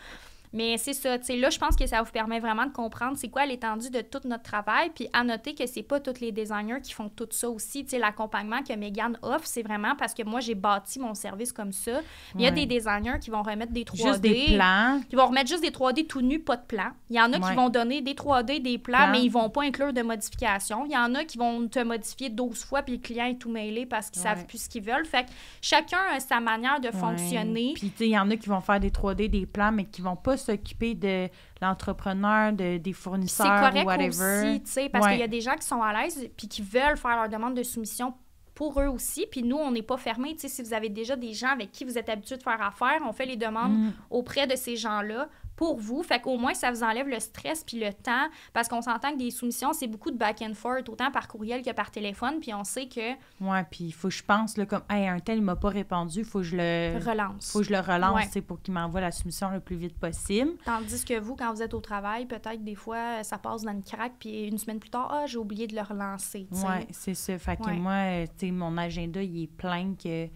Mais 0.53 0.77
c'est 0.77 0.93
ça, 0.93 1.17
tu 1.17 1.25
sais, 1.25 1.35
là, 1.37 1.49
je 1.49 1.57
pense 1.57 1.75
que 1.77 1.85
ça 1.87 2.01
vous 2.01 2.11
permet 2.11 2.39
vraiment 2.41 2.65
de 2.65 2.71
comprendre 2.71 3.15
c'est 3.17 3.29
quoi 3.29 3.45
l'étendue 3.45 3.89
de 3.89 4.01
tout 4.01 4.19
notre 4.25 4.43
travail, 4.43 4.89
puis 4.93 5.07
à 5.13 5.23
noter 5.23 5.55
que 5.55 5.65
c'est 5.65 5.81
pas 5.83 5.99
tous 6.01 6.19
les 6.19 6.31
designers 6.33 6.81
qui 6.83 6.91
font 6.93 7.07
tout 7.09 7.27
ça 7.31 7.49
aussi. 7.49 7.83
Tu 7.85 7.91
sais, 7.91 7.99
l'accompagnement 7.99 8.61
que 8.61 8.73
Megan 8.73 9.17
offre, 9.21 9.45
c'est 9.47 9.61
vraiment 9.63 9.95
parce 9.95 10.13
que 10.13 10.23
moi, 10.23 10.41
j'ai 10.41 10.55
bâti 10.55 10.99
mon 10.99 11.13
service 11.13 11.53
comme 11.53 11.71
ça. 11.71 12.01
Il 12.35 12.41
y 12.41 12.45
a 12.45 12.49
Ouais. 12.49 12.55
des 12.55 12.65
designers 12.65 13.19
qui 13.21 13.29
vont 13.29 13.41
remettre 13.43 13.71
des 13.71 13.85
3D. 13.85 14.03
Juste 14.09 14.21
des 14.21 14.55
plans. 14.55 15.01
Qui 15.09 15.15
vont 15.15 15.27
remettre 15.27 15.49
juste 15.49 15.63
des 15.63 15.71
3D 15.71 16.05
tout 16.05 16.21
nus, 16.21 16.39
pas 16.39 16.57
de 16.57 16.65
plan. 16.65 16.91
Il 17.09 17.15
y 17.15 17.21
en 17.21 17.31
a 17.31 17.39
qui 17.39 17.55
vont 17.55 17.69
donner 17.69 18.01
des 18.01 18.13
3D, 18.13 18.59
des 18.59 18.77
plans, 18.77 18.97
Plans. 18.97 19.11
mais 19.11 19.21
ils 19.23 19.29
vont 19.29 19.49
pas 19.49 19.63
inclure 19.63 19.93
de 19.93 20.01
modifications. 20.01 20.85
Il 20.85 20.91
y 20.91 20.97
en 20.97 21.15
a 21.15 21.23
qui 21.23 21.37
vont 21.37 21.65
te 21.69 21.79
modifier 21.79 22.29
12 22.29 22.63
fois, 22.65 22.81
puis 22.81 22.95
le 22.95 22.99
client 23.01 23.25
est 23.25 23.35
tout 23.39 23.49
mêlé 23.49 23.85
parce 23.85 24.09
qu'ils 24.09 24.21
Ouais. 24.21 24.27
savent 24.29 24.45
plus 24.45 24.63
ce 24.63 24.69
qu'ils 24.69 24.83
veulent. 24.83 25.05
Fait 25.05 25.23
que 25.25 25.29
chacun 25.61 25.99
a 26.13 26.19
sa 26.19 26.39
manière 26.41 26.79
de 26.81 26.91
fonctionner. 26.91 27.73
Puis, 27.75 27.89
tu 27.91 27.97
sais, 27.97 28.07
il 28.07 28.11
y 28.11 28.19
en 28.19 28.29
a 28.29 28.35
qui 28.35 28.49
vont 28.49 28.59
faire 28.61 28.79
des 28.79 28.89
3D, 28.91 29.29
des 29.29 29.45
plans, 29.45 29.71
mais 29.71 29.85
qui 29.85 30.01
vont 30.01 30.15
pas 30.15 30.37
s'occuper 30.41 30.95
de 30.95 31.27
l'entrepreneur, 31.61 32.53
de, 32.53 32.77
des 32.77 32.93
fournisseurs 32.93 33.59
correct 33.59 33.83
ou 33.83 33.87
whatever. 33.87 34.59
aussi, 34.63 34.89
parce 34.89 35.05
Ouais. 35.05 35.11
qu'il 35.11 35.19
y 35.21 35.23
a 35.23 35.27
des 35.27 35.41
gens 35.41 35.55
qui 35.55 35.65
sont 35.65 35.81
à 35.81 35.93
l'aise 36.01 36.29
puis 36.37 36.47
qui 36.47 36.61
veulent 36.61 36.97
faire 36.97 37.15
leur 37.15 37.29
demande 37.29 37.55
de 37.55 37.63
soumission 37.63 38.13
pour 38.61 38.79
eux 38.79 38.85
aussi. 38.89 39.25
Puis 39.31 39.41
nous, 39.41 39.57
on 39.57 39.71
n'est 39.71 39.81
pas 39.81 39.97
fermé. 39.97 40.33
Tu 40.35 40.41
sais, 40.41 40.47
si 40.47 40.61
vous 40.61 40.71
avez 40.75 40.87
déjà 40.89 41.15
des 41.15 41.33
gens 41.33 41.47
avec 41.49 41.71
qui 41.71 41.83
vous 41.83 41.97
êtes 41.97 42.09
habitué 42.09 42.37
de 42.37 42.43
faire 42.43 42.61
affaire, 42.61 43.01
on 43.07 43.11
fait 43.11 43.25
les 43.25 43.35
demandes 43.35 43.71
Mm. 43.75 43.91
auprès 44.11 44.45
de 44.45 44.55
ces 44.55 44.75
gens-là 44.75 45.27
pour 45.55 45.77
vous. 45.79 46.01
Fait 46.03 46.19
qu'au 46.19 46.37
moins, 46.37 46.53
ça 46.53 46.71
vous 46.71 46.83
enlève 46.83 47.07
le 47.07 47.19
stress 47.19 47.63
puis 47.63 47.79
le 47.79 47.91
temps. 47.93 48.27
Parce 48.53 48.67
qu'on 48.67 48.81
s'entend 48.81 49.11
que 49.13 49.17
des 49.17 49.31
soumissions, 49.31 49.73
c'est 49.73 49.87
beaucoup 49.87 50.11
de 50.11 50.17
back 50.17 50.41
and 50.43 50.53
forth, 50.53 50.89
autant 50.89 51.09
par 51.11 51.27
courriel 51.27 51.61
que 51.63 51.71
par 51.71 51.89
téléphone. 51.91 52.39
Puis 52.39 52.53
on 52.53 52.63
sait 52.63 52.87
que 52.87 53.11
Ouais, 53.43 53.63
puis 53.69 53.85
il 53.85 53.91
faut 53.91 54.07
que 54.09 54.13
je 54.13 54.23
pense, 54.23 54.57
là, 54.57 54.65
comme, 54.67 54.81
hey, 54.89 55.07
un 55.07 55.19
tel, 55.19 55.37
il 55.37 55.43
m'a 55.43 55.55
pas 55.55 55.69
répondu, 55.69 56.19
il 56.19 56.25
faut 56.25 56.39
que 56.39 56.45
je 56.45 56.55
le. 56.57 56.99
relance. 57.03 57.51
Faut 57.51 57.59
que 57.59 57.65
je 57.65 57.71
le 57.73 57.79
relance, 57.79 58.33
Ouais. 58.35 58.41
pour 58.41 58.61
qu'il 58.61 58.73
m'envoie 58.75 59.01
la 59.01 59.11
soumission 59.11 59.49
le 59.51 59.59
plus 59.59 59.75
vite 59.75 59.97
possible. 59.97 60.51
Tandis 60.65 61.03
que 61.03 61.19
vous, 61.19 61.35
quand 61.35 61.51
vous 61.53 61.61
êtes 61.63 61.73
au 61.73 61.81
travail, 61.81 62.25
peut-être 62.27 62.63
des 62.63 62.75
fois, 62.75 63.23
ça 63.23 63.37
passe 63.39 63.63
dans 63.63 63.71
une 63.71 63.83
craque, 63.83 64.13
puis 64.19 64.47
une 64.47 64.57
semaine 64.57 64.79
plus 64.79 64.89
tard, 64.91 65.09
ah, 65.11 65.25
j'ai 65.27 65.37
oublié 65.37 65.65
de 65.67 65.75
le 65.75 65.81
relancer. 65.81 66.47
tu 66.51 66.57
sais. 66.59 66.65
Ouais, 66.67 66.87
c'est 66.91 67.13
ça. 67.15 67.37
Fait 67.39 67.57
que 67.57 67.63
Ouais. 67.63 67.73
moi, 67.73 68.25
tu 68.37 68.50
sais, 68.51 68.57
mon 68.57 68.77
agenda, 68.77 69.21
il 69.21 69.43
est 69.43 69.47
plein 69.47 69.93
que 69.95 70.27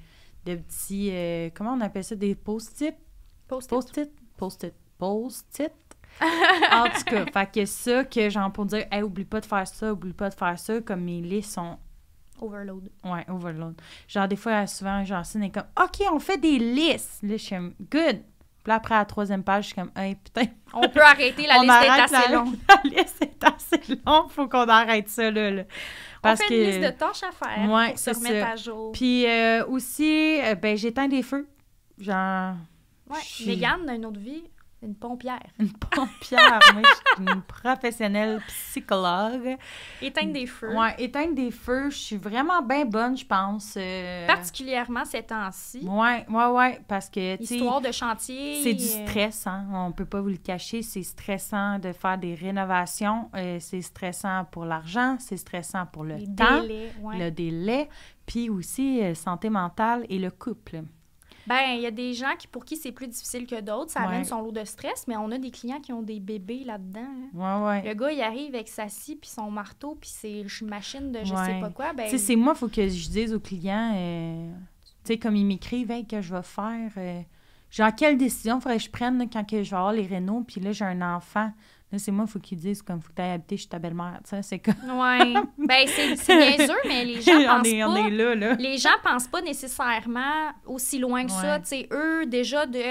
de 0.46 0.56
petits. 0.56 1.10
euh, 1.12 1.50
comment 1.54 1.74
on 1.74 1.82
appelle 1.82 2.04
ça 2.04 2.16
Des 2.16 2.36
post-it? 2.36 2.96
Post-it. 3.48 3.70
Post-it 3.70 4.12
Post-it. 4.38 4.74
Post-it 4.98 5.74
En 6.72 6.86
tout 6.86 7.04
cas, 7.06 7.26
fait 7.26 7.52
que 7.52 7.66
ça, 7.66 8.06
que 8.06 8.30
genre 8.30 8.52
pour 8.52 8.66
dire, 8.66 8.86
hey, 8.92 9.02
oublie 9.04 9.26
pas 9.26 9.42
de 9.42 9.46
faire 9.46 9.68
ça, 9.68 9.92
oublie 9.92 10.14
pas 10.14 10.30
de 10.30 10.36
faire 10.36 10.58
ça, 10.58 10.80
comme 10.82 11.02
mes 11.02 11.22
listes 11.22 11.52
sont. 11.52 11.78
Overload. 12.42 12.90
Ouais, 13.04 13.26
overload. 13.30 13.76
Genre, 14.08 14.28
des 14.28 14.36
fois, 14.36 14.68
souvent, 14.68 15.04
Jacine 15.04 15.44
est 15.44 15.52
comme, 15.52 15.68
OK, 15.82 16.06
on 16.12 16.20
fait 16.20 16.38
des 16.38 16.58
listes. 16.60 17.20
Là, 17.24 17.38
je 17.38 17.44
suis 17.44 17.56
good. 17.92 18.22
Puis 18.66 18.72
là, 18.72 18.78
après, 18.78 18.96
à 18.96 18.98
la 18.98 19.06
troisième 19.06 19.44
page, 19.44 19.66
je 19.66 19.68
suis 19.68 19.76
comme, 19.76 19.92
hey, 19.96 20.16
putain, 20.16 20.46
On 20.74 20.90
peut 20.90 21.04
arrêter, 21.04 21.46
la 21.46 21.58
on 21.60 21.62
liste 21.62 21.84
est 21.84 21.88
assez 21.88 22.14
la, 22.32 22.36
longue. 22.36 22.56
la 22.68 22.90
liste 22.90 23.22
est 23.22 23.44
assez 23.44 23.94
longue, 24.08 24.32
faut 24.32 24.48
qu'on 24.48 24.68
arrête 24.68 25.08
ça, 25.08 25.30
là. 25.30 25.52
là. 25.52 25.64
Parce 26.20 26.40
on 26.40 26.44
fait 26.46 26.50
que. 26.50 26.54
une 26.56 26.68
liste 26.72 26.82
de 26.82 26.90
tâches 26.98 27.22
à 27.22 27.32
faire 27.32 27.70
Ouais, 27.70 27.90
pour 27.92 28.00
se 28.00 28.10
remettre 28.10 28.48
ça. 28.48 28.52
à 28.54 28.56
jour. 28.56 28.92
Puis 28.92 29.28
euh, 29.28 29.64
aussi, 29.68 30.42
euh, 30.42 30.56
ben, 30.56 30.76
j'éteins 30.76 31.08
des 31.08 31.22
feux. 31.22 31.48
Genre, 32.00 32.56
ouais. 33.12 33.20
Mégane, 33.46 33.86
dans 33.86 33.94
une 33.94 34.06
autre 34.08 34.20
vie, 34.20 34.46
une 34.86 34.96
pompière. 34.96 35.40
une 35.60 35.72
pompière. 35.74 36.60
Moi, 36.74 36.82
je 36.84 37.24
suis 37.24 37.34
une 37.34 37.42
professionnelle 37.42 38.40
psychologue. 38.48 39.58
Éteindre 40.02 40.34
des 40.34 40.46
feux. 40.46 40.74
Ouais, 40.76 40.96
éteindre 41.00 41.34
des 41.36 41.52
feux, 41.52 41.90
je 41.90 41.98
suis 41.98 42.18
vraiment 42.18 42.62
bien 42.62 42.86
bonne, 42.86 43.18
je 43.18 43.26
pense. 43.26 43.76
euh, 43.78 44.28
Particulièrement 44.28 45.06
ces 45.06 45.24
temps-ci. 45.24 45.88
Ouais, 45.88 46.26
ouais, 46.30 46.46
ouais, 46.48 46.82
parce 46.88 47.10
que, 47.10 47.42
Histoire 47.42 47.82
de 47.82 47.92
chantier. 47.92 48.62
c'est 48.64 48.74
du 48.74 48.84
euh, 48.84 49.08
stress, 49.08 49.48
hein. 49.48 49.66
On 49.74 49.92
peut 49.92 50.06
pas 50.06 50.22
vous 50.22 50.30
le 50.30 50.38
cacher. 50.38 50.82
C'est 50.82 51.04
stressant 51.04 51.80
de 51.80 51.92
faire 51.94 52.18
des 52.18 52.36
rénovations. 52.36 53.30
euh, 53.36 53.58
c'est 53.60 53.82
stressant 53.82 54.46
pour 54.52 54.66
l'argent. 54.66 55.18
C'est 55.20 55.38
stressant 55.38 55.86
pour 55.86 56.04
le 56.04 56.16
les 56.16 56.28
temps, 56.36 56.62
délais. 56.62 56.92
ouais. 57.02 57.18
le 57.18 57.32
délai. 57.32 57.90
Puis 58.26 58.50
aussi, 58.50 59.02
euh, 59.04 59.14
santé 59.14 59.50
mentale 59.50 60.06
et 60.10 60.18
le 60.20 60.32
couple. 60.32 60.82
Ben, 61.48 61.62
il 61.76 61.82
y 61.82 61.86
a 61.86 61.92
des 61.92 62.14
gens 62.14 62.36
qui, 62.38 62.48
pour 62.48 62.66
qui 62.66 62.76
c'est 62.76 62.92
plus 62.92 63.08
difficile 63.08 63.46
que 63.46 63.60
d'autres. 63.62 63.92
Ça 63.92 64.02
Ouais. 64.02 64.08
amène 64.08 64.24
son 64.26 64.42
lot 64.42 64.52
de 64.52 64.64
stress, 64.66 65.06
mais 65.08 65.16
on 65.18 65.30
a 65.32 65.38
des 65.38 65.52
clients 65.52 65.80
qui 65.80 65.94
ont 65.94 66.02
des 66.02 66.20
bébés 66.20 66.64
là-dedans. 66.66 67.02
hein. 67.02 67.62
Ouais, 67.62 67.68
ouais. 67.68 67.88
Le 67.88 67.94
gars, 67.94 68.12
il 68.12 68.22
arrive 68.22 68.56
avec 68.56 68.68
sa 68.68 68.90
scie, 68.90 69.16
puis 69.16 69.30
son 69.30 69.52
marteau, 69.52 69.96
puis 70.00 70.10
ses 70.10 70.46
machines 70.64 71.12
de 71.12 71.20
je 71.24 71.36
sais 71.36 71.60
pas 71.60 71.70
quoi. 71.70 71.94
Ben, 71.94 72.06
Tu 72.06 72.12
sais, 72.12 72.18
c'est 72.18 72.36
moi, 72.36 72.54
il 72.56 72.60
faut 72.60 72.68
que 72.70 72.88
je 72.88 73.10
dise 73.10 73.34
aux 73.34 73.40
clients, 73.40 73.94
euh, 73.96 74.52
tu 75.04 75.14
sais, 75.14 75.18
comme 75.20 75.36
ils 75.36 75.46
m'écrivent, 75.46 75.92
hey, 75.92 76.06
que 76.06 76.22
je 76.22 76.34
vais 76.34 76.42
faire. 76.44 76.92
euh, 76.98 77.22
genre, 77.70 77.94
quelle 77.96 78.18
décision 78.18 78.60
faudrait 78.60 78.78
que 78.78 78.84
je 78.84 78.90
prenne 78.90 79.18
là, 79.20 79.26
quand 79.32 79.44
que 79.48 79.62
je 79.62 79.70
vais 79.70 79.76
avoir 79.78 79.94
les 79.94 80.06
rénaux, 80.08 80.44
puis 80.48 80.62
là, 80.62 80.72
j'ai 80.72 80.86
un 80.86 81.02
enfant. 81.16 81.52
Là, 81.92 82.00
c'est 82.00 82.12
moi, 82.12 82.26
il 82.28 82.32
faut 82.32 82.40
qu'ils 82.40 82.58
disent, 82.58 82.82
comme, 82.82 83.00
faut 83.00 83.10
que 83.10 83.16
tu 83.16 83.22
ailles 83.22 83.32
habiter 83.34 83.58
chez 83.58 83.68
ta 83.68 83.78
belle-mère. 83.80 84.20
Tu 84.24 84.32
sais, 84.32 84.42
c'est 84.42 84.60
comme. 84.60 84.74
Ouais. 85.00 85.34
ben, 85.58 85.88
c'est 85.88 86.16
c'est 86.16 86.36
niaiseux, 86.58 86.74
mais 86.88 87.06
les 87.06 87.22
gens 87.22 87.32
on, 87.40 87.46
pensent 87.58 87.68
est, 87.68 87.80
pas... 87.80 87.88
on 87.90 87.96
est 87.96 88.10
là, 88.10 88.36
là. 88.36 88.54
les 88.56 88.78
gens 88.78 88.90
pensent 89.04 89.28
pas 89.28 89.42
nécessairement 89.42 90.52
aussi 90.66 91.00
loin 91.00 91.26
que 91.26 91.32
ça. 91.32 91.60
Tu 91.60 91.68
sais, 91.68 91.88
eux, 91.92 92.26
déjà, 92.26 92.66
de 92.66 92.82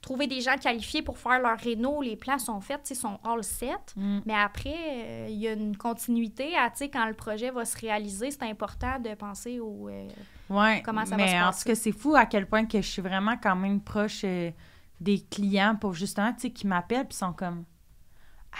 trouver 0.00 0.26
des 0.26 0.40
gens 0.40 0.56
qualifiés 0.56 1.02
pour 1.02 1.18
faire 1.18 1.40
leur 1.40 1.58
réno, 1.58 2.00
les 2.00 2.16
plans 2.16 2.38
sont 2.38 2.60
faits, 2.60 2.82
tu 2.84 2.88
sais, 2.88 3.00
sont 3.00 3.18
all 3.24 3.44
set. 3.44 3.92
Mm. 3.96 4.20
Mais 4.24 4.34
après, 4.34 4.74
euh, 4.76 5.26
il 5.28 5.36
y 5.36 5.48
a 5.48 5.52
une 5.52 5.76
continuité 5.76 6.56
à, 6.56 6.70
tu 6.70 6.78
sais, 6.78 6.88
quand 6.88 7.04
le 7.06 7.14
projet 7.14 7.50
va 7.50 7.64
se 7.64 7.76
réaliser, 7.78 8.30
c'est 8.30 8.44
important 8.44 8.98
de 8.98 9.14
penser 9.14 9.60
au... 9.60 9.88
euh, 9.88 10.08
Ouais, 10.48 10.80
Comment 10.82 11.04
ça 11.04 11.16
va 11.16 11.28
se 11.28 11.34
en 11.34 11.40
passer? 11.48 11.64
tout 11.64 11.68
cas, 11.68 11.74
c'est 11.74 11.92
fou 11.92 12.14
à 12.16 12.24
quel 12.24 12.46
point 12.46 12.64
que 12.64 12.80
je 12.80 12.86
suis 12.88 13.02
vraiment 13.02 13.36
quand 13.42 13.56
même 13.56 13.80
proche 13.82 14.22
euh, 14.24 14.50
des 14.98 15.20
clients 15.20 15.76
pour 15.78 15.92
justement, 15.92 16.32
tu 16.32 16.40
sais, 16.42 16.50
qui 16.50 16.66
m'appellent 16.66 17.06
puis 17.06 17.18
sont 17.18 17.34
comme 17.34 17.64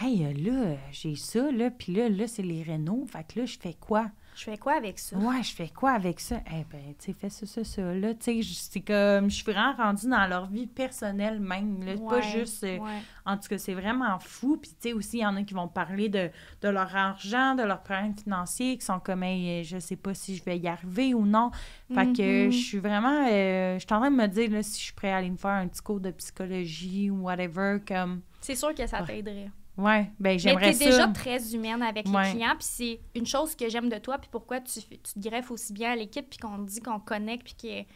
Hey, 0.01 0.25
euh, 0.25 0.33
là, 0.33 0.53
euh, 0.67 0.77
j'ai 0.93 1.17
ça, 1.17 1.51
là, 1.51 1.71
puis 1.71 1.93
là, 1.95 2.09
là, 2.09 2.27
c'est 2.29 2.43
les 2.43 2.63
rénaux. 2.63 3.05
Fait 3.11 3.25
que 3.27 3.41
là, 3.41 3.47
je 3.47 3.59
fais 3.59 3.75
quoi? 3.75 4.11
je 4.37 4.45
fais 4.45 4.57
quoi 4.59 4.75
avec 4.75 5.01
ça? 5.01 5.17
Ouais, 5.17 5.43
je 5.43 5.53
fais 5.53 5.69
quoi 5.69 5.91
avec 5.91 6.21
ça? 6.21 6.37
Eh 6.47 6.63
ben, 6.71 6.95
tu 6.97 7.07
sais, 7.07 7.13
fais 7.13 7.29
ça, 7.29 7.45
ça, 7.45 7.65
ça. 7.65 7.83
Là, 7.93 8.15
tu 8.15 8.41
sais, 8.41 8.55
c'est 8.55 8.81
comme, 8.83 9.29
je 9.29 9.35
suis 9.43 9.53
vraiment 9.53 9.75
rendue 9.75 10.09
dans 10.09 10.29
leur 10.29 10.47
vie 10.47 10.69
personnelle 10.69 11.41
même. 11.41 11.83
Là, 11.85 11.95
pas 12.09 12.21
juste. 12.21 12.63
euh, 12.63 12.79
ouais. 12.79 13.01
En 13.27 13.37
tout 13.37 13.49
cas, 13.49 13.59
c'est 13.59 13.75
vraiment 13.75 14.17
fou. 14.21 14.57
Puis, 14.59 14.71
tu 14.71 14.91
sais, 14.91 14.93
aussi, 14.93 15.17
il 15.17 15.21
y 15.23 15.27
en 15.27 15.35
a 15.35 15.43
qui 15.43 15.55
vont 15.55 15.67
parler 15.67 16.09
de, 16.09 16.31
de 16.63 16.69
leur 16.69 16.95
argent, 16.95 17.57
de 17.57 17.65
leurs 17.65 17.83
problèmes 17.83 18.17
financiers, 18.17 18.79
qui 18.79 18.85
sont 18.85 19.01
comme, 19.01 19.25
hey, 19.25 19.65
je 19.65 19.81
sais 19.81 19.97
pas 19.97 20.15
si 20.15 20.37
je 20.37 20.45
vais 20.45 20.57
y 20.59 20.69
arriver 20.69 21.15
ou 21.15 21.27
non. 21.27 21.51
Fait 21.93 22.13
que 22.13 22.45
Mhm. 22.45 22.53
je 22.53 22.57
suis 22.57 22.79
vraiment. 22.79 23.27
euh, 23.29 23.75
je 23.75 23.79
suis 23.81 23.93
en 23.93 23.99
train 23.99 24.11
de 24.13 24.17
me 24.17 24.29
dire, 24.29 24.51
là, 24.53 24.63
si 24.63 24.79
je 24.79 24.85
suis 24.85 24.93
prête 24.93 25.11
à 25.15 25.17
aller 25.17 25.31
me 25.31 25.37
faire 25.37 25.51
un 25.51 25.67
petit 25.67 25.83
cours 25.83 25.99
de 25.99 26.13
psychologie 26.13 27.11
ou 27.11 27.23
whatever, 27.23 27.79
comme. 27.85 28.21
C'est 28.41 28.55
sûr 28.55 28.73
que 28.73 28.87
ça 28.87 29.01
Ouais. 29.01 29.07
t'aiderait. 29.07 29.51
Ouais, 29.79 30.11
ben, 30.19 30.33
Mais 30.33 30.39
j'aimerais 30.39 30.73
t'es 30.73 30.73
ça. 30.73 30.85
déjà 30.87 31.07
très 31.09 31.55
humaine 31.55 31.83
avec 31.83 32.07
Ouais. 32.09 32.25
les 32.25 32.31
clients, 32.33 32.55
puis 32.59 32.67
c'est 32.69 33.01
une 33.15 33.27
chose 33.27 33.55
que 33.55 33.69
j'aime 33.69 33.89
de 33.89 33.97
toi, 33.99 34.19
puis 34.19 34.29
pourquoi 34.31 34.61
tu, 34.61 34.81
tu 34.81 34.99
te 34.99 35.19
greffes 35.21 35.51
aussi 35.53 35.73
bien 35.73 35.93
à 35.93 35.97
l'équipe, 35.97 36.29
puis 36.29 36.39
qu'on 36.39 36.59
dit 36.59 36.81
qu'on 36.81 36.99
connecte, 36.99 37.45
puis 37.45 37.55
que 37.55 37.89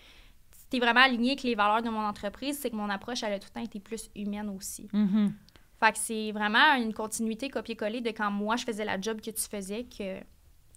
t'es 0.70 0.78
vraiment 0.78 1.00
aligné 1.00 1.32
avec 1.32 1.42
les 1.42 1.54
valeurs 1.56 1.82
de 1.82 1.90
mon 1.90 2.00
entreprise, 2.04 2.58
c'est 2.60 2.70
que 2.70 2.76
mon 2.76 2.88
approche, 2.88 3.22
elle 3.24 3.32
a 3.32 3.38
tout 3.38 3.48
le 3.50 3.60
temps 3.60 3.64
été 3.66 3.80
plus 3.80 4.10
humaine 4.14 4.48
aussi. 4.50 4.88
Mhm. 4.92 5.34
Fait 5.80 5.92
que 5.92 5.98
c'est 5.98 6.30
vraiment 6.30 6.74
une 6.76 6.94
continuité 6.94 7.48
copier-coller 7.50 8.00
de 8.00 8.10
quand 8.10 8.30
moi, 8.30 8.54
je 8.56 8.64
faisais 8.64 8.84
la 8.84 9.00
job 9.00 9.20
que 9.20 9.30
tu 9.32 9.42
faisais, 9.42 9.84
que 9.84 10.18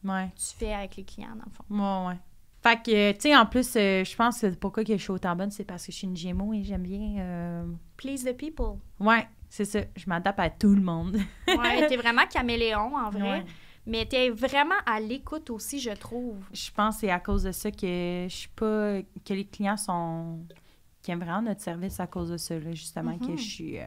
Ouais. 0.03 0.31
tu 0.35 0.55
fais 0.57 0.73
avec 0.73 0.95
les 0.97 1.03
clients, 1.03 1.35
dans 1.35 1.45
le 1.45 1.51
fond. 1.51 1.63
Ouais, 1.69 2.13
ouais. 2.13 2.19
Fait 2.63 2.81
que, 2.83 3.11
tu 3.11 3.21
sais, 3.21 3.35
en 3.37 3.45
plus, 3.45 3.75
euh, 3.75 4.03
je 4.03 4.15
pense 4.15 4.41
que 4.41 4.47
pourquoi 4.55 4.83
que 4.83 4.97
je 4.97 5.01
suis 5.03 5.11
autant 5.11 5.35
bonne, 5.35 5.51
c'est 5.51 5.65
parce 5.65 5.85
que 5.85 5.91
je 5.91 5.97
suis 5.97 6.07
une 6.07 6.17
Gémeaux 6.17 6.51
et 6.51 6.63
j'aime 6.63 6.81
bien. 6.81 7.19
euh, 7.19 7.65
Please 7.95 8.23
the 8.25 8.35
people. 8.35 8.79
Ouais, 8.99 9.27
c'est 9.55 9.65
ça. 9.65 9.79
Je 9.95 10.05
m'adapte 10.07 10.39
à 10.39 10.49
tout 10.49 10.73
le 10.75 10.81
monde. 10.81 11.17
Ouais, 11.47 11.85
t'es 11.87 11.95
vraiment 11.97 12.25
caméléon, 12.27 12.95
en 12.95 13.09
vrai. 13.09 13.21
Ouais. 13.39 13.45
Mais 13.87 14.05
t'es 14.05 14.29
vraiment 14.31 14.75
à 14.85 14.99
l'écoute 14.99 15.49
aussi, 15.51 15.79
je 15.79 15.91
trouve. 15.91 16.37
Je 16.51 16.71
pense 16.71 16.95
que 16.95 17.01
c'est 17.01 17.11
à 17.11 17.19
cause 17.19 17.43
de 17.43 17.51
ça 17.51 17.69
que 17.71 18.25
je 18.27 18.33
suis 18.35 18.49
pas. 18.49 19.01
que 19.25 19.33
les 19.33 19.45
clients 19.45 19.77
sont. 19.77 20.39
qui 21.03 21.11
aiment 21.11 21.19
vraiment 21.19 21.43
notre 21.43 21.61
service 21.61 21.99
à 21.99 22.07
cause 22.07 22.31
de 22.31 22.37
ça, 22.37 22.57
là, 22.57 22.71
justement, 22.73 23.15
que 23.19 23.25
Mhm. 23.31 23.37
je 23.37 23.43
suis. 23.43 23.77
euh, 23.79 23.85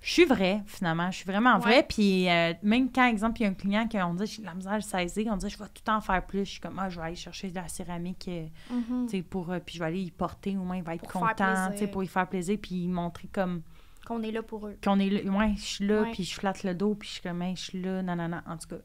je 0.00 0.12
suis 0.12 0.24
vraie, 0.24 0.62
finalement. 0.66 1.10
Je 1.10 1.16
suis 1.16 1.24
vraiment 1.26 1.58
vraie. 1.58 1.78
Ouais. 1.78 1.86
Puis 1.88 2.28
euh, 2.30 2.54
même 2.62 2.90
quand, 2.92 3.06
exemple, 3.08 3.40
il 3.40 3.44
y 3.44 3.46
a 3.46 3.50
un 3.50 3.54
client 3.54 3.86
qui 3.88 3.98
on 4.00 4.14
dit 4.14 4.26
j'ai 4.26 4.40
de 4.42 4.46
la 4.46 4.54
misère 4.54 4.72
à 4.74 4.80
saisir, 4.80 5.32
on 5.32 5.36
dit 5.36 5.48
je 5.50 5.58
vais 5.58 5.64
tout 5.74 5.90
en 5.90 6.00
faire 6.00 6.24
plus. 6.24 6.44
Je 6.44 6.50
suis 6.52 6.60
comme, 6.60 6.78
ah, 6.78 6.88
je 6.88 6.98
vais 7.00 7.06
aller 7.06 7.16
chercher 7.16 7.50
de 7.50 7.56
la 7.56 7.66
céramique, 7.68 8.26
euh, 8.28 8.46
Mhm. 8.70 9.06
tu 9.06 9.16
sais, 9.16 9.22
pour. 9.22 9.50
euh, 9.50 9.58
puis 9.58 9.74
je 9.74 9.80
vais 9.80 9.86
aller 9.86 10.02
y 10.02 10.10
porter, 10.12 10.56
au 10.56 10.62
moins, 10.62 10.76
il 10.76 10.82
va 10.84 10.94
être 10.94 11.02
Pour 11.08 11.20
content, 11.20 11.70
tu 11.72 11.78
sais, 11.78 11.86
pour 11.88 12.02
y 12.04 12.06
faire 12.06 12.28
plaisir, 12.28 12.56
puis 12.62 12.86
montrer 12.86 13.28
comme. 13.32 13.62
Qu'on 14.06 14.22
est 14.22 14.32
là 14.32 14.42
pour 14.42 14.66
eux. 14.66 14.76
qu'on 14.82 14.98
est 14.98 15.10
là. 15.10 15.30
Ouais, 15.30 15.54
je 15.56 15.62
suis 15.62 15.86
là, 15.86 16.04
puis 16.12 16.24
je 16.24 16.34
flatte 16.34 16.64
le 16.64 16.74
dos, 16.74 16.94
puis 16.94 17.08
je 17.08 17.12
suis 17.14 17.22
comme, 17.22 17.42
je 17.54 17.60
suis 17.60 17.80
là, 17.82 18.02
non, 18.02 18.16
non, 18.16 18.28
non. 18.28 18.40
En 18.46 18.56
tout 18.56 18.68
cas. 18.68 18.82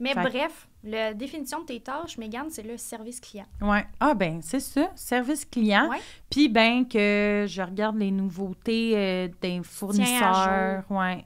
Mais 0.00 0.14
Fait- 0.14 0.22
bref, 0.22 0.68
la 0.84 1.12
définition 1.12 1.60
de 1.60 1.66
tes 1.66 1.80
tâches, 1.80 2.18
Mégane, 2.18 2.50
c'est 2.50 2.62
le 2.62 2.76
service 2.76 3.20
client. 3.20 3.46
Ouais. 3.60 3.84
Ah, 3.98 4.14
ben, 4.14 4.40
c'est 4.42 4.60
ça, 4.60 4.92
service 4.94 5.44
client. 5.44 5.88
Ouais. 5.90 5.98
Puis, 6.30 6.48
ben, 6.48 6.86
que 6.86 7.46
je 7.48 7.62
regarde 7.62 7.96
les 7.98 8.12
nouveautés 8.12 8.92
euh, 8.96 9.28
des 9.40 9.60
fournisseurs. 9.64 10.84
Ouais. 10.88 11.24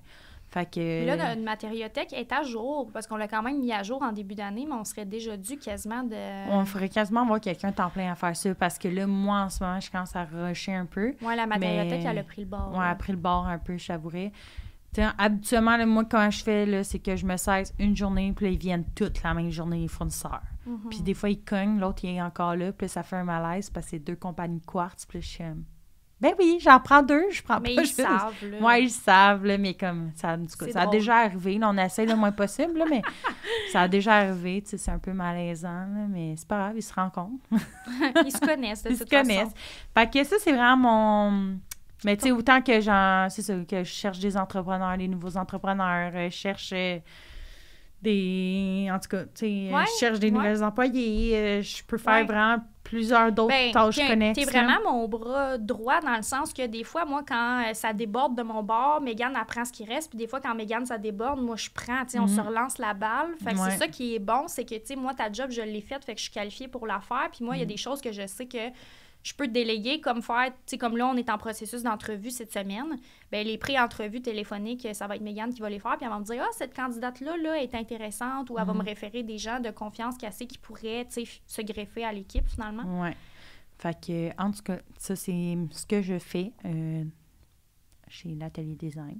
Fait 0.52 0.66
que... 0.66 0.80
Mais 0.80 1.06
là, 1.06 1.30
notre 1.30 1.42
matériothèque 1.42 2.12
est 2.12 2.30
à 2.30 2.42
jour, 2.42 2.90
parce 2.92 3.06
qu'on 3.06 3.16
l'a 3.16 3.26
quand 3.26 3.42
même 3.42 3.58
mis 3.58 3.72
à 3.72 3.82
jour 3.82 4.02
en 4.02 4.12
début 4.12 4.34
d'année, 4.34 4.66
mais 4.68 4.74
on 4.74 4.84
serait 4.84 5.06
déjà 5.06 5.34
dû 5.34 5.56
quasiment 5.56 6.02
de... 6.02 6.50
On 6.50 6.66
ferait 6.66 6.90
quasiment 6.90 7.24
voir 7.24 7.40
quelqu'un 7.40 7.72
temps 7.72 7.88
plein 7.88 8.12
à 8.12 8.14
faire 8.14 8.36
ça, 8.36 8.54
parce 8.54 8.78
que 8.78 8.88
là, 8.88 9.06
moi, 9.06 9.40
en 9.40 9.48
ce 9.48 9.64
moment, 9.64 9.80
je 9.80 9.90
commence 9.90 10.14
à 10.14 10.24
rusher 10.24 10.74
un 10.74 10.84
peu. 10.84 11.14
Ouais, 11.22 11.36
la 11.36 11.46
matériothèque, 11.46 12.02
Mais- 12.02 12.10
elle 12.10 12.18
a 12.18 12.22
pris 12.22 12.42
le 12.42 12.48
bord. 12.48 12.76
Ouais, 12.76 12.86
après 12.86 13.14
le 13.14 13.18
bord 13.18 13.46
un 13.46 13.58
peu, 13.58 13.78
je 13.78 13.86
savourais. 13.86 14.30
T'sais, 14.92 15.06
habituellement, 15.16 15.78
là, 15.78 15.86
moi, 15.86 16.04
quand 16.04 16.30
je 16.30 16.44
fais, 16.44 16.84
c'est 16.84 16.98
que 16.98 17.16
je 17.16 17.24
me 17.24 17.38
cesse 17.38 17.72
une 17.78 17.96
journée, 17.96 18.34
puis 18.36 18.44
là, 18.44 18.52
ils 18.52 18.58
viennent 18.58 18.84
toutes 18.94 19.22
la 19.22 19.32
même 19.32 19.50
journée, 19.50 19.78
les 19.78 19.88
fournisseurs. 19.88 20.42
Mhm. 20.66 20.90
Puis 20.90 21.00
des 21.00 21.14
fois, 21.14 21.30
ils 21.30 21.42
cognent, 21.42 21.80
l'autre, 21.80 22.04
il 22.04 22.16
est 22.16 22.20
encore 22.20 22.56
là, 22.56 22.72
puis 22.72 22.84
là, 22.84 22.88
ça 22.88 23.02
fait 23.02 23.16
un 23.16 23.24
malaise 23.24 23.70
parce 23.70 23.86
que 23.86 23.90
c'est 23.92 23.98
deux 24.00 24.16
compagnies 24.16 24.60
de 24.60 24.66
quartz, 24.66 25.06
puis 25.06 25.22
je 25.22 25.26
suis 25.26 25.38
comme, 25.38 25.64
ben 26.22 26.32
oui, 26.38 26.58
j'en 26.62 26.78
prends 26.80 27.02
deux, 27.02 27.24
je 27.32 27.42
prends 27.42 27.58
Mais 27.60 27.74
pas 27.74 27.82
ils 27.82 27.86
juste. 27.86 28.00
savent, 28.00 28.34
là. 28.50 28.58
Ouais, 28.60 28.84
ils 28.84 28.90
savent, 28.90 29.44
là, 29.44 29.58
mais 29.58 29.74
comme, 29.74 30.12
ça, 30.14 30.36
ça 30.72 30.80
a 30.80 30.86
drôle. 30.86 30.96
déjà 30.98 31.16
arrivé. 31.16 31.58
Là, 31.58 31.68
on 31.70 31.76
essaie 31.76 32.06
le 32.06 32.14
moins 32.14 32.30
possible, 32.32 32.78
là, 32.78 32.84
mais 32.88 33.02
ça 33.72 33.82
a 33.82 33.88
déjà 33.88 34.14
arrivé, 34.14 34.62
tu 34.62 34.70
sais, 34.70 34.78
c'est 34.78 34.90
un 34.92 34.98
peu 35.00 35.12
malaisant, 35.12 35.68
là, 35.68 36.06
mais 36.08 36.34
c'est 36.36 36.46
pas 36.46 36.58
grave, 36.58 36.74
ils 36.76 36.82
se 36.82 36.94
rencontrent. 36.94 37.42
ils 38.24 38.30
se 38.32 38.38
connaissent, 38.38 38.84
de 38.84 38.90
Ils 38.90 38.96
se 38.96 39.02
toute 39.02 39.10
connaissent. 39.10 39.38
façon. 39.50 39.54
Fait 39.98 40.10
que 40.10 40.24
ça, 40.24 40.36
c'est 40.38 40.52
vraiment 40.52 40.76
mon. 40.76 41.58
Mais 42.04 42.16
tu 42.16 42.24
sais, 42.24 42.30
autant 42.32 42.62
que 42.62 42.80
j'en. 42.80 43.28
C'est 43.28 43.42
ça, 43.42 43.54
que 43.68 43.84
je 43.84 43.90
cherche 43.90 44.18
des 44.20 44.36
entrepreneurs, 44.36 44.96
des 44.96 45.08
nouveaux 45.08 45.36
entrepreneurs, 45.36 46.12
euh, 46.14 46.30
je 46.30 46.34
cherche 46.36 46.70
euh, 46.72 46.98
des. 48.02 48.88
En 48.92 48.98
tout 48.98 49.08
cas, 49.08 49.24
tu 49.24 49.30
sais, 49.34 49.46
euh, 49.70 49.76
Ouais, 49.76 49.84
je 49.86 49.98
cherche 50.00 50.18
des 50.18 50.26
ouais. 50.28 50.32
nouvelles 50.32 50.62
employés, 50.64 51.36
euh, 51.36 51.62
je 51.62 51.82
peux 51.84 51.98
faire 51.98 52.12
Ouais. 52.14 52.24
vraiment 52.24 52.62
plusieurs 52.84 53.32
d'autres 53.32 53.48
Ben, 53.54 53.72
tâches 53.72 53.96
connexes. 54.06 54.38
T'es 54.38 54.44
vraiment 54.44 54.76
mon 54.84 55.08
bras 55.08 55.56
droit 55.56 56.00
dans 56.00 56.16
le 56.16 56.22
sens 56.22 56.52
que 56.52 56.66
des 56.66 56.84
fois, 56.84 57.04
moi, 57.06 57.22
quand 57.26 57.62
euh, 57.66 57.72
ça 57.74 57.92
déborde 57.92 58.36
de 58.36 58.42
mon 58.42 58.62
bord, 58.62 59.00
Mégane 59.00 59.34
apprend 59.36 59.64
ce 59.64 59.72
qui 59.72 59.84
reste. 59.84 60.10
Puis 60.10 60.18
des 60.18 60.26
fois, 60.26 60.40
quand 60.40 60.54
Mégane, 60.54 60.84
ça 60.84 60.98
déborde, 60.98 61.40
moi, 61.40 61.56
je 61.56 61.70
prends. 61.72 62.02
Tu 62.04 62.10
sais, 62.10 62.18
on 62.18 62.22
Mhm. 62.26 62.28
se 62.36 62.40
relance 62.40 62.78
la 62.78 62.92
balle. 62.92 63.30
Fait 63.42 63.54
que 63.54 63.60
c'est 63.60 63.78
ça 63.78 63.88
qui 63.88 64.14
est 64.16 64.18
bon, 64.18 64.44
c'est 64.48 64.64
que, 64.64 64.74
tu 64.74 64.80
sais, 64.84 64.96
moi, 64.96 65.14
ta 65.14 65.32
job, 65.32 65.50
je 65.50 65.62
l'ai 65.62 65.80
faite, 65.80 66.04
fait 66.04 66.12
que 66.14 66.18
je 66.18 66.24
suis 66.24 66.32
qualifiée 66.32 66.68
pour 66.68 66.86
la 66.86 67.00
faire. 67.00 67.28
Puis 67.32 67.44
moi, 67.44 67.56
il 67.56 67.60
y 67.60 67.62
a 67.62 67.64
Mhm. 67.64 67.70
des 67.70 67.76
choses 67.78 68.00
que 68.02 68.12
je 68.12 68.26
sais 68.26 68.46
que 68.46 68.58
je 69.22 69.34
peux 69.34 69.46
déléguer, 69.48 70.00
comme 70.00 70.20
faire, 70.22 70.46
tu 70.46 70.52
sais, 70.66 70.78
comme 70.78 70.96
là, 70.96 71.06
on 71.06 71.16
est 71.16 71.30
en 71.30 71.38
processus 71.38 71.82
d'entrevue 71.82 72.30
cette 72.30 72.52
semaine. 72.52 72.98
Ben 73.30 73.46
les 73.46 73.56
pré-entrevues 73.56 74.20
téléphoniques, 74.22 74.86
ça 74.94 75.06
va 75.06 75.14
être 75.16 75.22
Mégane 75.22 75.54
qui 75.54 75.60
va 75.60 75.70
les 75.70 75.78
faire. 75.78 75.96
Puis 75.96 76.04
elle 76.04 76.10
va 76.10 76.18
me 76.18 76.24
dire, 76.24 76.42
ah, 76.44 76.50
cette 76.52 76.74
candidate-là, 76.74 77.36
là, 77.36 77.62
est 77.62 77.74
intéressante. 77.74 78.50
Ou 78.50 78.58
elle 78.58 78.64
va 78.66 78.72
Mhm. 78.72 78.80
me 78.80 78.84
référer 78.84 79.22
des 79.22 79.38
gens 79.38 79.60
de 79.60 79.70
confiance 79.70 80.16
qu'elle 80.18 80.32
sait 80.32 80.46
qui 80.46 80.58
pourraient, 80.58 81.06
tu 81.12 81.24
sais, 81.24 81.40
se 81.46 81.62
greffer 81.62 82.04
à 82.04 82.12
l'équipe, 82.12 82.46
finalement. 82.48 83.00
Ouais. 83.02 83.16
Fait 83.78 83.98
que, 84.00 84.42
en 84.42 84.50
tout 84.50 84.62
cas, 84.62 84.78
ça, 84.98 85.14
c'est 85.16 85.56
ce 85.70 85.86
que 85.86 86.02
je 86.02 86.18
fais 86.18 86.52
euh, 86.64 87.04
chez 88.08 88.28
l'Atelier 88.34 88.74
Design. 88.76 89.18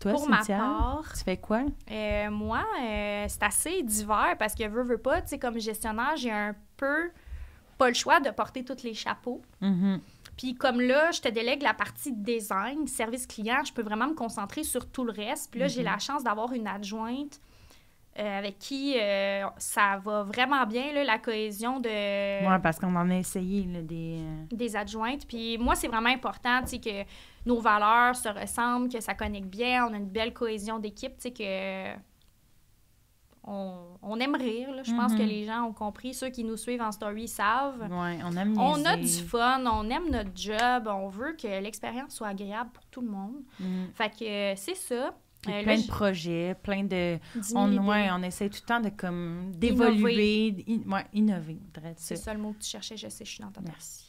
Toi, 0.00 0.12
Pour 0.12 0.28
ma 0.30 0.38
Cynthia, 0.38 0.56
part, 0.58 1.12
tu 1.14 1.24
fais 1.24 1.36
quoi? 1.36 1.62
Euh, 1.90 2.30
moi, 2.30 2.64
euh, 2.82 3.26
c'est 3.28 3.42
assez 3.42 3.82
divers 3.82 4.34
parce 4.38 4.54
que 4.54 4.66
veux, 4.66 4.82
veux 4.82 4.96
pas, 4.98 5.20
tu 5.20 5.28
sais, 5.28 5.38
comme 5.38 5.58
gestionnaire, 5.58 6.16
j'ai 6.16 6.30
un 6.30 6.54
peu 6.78 7.10
pas 7.80 7.88
le 7.88 7.94
choix 7.94 8.20
de 8.20 8.30
porter 8.30 8.62
tous 8.64 8.82
les 8.84 8.94
chapeaux. 8.94 9.40
Mhm. 9.60 10.00
Puis 10.36 10.54
comme 10.54 10.80
là, 10.80 11.10
je 11.10 11.20
te 11.20 11.28
délègue 11.28 11.62
la 11.62 11.74
partie 11.74 12.12
design, 12.12 12.86
service 12.86 13.26
client, 13.26 13.62
je 13.64 13.72
peux 13.72 13.82
vraiment 13.82 14.06
me 14.08 14.14
concentrer 14.14 14.62
sur 14.64 14.84
tout 14.94 15.04
le 15.04 15.12
reste. 15.12 15.50
Puis 15.50 15.60
là, 15.60 15.66
j'ai 15.68 15.80
Mhm. 15.80 15.86
la 15.92 15.98
chance 15.98 16.22
d'avoir 16.24 16.52
une 16.52 16.66
adjointe 16.68 17.40
euh, 18.18 18.38
avec 18.38 18.58
qui 18.58 18.96
euh, 18.98 19.44
ça 19.56 20.00
va 20.04 20.24
vraiment 20.24 20.66
bien, 20.66 20.92
là, 20.92 21.04
la 21.04 21.18
cohésion 21.18 21.78
de, 21.78 21.88
Ouais, 22.48 22.58
parce 22.60 22.78
qu'on 22.80 22.94
en 22.96 23.08
a 23.08 23.14
essayé, 23.16 23.62
là, 23.72 23.82
des. 23.82 24.18
euh, 24.20 24.44
des 24.56 24.74
adjointes. 24.76 25.26
Puis 25.28 25.56
moi, 25.58 25.74
c'est 25.76 25.86
vraiment 25.88 26.08
important, 26.10 26.60
tu 26.62 26.70
sais, 26.70 26.78
que 26.80 27.04
nos 27.46 27.60
valeurs 27.60 28.16
se 28.16 28.28
ressemblent, 28.28 28.88
que 28.92 29.00
ça 29.00 29.14
connecte 29.14 29.46
bien, 29.46 29.86
on 29.86 29.94
a 29.94 29.96
une 29.96 30.08
belle 30.18 30.32
cohésion 30.34 30.78
d'équipe, 30.80 31.16
tu 31.18 31.22
sais, 31.28 31.30
que 31.30 31.94
on, 33.52 33.98
on 34.02 34.20
aime 34.20 34.34
rire, 34.36 34.70
là. 34.72 34.82
Je 34.84 34.92
pense 34.94 35.12
Mhm. 35.12 35.18
que 35.18 35.22
les 35.24 35.44
gens 35.44 35.64
ont 35.64 35.72
compris. 35.72 36.14
Ceux 36.14 36.28
qui 36.30 36.44
nous 36.44 36.56
suivent 36.56 36.82
en 36.82 36.92
story 36.92 37.26
savent. 37.26 37.80
Ouais, 37.90 38.18
on 38.24 38.36
aime 38.36 38.56
On 38.58 38.84
a 38.84 38.96
du 38.96 39.06
fun, 39.08 39.64
on 39.66 39.90
aime 39.90 40.10
notre 40.10 40.30
job, 40.34 40.86
on 40.88 41.08
veut 41.08 41.32
que 41.40 41.48
l'expérience 41.60 42.14
soit 42.14 42.28
agréable 42.28 42.70
pour 42.72 42.86
tout 42.86 43.00
le 43.00 43.08
monde. 43.08 43.42
Mhm. 43.58 43.88
Fait 43.94 44.10
que 44.10 44.24
euh, 44.24 44.54
c'est 44.56 44.76
ça. 44.76 45.14
Euh, 45.48 45.62
plein 45.62 45.76
là, 45.76 45.80
de 45.80 45.86
projets, 45.86 46.54
plein 46.62 46.84
de... 46.84 47.18
j'ai 47.34 47.40
10 47.40 47.48
000 47.48 47.60
On, 47.62 47.88
ouais, 47.88 48.08
on 48.12 48.22
essaie 48.22 48.50
tout 48.50 48.58
le 48.62 48.66
temps 48.66 48.80
de 48.80 48.90
comme 48.90 49.52
d'évoluer, 49.54 50.54
in- 50.68 50.92
ouais, 50.92 51.06
innover, 51.14 51.58
C'est 51.96 52.16
ça. 52.16 52.34
le 52.34 52.40
mot 52.40 52.52
que 52.52 52.62
tu 52.62 52.68
cherchais, 52.68 52.98
je 52.98 53.08
sais, 53.08 53.24
je 53.24 53.30
suis 53.30 53.40
dans 53.42 53.50
ta. 53.50 53.62
Merci. 53.62 54.04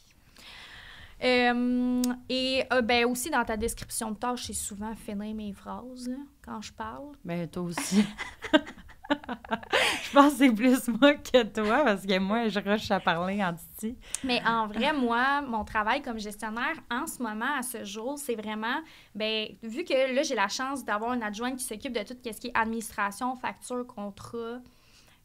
Euh, 1.24 2.02
et 2.30 2.64
euh, 2.74 2.82
ben 2.82 3.06
aussi 3.06 3.30
dans 3.30 3.46
ta 3.46 3.56
description 3.56 4.12
de 4.12 4.16
tâche, 4.18 4.48
c'est 4.48 4.54
souvent 4.54 4.94
finir 4.96 5.34
mes 5.36 5.54
phrases 5.54 6.10
là, 6.10 6.18
quand 6.44 6.62
je 6.62 6.74
parle. 6.74 7.12
Ben, 7.24 7.48
toi 7.48 7.64
aussi. 7.64 8.04
je 9.10 10.12
pense 10.14 10.34
que 10.34 10.38
c'est 10.38 10.52
plus 10.52 10.88
moi 10.88 11.16
que 11.16 11.44
toi, 11.44 11.84
parce 11.84 12.06
que 12.06 12.18
moi, 12.20 12.48
je 12.48 12.60
rush 12.60 12.90
à 12.92 13.00
parler 13.00 13.44
en 13.44 13.54
titi. 13.54 13.98
Mais 14.24 14.42
en 14.46 14.68
vrai, 14.68 14.94
moi, 14.94 15.42
mon 15.42 15.64
travail 15.64 16.02
comme 16.02 16.20
gestionnaire 16.20 16.76
en 16.90 17.08
ce 17.08 17.22
moment, 17.22 17.58
à 17.58 17.62
ce 17.62 17.84
jour, 17.84 18.18
c'est 18.18 18.36
vraiment, 18.36 18.80
ben, 19.16 19.48
vu 19.64 19.84
que 19.84 20.16
là, 20.16 20.24
j'ai 20.24 20.36
la 20.36 20.48
chance 20.48 20.86
d'avoir 20.86 21.14
une 21.14 21.24
adjointe 21.24 21.58
qui 21.58 21.64
s'occupe 21.64 21.94
de 21.94 22.04
tout 22.04 22.16
ce 22.24 22.40
qui 22.40 22.48
est 22.48 22.58
administration, 22.58 23.36
facture, 23.36 23.86
contrat, 23.86 24.62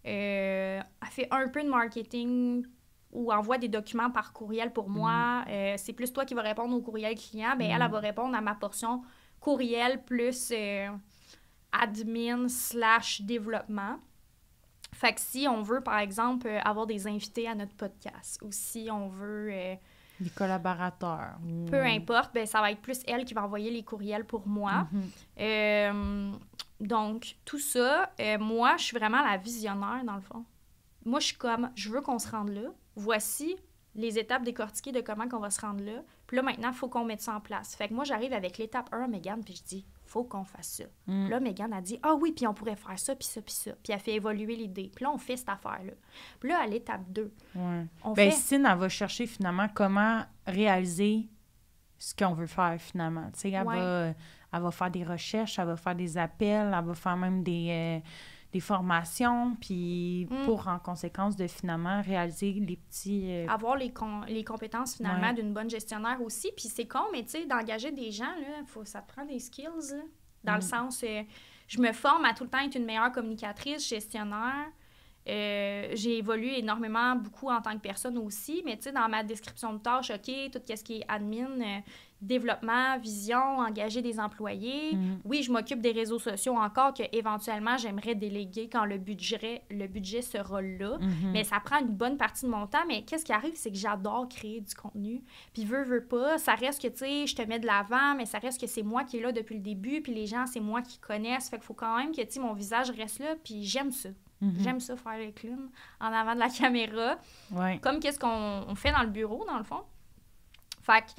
euh, 0.07 0.81
elle 1.03 1.09
fait 1.11 1.29
un 1.31 1.49
peu 1.49 1.63
de 1.63 1.69
marketing 1.69 2.65
ou 3.13 3.33
envoie 3.33 3.59
des 3.59 3.69
documents 3.69 4.11
par 4.11 4.33
courriel 4.33 4.73
pour 4.73 4.89
moi. 4.89 5.45
Euh, 5.49 5.75
c'est 5.79 5.93
plus 5.93 6.13
toi 6.13 6.25
qui 6.25 6.35
vas 6.35 6.43
répondre 6.43 6.77
au 6.77 6.81
courriel 6.81 7.15
client. 7.15 7.57
Ben, 7.59 7.71
elle, 7.71 7.83
elle 7.83 7.91
va 7.91 7.99
répondre 7.99 8.37
à 8.37 8.41
ma 8.41 8.55
portion 8.55 9.03
courriel 9.41 10.03
plus 10.05 10.51
euh, 10.53 10.89
admin 11.81 12.49
slash 12.49 13.23
développement. 13.23 13.99
Fait 14.93 15.13
que 15.13 15.21
si 15.21 15.47
on 15.49 15.63
veut, 15.63 15.81
par 15.81 15.99
exemple, 15.99 16.47
euh, 16.47 16.61
avoir 16.61 16.87
des 16.87 17.07
invités 17.07 17.47
à 17.49 17.55
notre 17.55 17.75
podcast 17.75 18.41
ou 18.43 18.49
si 18.51 18.89
on 18.91 19.09
veut, 19.09 19.49
euh, 19.53 19.75
Les 20.21 20.31
collaborateurs. 20.31 21.37
peu 21.71 21.83
importe, 21.83 22.33
ben, 22.33 22.47
ça 22.47 22.61
va 22.61 22.71
être 22.71 22.81
plus 22.81 23.01
elle 23.07 23.25
qui 23.25 23.35
va 23.35 23.45
envoyer 23.45 23.71
les 23.71 23.83
courriels 23.83 24.25
pour 24.25 24.47
moi. 24.47 24.87
Mhm. 24.91 25.11
Euh, 25.41 26.33
donc, 26.81 27.37
tout 27.45 27.59
ça, 27.59 28.11
euh, 28.21 28.39
moi, 28.39 28.77
je 28.79 28.85
suis 28.85 28.97
vraiment 28.97 29.23
la 29.23 29.37
visionnaire, 29.37 30.03
dans 30.05 30.15
le 30.15 30.21
fond. 30.21 30.45
Moi, 31.05 31.21
je 31.21 31.27
suis 31.27 31.37
comme, 31.37 31.71
je 31.75 31.91
veux 31.91 32.01
qu'on 32.01 32.19
se 32.19 32.29
rende 32.29 32.51
là. 32.51 32.69
Voici 32.97 33.57
les 33.95 34.19
étapes 34.19 34.43
décortiquées 34.43 34.93
de 34.93 35.01
comment 35.01 35.29
qu'on 35.29 35.39
va 35.39 35.51
se 35.51 35.61
rendre 35.61 35.83
là. 35.83 36.03
Puis 36.27 36.37
là, 36.37 36.43
maintenant, 36.43 36.69
il 36.69 36.75
faut 36.75 36.89
qu'on 36.89 37.05
mette 37.05 37.23
ça 37.23 37.35
en 37.35 37.41
place. 37.41 37.75
Fait 37.75 37.89
que 37.89 37.95
moi, 37.95 38.05
j'arrive 38.05 38.33
avec 38.33 38.59
l'étape 38.59 38.89
1 38.93 39.03
à 39.03 39.09
Mégane, 39.09 39.43
puis 39.43 39.57
je 39.57 39.63
dis, 39.63 39.87
faut 40.07 40.25
qu'on 40.25 40.45
fasse 40.45 40.69
ça. 40.69 40.85
Mm. 41.07 41.29
Là, 41.29 41.41
Mégane 41.41 41.73
a 41.73 41.81
dit, 41.83 41.99
ah 42.03 42.15
oui, 42.15 42.33
puis 42.33 42.47
on 42.47 42.55
pourrait 42.55 42.77
faire 42.77 42.99
ça, 42.99 43.15
puis 43.15 43.27
ça, 43.27 43.43
puis 43.43 43.53
ça. 43.55 43.73
Puis 43.83 43.93
elle 43.93 44.01
fait 44.01 44.15
évoluer 44.15 44.57
l'idée. 44.57 44.91
Puis 44.95 45.05
là, 45.05 45.11
on 45.13 45.19
fait 45.19 45.37
cette 45.37 45.49
affaire-là. 45.49 45.93
Puis 46.41 46.49
là, 46.49 46.61
à 46.63 46.67
l'étape 46.67 47.03
2, 47.11 47.33
Ouais. 47.55 47.87
on 48.05 48.13
Ben, 48.13 48.31
fait... 48.31 48.37
Cine, 48.37 48.67
elle 48.71 48.79
va 48.79 48.89
chercher 48.89 49.27
finalement 49.27 49.69
comment 49.75 50.23
réaliser 50.47 51.29
ce 51.99 52.15
qu'on 52.15 52.35
veut 52.35 52.47
faire 52.47 52.77
finalement. 52.81 53.29
Tu 53.33 53.41
sais, 53.41 53.51
elle, 53.51 53.67
Ouais. 53.67 53.77
va, 53.81 54.07
elle 54.53 54.63
va 54.63 54.71
faire 54.71 54.91
des 54.91 55.05
recherches, 55.05 55.59
elle 55.59 55.67
va 55.67 55.77
faire 55.77 55.95
des 55.95 56.17
appels, 56.19 56.73
elle 56.77 56.85
va 56.85 56.95
faire 56.95 57.17
même 57.17 57.43
des, 57.43 57.69
euh, 57.71 58.09
des 58.57 58.61
formations, 58.61 59.55
puis 59.61 60.27
Mm. 60.31 60.45
pour 60.47 60.69
en 60.69 60.79
conséquence 60.79 61.37
de 61.37 61.47
finalement 61.47 62.01
réaliser 62.03 62.53
les 62.53 62.77
petits. 62.77 63.25
euh, 63.31 63.47
avoir 63.49 63.77
les, 63.77 63.91
com- 63.93 64.25
les 64.29 64.45
compétences 64.45 64.97
finalement 64.97 65.29
Ouais. 65.29 65.35
d'une 65.35 65.53
bonne 65.53 65.69
gestionnaire 65.71 66.21
aussi. 66.23 66.51
Puis 66.57 66.69
c'est 66.69 66.87
con, 66.87 67.05
mais 67.13 67.23
tu 67.25 67.31
sais, 67.31 67.45
d'engager 67.47 67.91
des 67.93 68.11
gens, 68.11 68.25
là, 68.41 68.65
faut, 68.67 68.85
ça 68.85 69.01
te 69.03 69.13
prend 69.13 69.25
des 69.25 69.39
skills. 69.39 69.67
là. 69.93 70.03
dans 70.45 70.53
le 70.55 70.59
Mm. 70.59 70.63
sens, 70.63 71.03
euh, 71.03 71.23
je 71.67 71.81
me 71.81 71.93
forme 71.93 72.25
à 72.25 72.33
tout 72.33 72.45
le 72.45 72.51
temps 72.51 72.61
être 72.61 72.77
une 72.77 72.85
meilleure 72.85 73.11
communicatrice, 73.11 73.89
gestionnaire. 73.89 74.69
Euh, 75.29 75.89
j'ai 75.95 76.19
évolué 76.19 76.61
énormément, 76.61 77.17
beaucoup 77.17 77.49
en 77.51 77.61
tant 77.61 77.73
que 77.73 77.81
personne 77.81 78.17
aussi, 78.19 78.63
mais 78.65 78.77
tu 78.77 78.85
sais, 78.85 78.93
dans 78.93 79.09
ma 79.09 79.25
description 79.25 79.73
de 79.73 79.79
tâches, 79.79 80.11
OK, 80.11 80.31
tout 80.53 80.61
ce 80.65 80.85
qui 80.85 80.99
est 80.99 81.05
admin, 81.09 81.51
euh, 81.61 81.79
développement, 82.21 82.99
vision, 82.99 83.59
engager 83.59 84.01
des 84.01 84.19
employés. 84.19 84.95
Mhm. 84.95 85.21
Oui, 85.25 85.43
je 85.43 85.53
m'occupe 85.53 85.81
des 85.81 85.93
réseaux 85.93 86.19
sociaux 86.19 86.57
encore 86.57 86.95
que 86.95 87.03
éventuellement 87.13 87.77
j'aimerais 87.77 88.15
déléguer 88.15 88.69
quand 88.71 88.85
le 88.85 88.99
budget, 88.99 89.63
le 89.71 89.87
budget 89.87 90.23
sera 90.23 90.63
là. 90.63 90.99
Mhm. 90.99 91.33
Mais 91.33 91.45
ça 91.45 91.61
prend 91.61 91.79
une 91.79 91.93
bonne 91.93 92.17
partie 92.17 92.47
de 92.47 92.51
mon 92.51 92.67
temps. 92.67 92.85
Mais 92.89 93.03
qu'est-ce 93.03 93.25
qui 93.25 93.33
arrive, 93.33 93.55
c'est 93.55 93.71
que 93.71 93.77
j'adore 93.77 94.29
créer 94.29 94.61
du 94.61 94.75
contenu. 94.75 95.23
Puis 95.53 95.65
veux, 95.65 95.85
veux 95.85 96.05
pas, 96.05 96.39
ça 96.39 96.55
reste 96.55 96.81
que, 96.83 96.89
tu 96.89 96.99
sais, 96.99 97.27
je 97.27 97.37
te 97.37 97.43
mets 97.43 97.59
de 97.59 97.67
l'avant, 97.67 98.15
mais 98.17 98.25
ça 98.27 98.39
reste 98.39 98.61
que 98.61 98.67
c'est 98.67 98.83
moi 98.83 99.05
qui 99.05 99.19
est 99.19 99.23
là 99.23 99.33
depuis 99.33 99.57
le 99.57 99.63
début. 99.63 100.01
Puis 100.01 100.15
les 100.15 100.27
gens, 100.27 100.47
c'est 100.47 100.61
moi 100.61 100.83
qui 100.83 100.99
connaissent. 100.99 101.51
Fait 101.51 101.57
qu'il 101.57 101.67
faut 101.67 101.75
quand 101.75 101.97
même 101.99 102.13
que, 102.13 102.23
tu 102.23 102.33
sais, 102.33 102.41
mon 102.41 102.55
visage 102.55 102.91
reste 102.91 103.19
là. 103.19 103.35
Puis 103.45 103.63
j'aime 103.63 103.93
ça. 103.93 104.09
Mhm. 104.41 104.57
J'aime 104.59 104.81
ça 104.81 104.97
faire 104.97 105.19
le 105.19 105.33
clown 105.33 105.71
en 106.01 106.13
avant 106.13 106.35
de 106.35 106.41
la 106.41 106.49
caméra. 106.61 107.19
Ouais. 107.51 107.79
Comme 107.83 108.01
qu'est-ce 108.01 108.19
qu'on 108.19 108.65
on 108.69 108.75
fait 108.75 108.93
dans 108.93 109.03
le 109.03 109.11
bureau, 109.11 109.45
dans 109.47 109.59
le 109.59 109.65
fond. 109.65 109.83
Fait 110.83 111.01
que 111.03 111.11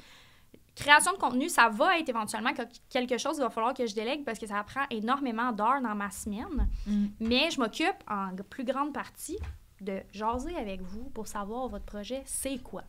création 0.78 1.12
de 1.12 1.18
contenu, 1.18 1.48
ça 1.48 1.68
va 1.68 1.98
être 1.98 2.08
éventuellement 2.08 2.52
que- 2.54 2.62
quelque 2.90 3.18
chose 3.18 3.34
qu'il 3.34 3.42
va 3.44 3.50
falloir 3.50 3.74
que 3.74 3.86
je 3.86 3.94
délègue 3.94 4.24
parce 4.24 4.38
que 4.38 4.46
ça 4.46 4.62
prend 4.64 4.84
énormément 4.90 5.52
d'heures 5.52 5.80
dans 5.82 5.94
ma 5.94 6.10
semaine. 6.10 6.68
Mhm. 6.86 7.10
Mais 7.20 7.50
je 7.50 7.60
m'occupe 7.60 7.96
en 8.08 8.30
plus 8.48 8.64
grande 8.64 8.92
partie 8.92 9.38
de 9.80 10.00
jaser 10.12 10.56
avec 10.56 10.80
vous 10.82 11.10
pour 11.10 11.26
savoir 11.28 11.68
votre 11.68 11.84
projet, 11.84 12.22
c'est 12.26 12.58
quoi? 12.62 12.82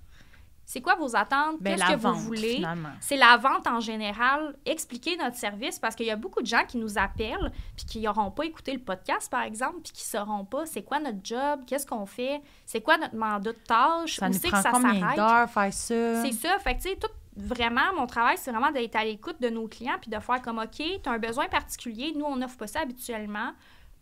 c'est 0.72 0.82
quoi 0.82 0.94
vos 0.94 1.16
attentes, 1.16 1.56
Ben, 1.62 1.76
qu'est-ce 1.76 1.94
que 1.94 1.98
vente, 1.98 2.14
vous 2.18 2.22
voulez? 2.26 2.64
C'est 3.00 3.18
la 3.18 3.38
vente 3.38 3.66
en 3.66 3.80
général. 3.80 4.56
Expliquer 4.68 5.18
notre 5.18 5.36
service 5.36 5.80
parce 5.80 5.96
qu'il 5.96 6.06
y 6.06 6.12
a 6.12 6.16
beaucoup 6.16 6.44
de 6.44 6.46
gens 6.46 6.64
qui 6.68 6.78
nous 6.78 7.00
appellent 7.00 7.52
puis 7.76 7.88
qui 7.88 8.02
n'auront 8.02 8.30
pas 8.30 8.46
écouté 8.46 8.74
le 8.74 8.80
podcast, 8.80 9.32
par 9.32 9.42
exemple, 9.42 9.80
puis 9.84 9.94
qui 9.94 10.04
ne 10.06 10.20
sauront 10.20 10.46
pas 10.46 10.68
c'est 10.68 10.84
quoi 10.84 11.00
notre 11.00 11.18
job, 11.24 11.62
qu'est-ce 11.66 11.88
qu'on 11.88 12.06
fait, 12.06 12.40
c'est 12.68 12.82
quoi 12.82 13.00
notre 13.00 13.16
mandat 13.16 13.52
de 13.52 13.58
tâche, 13.68 14.18
Ça 14.18 14.30
où 14.30 14.34
c'est 14.34 14.42
que 14.52 14.58
ça 14.58 14.62
s'arrête. 14.62 15.16
d'heures 15.16 15.50
faire 15.50 15.74
ça? 15.74 16.24
C'est 16.24 16.34
ça. 16.34 16.60
Fait 16.60 16.76
que, 16.78 16.84
tu 16.84 16.90
sais, 16.90 16.96
tout 16.98 17.08
vraiment, 17.40 17.94
mon 17.96 18.06
travail, 18.06 18.38
c'est 18.38 18.52
vraiment 18.52 18.72
d'être 18.72 18.96
à 18.96 19.04
l'écoute 19.04 19.42
de 19.42 19.50
nos 19.50 19.68
clients 19.68 19.98
puis 20.02 20.10
de 20.10 20.20
faire 20.20 20.42
comme, 20.42 20.60
OK, 20.60 20.78
tu 20.78 21.10
as 21.10 21.12
un 21.12 21.20
besoin 21.20 21.48
particulier. 21.48 22.14
Nous, 22.16 22.26
on 22.26 22.36
n'offre 22.36 22.58
pas 22.58 22.68
ça 22.68 22.82
habituellement. 22.82 23.54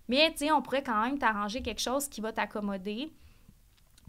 Mais, 0.08 0.32
tu 0.32 0.46
sais, 0.46 0.52
on 0.52 0.62
pourrait 0.62 0.84
quand 0.84 1.02
même 1.04 1.20
t'arranger 1.20 1.62
quelque 1.62 1.82
chose 1.82 2.08
qui 2.08 2.22
va 2.22 2.32
t'accommoder. 2.32 3.12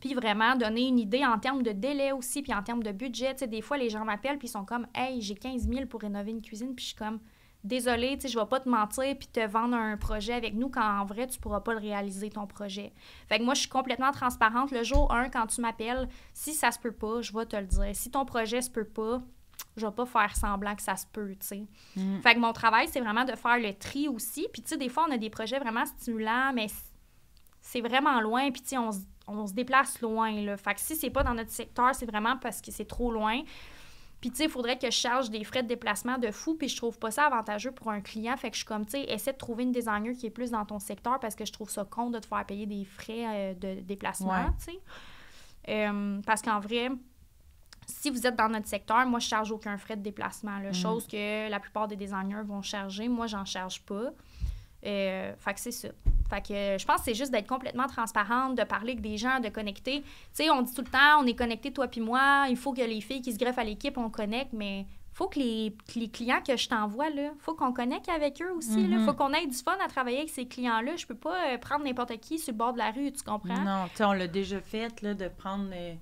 Puis 0.01 0.15
vraiment 0.15 0.55
donner 0.55 0.87
une 0.87 0.99
idée 0.99 1.27
en 1.27 1.39
termes 1.39 1.63
de 1.63 1.73
délai 1.73 2.13
aussi, 2.13 2.43
puis 2.43 2.55
en 2.55 2.63
termes 2.63 2.83
de 2.83 2.93
budget. 2.93 3.35
Tu 3.35 3.41
sais, 3.41 3.47
des 3.49 3.63
fois, 3.63 3.77
les 3.79 3.91
gens 3.91 4.05
m'appellent 4.05 4.39
puis 4.39 4.47
ils 4.47 4.53
sont 4.53 4.65
comme, 4.65 4.87
Hey, 4.95 5.21
j'ai 5.21 5.35
15 5.35 5.69
000 5.69 5.87
pour 5.87 6.01
rénover 6.01 6.31
une 6.31 6.43
cuisine. 6.43 6.75
Puis 6.75 6.85
je 6.85 6.89
suis 6.91 6.97
comme, 6.97 7.19
Désolée, 7.65 8.15
tu 8.17 8.23
sais, 8.23 8.29
je 8.29 8.39
vais 8.39 8.47
pas 8.47 8.61
te 8.61 8.69
mentir 8.69 9.17
puis 9.19 9.27
te 9.27 9.45
vendre 9.47 9.77
un 9.77 9.97
projet 9.97 10.33
avec 10.33 10.55
nous 10.55 10.69
quand 10.69 11.01
en 11.01 11.05
vrai, 11.05 11.27
tu 11.27 11.39
pourras 11.41 11.61
pas 11.61 11.73
le 11.73 11.81
réaliser, 11.81 12.31
ton 12.31 12.47
projet. 12.47 12.93
Fait 13.29 13.39
que 13.39 13.45
moi, 13.45 13.55
je 13.55 13.61
suis 13.61 13.69
complètement 13.69 14.13
transparente. 14.13 14.71
Le 14.71 14.85
jour 14.85 15.13
1, 15.13 15.29
quand 15.31 15.47
tu 15.49 15.61
m'appelles, 15.61 16.09
si 16.33 16.55
ça 16.55 16.71
se 16.71 16.79
peut 16.79 16.93
pas, 16.93 17.21
je 17.21 17.33
vais 17.33 17.47
te 17.47 17.57
le 17.57 17.67
dire. 17.67 17.91
Si 17.95 18.11
ton 18.11 18.25
projet 18.25 18.63
se 18.63 18.71
peut 18.71 18.85
pas, 18.85 19.21
je 19.77 19.85
vais 19.87 19.93
pas 19.93 20.07
faire 20.07 20.37
semblant 20.37 20.77
que 20.77 20.83
ça 20.83 20.95
se 20.97 21.07
peut, 21.13 21.33
tu 21.41 21.47
sais. 21.47 21.67
Mm. 21.97 22.21
Fait 22.21 22.35
que 22.35 22.39
mon 22.39 22.53
travail, 22.53 22.87
c'est 22.89 23.01
vraiment 23.01 23.25
de 23.25 23.35
faire 23.35 23.59
le 23.59 23.75
tri 23.77 24.07
aussi. 24.09 24.47
Puis, 24.53 24.63
tu 24.63 24.69
sais, 24.71 24.77
des 24.77 24.89
fois, 24.89 25.07
on 25.09 25.13
a 25.13 25.19
des 25.19 25.31
projets 25.31 25.59
vraiment 25.59 25.85
stimulants, 25.85 26.53
mais 26.55 26.69
c'est 27.61 27.81
vraiment 27.81 28.21
loin. 28.21 28.51
Puis, 28.53 28.63
tu 28.63 28.69
sais, 28.69 28.79
on, 28.79 28.93
se- 28.93 29.01
on 29.27 29.47
se 29.49 29.53
déplace 29.53 30.01
loin, 30.01 30.31
là. 30.43 30.57
Fait 30.57 30.75
que 30.75 30.81
si 30.81 30.95
c'est 30.95 31.11
pas 31.11 31.25
dans 31.25 31.35
notre 31.35 31.51
secteur, 31.51 31.93
c'est 31.95 32.07
vraiment 32.07 32.37
parce 32.39 32.61
que 32.61 32.71
c'est 32.71 32.87
trop 32.87 33.11
loin. 33.13 33.41
Puis, 34.21 34.31
tu 34.31 34.37
sais, 34.37 34.45
il 34.45 34.51
faudrait 34.51 34.77
que 34.79 34.87
je 34.87 34.97
charge 34.97 35.31
des 35.31 35.45
frais 35.45 35.63
de 35.63 35.69
déplacement 35.69 36.19
de 36.19 36.31
fou, 36.33 36.57
puis 36.57 36.69
je 36.69 36.77
trouve 36.77 36.99
pas 36.99 37.11
ça 37.13 37.27
avantageux 37.27 37.71
pour 37.71 37.91
un 37.91 38.01
client. 38.01 38.37
Fait 38.37 38.51
que 38.51 38.57
je 38.57 38.61
suis 38.63 38.67
comme, 38.67 38.85
tu 38.85 38.93
sais, 38.93 39.05
essaie 39.05 39.33
de 39.33 39.39
trouver 39.39 39.63
une 39.63 39.71
designer 39.73 40.13
qui 40.15 40.27
est 40.27 40.31
plus 40.31 40.51
dans 40.51 40.65
ton 40.65 40.81
secteur 40.81 41.21
parce 41.21 41.35
que 41.37 41.45
je 41.45 41.53
trouve 41.53 41.71
ça 41.71 41.85
con 41.85 42.11
de 42.11 42.19
te 42.19 42.27
faire 42.27 42.45
payer 42.45 42.67
des 42.67 42.85
frais 42.85 43.25
euh, 43.27 43.55
de 43.55 43.81
déplacement, 43.81 44.31
Ouais. 44.33 44.47
tu 44.59 44.73
sais. 44.73 44.81
Euh, 45.69 46.21
parce 46.27 46.43
qu'en 46.43 46.59
vrai, 46.61 46.89
si 47.87 48.11
vous 48.11 48.27
êtes 48.27 48.37
dans 48.37 48.49
notre 48.49 48.67
secteur, 48.67 49.07
moi, 49.07 49.19
je 49.21 49.29
charge 49.29 49.53
aucun 49.53 49.77
frais 49.79 49.97
de 49.97 50.03
déplacement. 50.03 50.59
Là, 50.59 50.71
Mm. 50.71 50.75
Chose 50.75 51.07
que 51.07 51.49
la 51.49 51.61
plupart 51.61 51.87
des 51.89 51.97
designers 51.97 52.43
vont 52.45 52.63
charger. 52.63 53.09
Moi, 53.09 53.27
j'en 53.29 53.45
charge 53.45 53.83
pas. 53.83 54.11
Euh, 54.87 55.33
fait 55.39 55.55
que 55.55 55.61
c'est 55.61 55.73
ça. 55.73 55.89
Fait 56.31 56.41
que 56.47 56.53
euh, 56.53 56.79
je 56.79 56.85
pense 56.85 56.99
que 56.99 57.05
c'est 57.05 57.15
juste 57.15 57.33
d'être 57.33 57.49
complètement 57.49 57.87
transparente, 57.87 58.57
de 58.57 58.65
parler 58.65 58.93
avec 58.93 59.01
des 59.01 59.17
gens, 59.17 59.41
de 59.41 59.49
connecter. 59.49 60.03
Tu 60.03 60.09
sais, 60.33 60.51
on 60.51 60.63
dit 60.63 60.73
tout 60.75 60.83
le 60.83 60.91
temps, 60.91 61.21
on 61.21 61.27
est 61.27 61.35
connecté, 61.35 61.73
toi 61.73 61.89
puis 61.89 62.01
moi. 62.01 62.47
Il 62.49 62.57
faut 62.57 62.73
que 62.73 62.83
les 62.83 63.01
filles 63.01 63.23
qui 63.23 63.33
se 63.33 63.39
greffent 63.39 63.59
à 63.59 63.65
l'équipe, 63.65 63.97
on 63.99 64.11
connecte, 64.11 64.53
mais 64.53 64.87
faut 65.13 65.27
que 65.27 65.41
les, 65.41 65.75
les 65.97 66.09
clients 66.09 66.41
que 66.47 66.57
je 66.57 66.69
t'envoie, 66.69 67.11
là, 67.11 67.31
faut 67.41 67.55
qu'on 67.55 67.73
connecte 67.73 68.09
avec 68.09 68.41
eux 68.41 68.53
aussi. 68.53 68.87
là. 68.87 68.99
Mhm. 68.99 69.05
Faut 69.05 69.15
qu'on 69.15 69.33
ait 69.33 69.47
du 69.49 69.57
fun 69.57 69.77
à 69.85 69.89
travailler 69.89 70.19
avec 70.19 70.31
ces 70.31 70.47
clients-là. 70.47 70.95
Je 70.95 71.07
peux 71.07 71.17
pas 71.17 71.55
euh, 71.55 71.59
prendre 71.59 71.85
n'importe 71.85 72.17
qui 72.21 72.39
sur 72.39 72.53
le 72.53 72.59
bord 72.59 72.73
de 72.73 72.79
la 72.79 72.93
rue, 72.93 73.11
tu 73.11 73.25
comprends? 73.25 73.59
Non, 73.65 73.87
tu 73.89 73.97
sais, 73.97 74.05
on 74.05 74.13
l'a 74.13 74.29
déjà 74.29 74.61
fait, 74.61 75.03
là, 75.03 75.15
de 75.15 75.27
prendre 75.27 75.71
euh, 75.75 75.95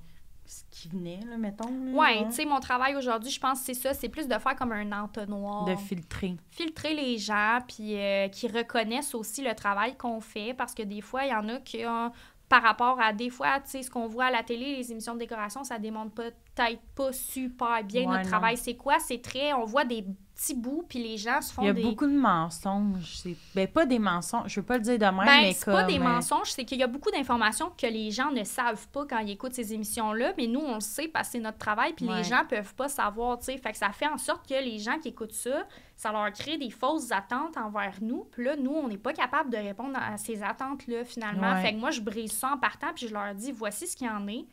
ce 0.46 0.62
qui 0.70 0.88
venait, 0.88 1.20
là, 1.28 1.36
mettons. 1.36 1.68
là, 1.68 1.92
Ouais, 1.92 2.18
ouais. 2.20 2.26
tu 2.26 2.32
sais, 2.32 2.44
mon 2.44 2.60
travail 2.60 2.94
aujourd'hui, 2.96 3.30
je 3.30 3.40
pense 3.40 3.60
que 3.60 3.66
c'est 3.66 3.74
ça. 3.74 3.94
C'est 3.94 4.08
plus 4.08 4.28
de 4.28 4.38
faire 4.38 4.56
comme 4.56 4.72
un 4.72 4.92
entonnoir. 5.02 5.64
De 5.64 5.74
filtrer. 5.76 6.36
filtrer 6.50 6.94
les 6.94 7.18
gens, 7.18 7.58
puis 7.66 7.96
euh, 7.98 8.28
qui 8.28 8.48
reconnaissent 8.48 9.14
aussi 9.14 9.42
le 9.42 9.54
travail 9.54 9.96
qu'on 9.96 10.20
fait, 10.20 10.54
parce 10.54 10.74
que 10.74 10.82
des 10.82 11.00
fois, 11.00 11.24
il 11.24 11.30
y 11.30 11.34
en 11.34 11.48
a 11.48 11.58
qui, 11.60 11.84
ont- 11.86 12.12
par 12.48 12.62
rapport 12.62 13.00
à 13.00 13.12
des 13.12 13.28
fois, 13.30 13.58
tu 13.60 13.70
sais, 13.70 13.82
ce 13.82 13.90
qu'on 13.90 14.06
voit 14.06 14.26
à 14.26 14.30
la 14.30 14.42
télé, 14.44 14.76
les 14.76 14.92
émissions 14.92 15.14
de 15.14 15.18
décoration, 15.18 15.64
ça 15.64 15.78
démontre 15.80 16.12
peut-être 16.14 16.80
pas 16.94 17.12
super 17.12 17.82
bien 17.82 18.02
Ouais, 18.02 18.06
notre 18.08 18.22
non. 18.22 18.28
travail. 18.30 18.56
C'est 18.56 18.76
quoi? 18.76 18.98
C'est 19.00 19.20
très... 19.20 19.52
On 19.52 19.64
voit 19.64 19.84
des 19.84 20.04
petits 20.36 20.54
bouts, 20.54 20.84
puis 20.86 21.02
les 21.02 21.16
gens 21.16 21.40
se 21.40 21.52
font 21.52 21.62
Il 21.62 21.66
y 21.66 21.70
a 21.70 21.72
des... 21.72 21.82
beaucoup 21.82 22.06
de 22.06 22.16
mensonges. 22.16 23.22
Ben, 23.54 23.66
pas 23.66 23.86
des 23.86 23.98
mensonges. 23.98 24.50
Je 24.52 24.60
veux 24.60 24.66
pas 24.66 24.76
le 24.76 24.82
dire 24.82 24.98
de 24.98 25.04
même, 25.04 25.16
Ben, 25.16 25.40
mais 25.42 25.52
c'est 25.52 25.64
pas 25.64 25.84
des 25.84 25.98
euh, 25.98 26.02
mensonges, 26.02 26.50
c'est 26.52 26.64
qu'il 26.64 26.78
y 26.78 26.82
a 26.82 26.86
beaucoup 26.86 27.10
d'informations 27.10 27.72
que 27.76 27.86
les 27.86 28.10
gens 28.10 28.30
ne 28.30 28.44
savent 28.44 28.86
pas 28.88 29.06
quand 29.08 29.18
ils 29.18 29.30
écoutent 29.30 29.54
ces 29.54 29.72
émissions-là, 29.72 30.34
mais 30.36 30.46
nous, 30.46 30.60
on 30.60 30.74
le 30.74 30.80
sait 30.80 31.08
parce 31.08 31.28
que 31.28 31.32
c'est 31.32 31.40
notre 31.40 31.58
travail, 31.58 31.94
puis 31.94 32.06
Ouais. 32.06 32.18
les 32.18 32.24
gens 32.24 32.42
peuvent 32.48 32.74
pas 32.74 32.88
savoir, 32.88 33.38
tu 33.38 33.46
sais. 33.46 33.56
Fait 33.58 33.72
que 33.72 33.78
ça 33.78 33.90
fait 33.92 34.06
en 34.08 34.18
sorte 34.18 34.46
que 34.48 34.54
les 34.62 34.78
gens 34.78 34.98
qui 34.98 35.08
écoutent 35.08 35.32
ça, 35.32 35.64
ça 35.96 36.12
leur 36.12 36.30
crée 36.32 36.58
des 36.58 36.70
fausses 36.70 37.10
attentes 37.10 37.56
envers 37.56 37.94
nous, 38.02 38.26
puis 38.30 38.44
là, 38.44 38.56
nous, 38.56 38.72
on 38.74 38.88
n'est 38.88 38.98
pas 38.98 39.14
capable 39.14 39.50
de 39.50 39.56
répondre 39.56 39.96
à 39.98 40.18
ces 40.18 40.42
attentes-là, 40.42 41.04
finalement. 41.04 41.54
Ouais. 41.54 41.62
Fait 41.62 41.72
que 41.72 41.78
moi, 41.78 41.90
je 41.90 42.00
brise 42.02 42.32
ça 42.32 42.52
en 42.52 42.58
partant, 42.58 42.88
puis 42.94 43.08
je 43.08 43.14
leur 43.14 43.34
dis, 43.34 43.52
voici 43.52 43.86
ce 43.86 43.96
qu'il 43.96 44.06
y 44.06 44.10
en 44.10 44.26
est. 44.28 44.44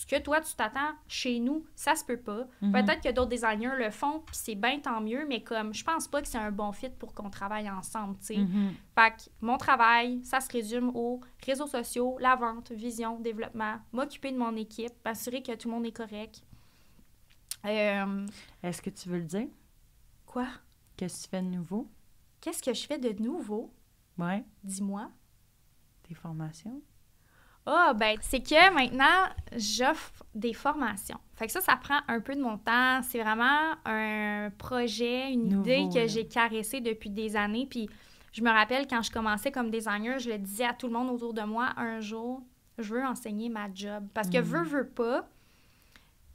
Ce 0.00 0.06
que 0.06 0.18
toi, 0.18 0.40
tu 0.40 0.54
t'attends 0.54 0.94
chez 1.06 1.38
nous, 1.40 1.66
ça 1.74 1.94
se 1.94 2.02
peut 2.02 2.16
pas. 2.16 2.46
Mhm. 2.62 2.72
Peut-être 2.72 3.02
que 3.02 3.12
d'autres 3.12 3.28
designers 3.28 3.76
le 3.76 3.90
font, 3.90 4.20
puis 4.20 4.34
c'est 4.34 4.54
bien 4.54 4.80
tant 4.80 4.98
mieux, 5.02 5.26
mais 5.28 5.42
comme, 5.42 5.74
je 5.74 5.84
pense 5.84 6.08
pas 6.08 6.22
que 6.22 6.26
c'est 6.28 6.38
un 6.38 6.50
bon 6.50 6.72
fit 6.72 6.88
pour 6.88 7.12
qu'on 7.12 7.28
travaille 7.28 7.68
ensemble, 7.68 8.16
tu 8.20 8.24
sais. 8.24 8.36
mhm. 8.38 8.72
Fait 8.94 9.10
que 9.10 9.30
mon 9.42 9.58
travail, 9.58 10.24
ça 10.24 10.40
se 10.40 10.50
résume 10.50 10.90
aux 10.94 11.20
réseaux 11.44 11.66
sociaux, 11.66 12.16
la 12.18 12.34
vente, 12.34 12.72
vision, 12.72 13.20
développement, 13.20 13.76
m'occuper 13.92 14.32
de 14.32 14.38
mon 14.38 14.56
équipe, 14.56 14.94
m'assurer 15.04 15.42
que 15.42 15.54
tout 15.54 15.68
le 15.68 15.74
monde 15.74 15.84
est 15.84 15.92
correct. 15.92 16.44
Euh, 17.66 18.26
Est-ce 18.62 18.80
que 18.80 18.88
tu 18.88 19.10
veux 19.10 19.18
le 19.18 19.24
dire? 19.26 19.48
quoi? 20.24 20.46
Qu'est-ce 20.96 21.18
que 21.18 21.24
tu 21.24 21.28
fais 21.30 21.42
de 21.42 21.48
nouveau? 21.48 21.90
Qu'est-ce 22.40 22.62
que 22.62 22.72
je 22.72 22.86
fais 22.86 22.98
de 22.98 23.22
nouveau? 23.22 23.70
Ouais, 24.16 24.44
Dis-moi. 24.64 25.10
tes 26.04 26.14
formations? 26.14 26.80
Ah, 27.66 27.92
ben, 27.94 28.16
c'est 28.20 28.40
que 28.40 28.72
maintenant, 28.74 29.28
j'offre 29.56 30.24
des 30.34 30.52
formations. 30.54 31.18
Fait 31.36 31.46
que 31.46 31.52
ça, 31.52 31.60
ça 31.60 31.76
prend 31.76 31.98
un 32.08 32.20
peu 32.20 32.34
de 32.34 32.40
mon 32.40 32.58
temps. 32.58 33.00
C'est 33.02 33.22
vraiment 33.22 33.74
un 33.84 34.50
projet, 34.58 35.32
une 35.32 35.48
Nouveau, 35.50 35.60
idée 35.62 35.88
que 35.92 36.06
j'ai 36.06 36.26
caressée 36.26 36.80
depuis 36.80 37.10
des 37.10 37.36
années. 37.36 37.66
Puis 37.68 37.88
je 38.32 38.42
me 38.42 38.50
rappelle 38.50 38.86
quand 38.88 39.02
je 39.02 39.10
commençais 39.10 39.52
comme 39.52 39.70
designer, 39.70 40.18
je 40.18 40.30
le 40.30 40.38
disais 40.38 40.64
à 40.64 40.72
tout 40.74 40.86
le 40.86 40.92
monde 40.92 41.10
autour 41.10 41.34
de 41.34 41.42
moi, 41.42 41.68
un 41.76 42.00
jour, 42.00 42.42
je 42.78 42.94
veux 42.94 43.04
enseigner 43.04 43.48
ma 43.48 43.72
job. 43.74 44.06
Parce 44.14 44.28
que 44.30 44.38
Mm. 44.38 44.42
veux, 44.42 44.62
veux 44.64 44.88
pas, 44.88 45.28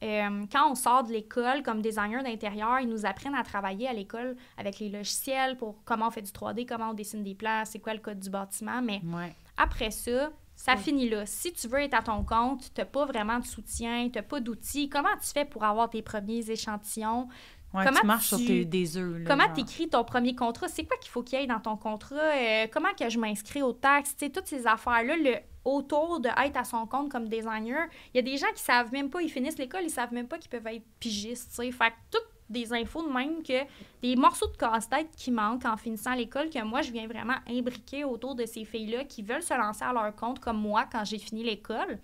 euh, 0.03 0.45
quand 0.51 0.69
on 0.71 0.75
sort 0.75 1.03
de 1.03 1.11
l'école 1.11 1.63
comme 1.63 1.81
designer 1.81 2.23
d'intérieur, 2.23 2.79
ils 2.79 2.87
nous 2.89 3.05
apprennent 3.05 3.35
à 3.35 3.43
travailler 3.43 3.87
à 3.87 3.93
l'école 3.93 4.35
avec 4.57 4.79
les 4.79 4.89
logiciels 4.89 5.57
pour 5.57 5.83
comment 5.85 6.07
on 6.07 6.11
fait 6.11 6.21
du 6.21 6.31
3D, 6.31 6.65
comment 6.65 6.91
on 6.91 6.93
dessine 6.93 7.23
des 7.23 7.33
plans, 7.35 7.63
c'est 7.65 7.79
quoi 7.79 7.93
le 7.93 7.99
code 7.99 8.19
du 8.19 8.29
bâtiment. 8.29 8.81
Mais 8.81 9.01
Ouais. 9.05 9.33
après 9.57 9.91
ça, 9.91 10.31
ça 10.55 10.77
finit 10.77 11.09
là. 11.09 11.25
Si 11.25 11.51
tu 11.53 11.67
veux 11.67 11.79
être 11.79 11.93
à 11.93 12.01
ton 12.01 12.23
compte, 12.23 12.73
tu 12.73 12.81
n'as 12.81 12.85
pas 12.85 13.05
vraiment 13.05 13.39
de 13.39 13.45
soutien, 13.45 14.09
tu 14.11 14.17
n'as 14.17 14.23
pas 14.23 14.39
d'outils, 14.39 14.89
comment 14.89 15.09
tu 15.21 15.27
fais 15.33 15.45
pour 15.45 15.63
avoir 15.63 15.89
tes 15.89 16.01
premiers 16.01 16.49
échantillons? 16.49 17.27
Ouais, 17.73 17.83
Comment 17.85 17.99
tu 17.99 18.05
marches 18.07 18.29
tu- 18.29 18.35
sur 18.37 18.47
tes, 18.47 18.63
des 18.63 18.97
œufs. 18.97 19.23
comment 19.27 19.51
tu 19.53 19.61
écris 19.61 19.89
ton 19.89 20.05
premier 20.05 20.33
contrat? 20.33 20.69
C'est 20.69 20.85
quoi 20.85 20.95
qu'il 20.97 21.11
faut 21.11 21.23
qu'il 21.23 21.37
y 21.39 21.43
ait 21.43 21.47
dans 21.47 21.59
ton 21.59 21.75
contrat? 21.75 22.15
Euh, 22.15 22.67
comment 22.71 22.93
que 22.97 23.09
je 23.09 23.19
m'inscris 23.19 23.61
aux 23.61 23.73
taxes? 23.73 24.15
Tu 24.17 24.25
sais, 24.27 24.31
toutes 24.31 24.47
ces 24.47 24.65
affaires-là, 24.65 25.17
le 25.17 25.35
autour 25.65 26.19
de 26.19 26.29
être 26.29 26.57
à 26.57 26.63
son 26.63 26.85
compte 26.85 27.11
comme 27.11 27.27
designer, 27.27 27.87
il 28.13 28.17
y 28.17 28.19
a 28.19 28.21
des 28.21 28.37
gens 28.37 28.51
qui 28.55 28.61
savent 28.61 28.93
même 28.93 29.09
pas, 29.09 29.21
ils 29.21 29.29
finissent 29.29 29.57
l'école, 29.57 29.81
ils 29.83 29.89
savent 29.89 30.13
même 30.13 30.27
pas 30.27 30.37
qu'ils 30.37 30.49
peuvent 30.51 30.67
être 30.67 30.85
pigistes, 30.99 31.49
tu 31.49 31.55
sais. 31.55 31.71
Fait 31.71 31.89
que 31.89 31.95
toutes 32.11 32.27
des 32.49 32.73
infos 32.73 33.07
de 33.07 33.11
même 33.11 33.41
que 33.41 33.63
des 34.01 34.15
morceaux 34.15 34.47
de 34.47 34.57
casse-tête 34.57 35.09
qui 35.17 35.31
manquent 35.31 35.65
en 35.65 35.77
finissant 35.77 36.13
l'école 36.13 36.49
que 36.49 36.63
moi, 36.63 36.81
je 36.81 36.91
viens 36.91 37.07
vraiment 37.07 37.37
imbriquer 37.47 38.03
autour 38.03 38.35
de 38.35 38.45
ces 38.45 38.65
filles-là 38.65 39.03
qui 39.05 39.23
veulent 39.23 39.43
se 39.43 39.53
lancer 39.53 39.83
à 39.83 39.93
leur 39.93 40.15
compte 40.15 40.39
comme 40.39 40.59
moi 40.59 40.85
quand 40.91 41.03
j'ai 41.03 41.17
fini 41.17 41.43
l'école. 41.43 41.99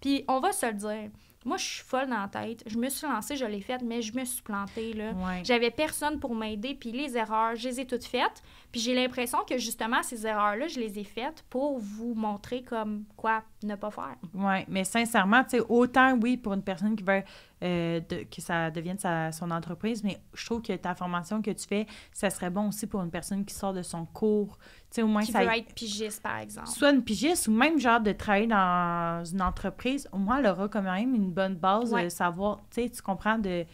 Puis 0.00 0.24
on 0.28 0.40
va 0.40 0.52
se 0.52 0.66
le 0.66 0.74
dire, 0.74 1.10
moi, 1.46 1.56
je 1.56 1.64
suis 1.64 1.82
folle 1.84 2.08
dans 2.10 2.20
la 2.20 2.28
tête. 2.28 2.62
Je 2.66 2.76
me 2.76 2.88
suis 2.90 3.06
lancée, 3.06 3.36
je 3.36 3.44
l'ai 3.46 3.60
faite, 3.62 3.80
mais 3.82 4.02
je 4.02 4.14
me 4.14 4.24
suis 4.24 4.42
plantée, 4.42 4.92
là. 4.92 5.12
Ouais. 5.12 5.42
J'avais 5.44 5.70
personne 5.70 6.18
pour 6.20 6.34
m'aider, 6.34 6.74
puis 6.74 6.92
les 6.92 7.16
erreurs, 7.16 7.54
je 7.56 7.68
les 7.68 7.80
ai 7.80 7.86
toutes 7.86 8.04
faites. 8.04 8.42
Puis 8.72 8.80
j'ai 8.80 8.94
l'impression 8.94 9.38
que 9.48 9.56
justement, 9.56 10.02
ces 10.02 10.26
erreurs-là, 10.26 10.66
je 10.68 10.78
les 10.80 10.98
ai 10.98 11.04
faites 11.04 11.42
pour 11.48 11.78
vous 11.78 12.14
montrer 12.14 12.62
comme 12.62 13.04
quoi 13.16 13.42
ne 13.62 13.74
pas 13.76 13.90
faire. 13.90 14.16
Oui, 14.34 14.64
mais 14.68 14.84
sincèrement, 14.84 15.44
tu 15.44 15.50
sais, 15.50 15.60
autant, 15.68 16.18
oui, 16.20 16.36
pour 16.36 16.52
une 16.52 16.62
personne 16.62 16.94
qui 16.96 17.04
veut 17.04 17.22
euh, 17.62 18.00
de- 18.00 18.24
que 18.24 18.42
ça 18.42 18.70
devienne 18.70 18.98
sa, 18.98 19.32
son 19.32 19.50
entreprise, 19.50 20.04
mais 20.04 20.18
je 20.34 20.44
trouve 20.44 20.60
que 20.60 20.74
ta 20.74 20.94
formation 20.94 21.40
que 21.40 21.50
tu 21.52 21.66
fais, 21.66 21.86
ça 22.12 22.28
serait 22.28 22.50
bon 22.50 22.68
aussi 22.68 22.86
pour 22.86 23.00
une 23.00 23.10
personne 23.10 23.46
qui 23.46 23.54
sort 23.54 23.72
de 23.72 23.80
son 23.80 24.04
cours. 24.04 24.58
Au 25.02 25.06
moins, 25.06 25.22
Qui 25.22 25.32
ça 25.32 25.44
veut 25.44 25.56
être 25.56 25.74
pigiste, 25.74 26.22
par 26.22 26.38
exemple. 26.38 26.68
soit 26.68 26.90
une 26.90 27.02
pigiste 27.04 27.48
ou 27.48 27.52
même 27.52 27.78
genre 27.78 28.00
de 28.00 28.12
travailler 28.12 28.46
dans 28.46 29.24
une 29.24 29.42
entreprise, 29.42 30.08
au 30.12 30.18
moins 30.18 30.38
elle 30.38 30.46
aura 30.46 30.68
quand 30.68 30.82
même 30.82 31.14
une 31.14 31.32
bonne 31.32 31.54
base 31.56 31.92
Ouais. 31.92 32.04
de 32.04 32.08
savoir, 32.08 32.58
tu 32.70 32.82
sais, 32.82 32.90
tu 32.90 33.02
comprends 33.02 33.38
de 33.38 33.64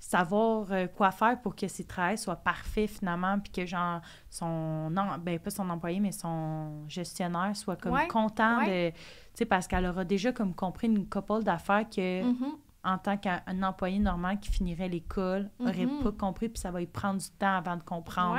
savoir 0.00 0.70
euh, 0.70 0.86
quoi 0.86 1.10
faire 1.10 1.40
pour 1.40 1.56
que 1.56 1.66
ses 1.66 1.84
travails 1.84 2.18
soient 2.18 2.36
parfaits 2.36 2.88
finalement, 2.88 3.38
puis 3.40 3.50
que 3.50 3.66
genre 3.66 4.00
son, 4.30 4.88
non, 4.90 5.04
ben 5.20 5.38
pas 5.40 5.50
son 5.50 5.68
employé, 5.70 5.98
mais 5.98 6.12
son 6.12 6.88
gestionnaire 6.88 7.56
soit 7.56 7.76
comme 7.76 7.92
Ouais, 7.94 8.06
content 8.06 8.64
de, 8.64 8.90
tu 8.90 8.96
sais, 9.34 9.44
parce 9.44 9.66
qu'elle 9.66 9.86
aura 9.86 10.04
déjà 10.04 10.30
comme 10.32 10.54
compris 10.54 10.86
une 10.86 11.08
couple 11.08 11.42
d'affaires 11.42 11.88
que 11.90 12.22
Mhm. 12.22 12.52
en 12.84 12.96
tant 12.96 13.16
qu'un 13.16 13.42
employé 13.64 13.98
normal 13.98 14.38
qui 14.38 14.50
finirait 14.50 14.88
l'école, 14.88 15.50
aurait 15.60 15.84
Mhm. 15.84 16.02
pas 16.04 16.12
compris, 16.12 16.48
puis 16.48 16.60
ça 16.60 16.70
va 16.70 16.78
lui 16.78 16.86
prendre 16.86 17.18
du 17.20 17.28
temps 17.30 17.56
avant 17.56 17.76
de 17.76 17.82
comprendre. 17.82 18.38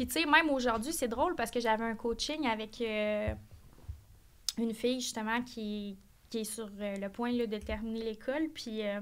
Puis 0.00 0.06
tu 0.06 0.14
sais, 0.14 0.24
même 0.24 0.48
aujourd'hui, 0.48 0.94
c'est 0.94 1.08
drôle 1.08 1.34
parce 1.34 1.50
que 1.50 1.60
j'avais 1.60 1.84
un 1.84 1.94
coaching 1.94 2.46
avec 2.46 2.80
euh, 2.80 3.34
une 4.56 4.72
fille 4.72 4.98
justement 4.98 5.42
qui, 5.42 5.98
qui 6.30 6.38
est 6.38 6.44
sur 6.44 6.70
euh, 6.80 6.96
le 6.96 7.10
point 7.10 7.32
là, 7.32 7.46
de 7.46 7.58
terminer 7.58 8.02
l'école. 8.04 8.48
Puis 8.48 8.80
euh, 8.82 8.98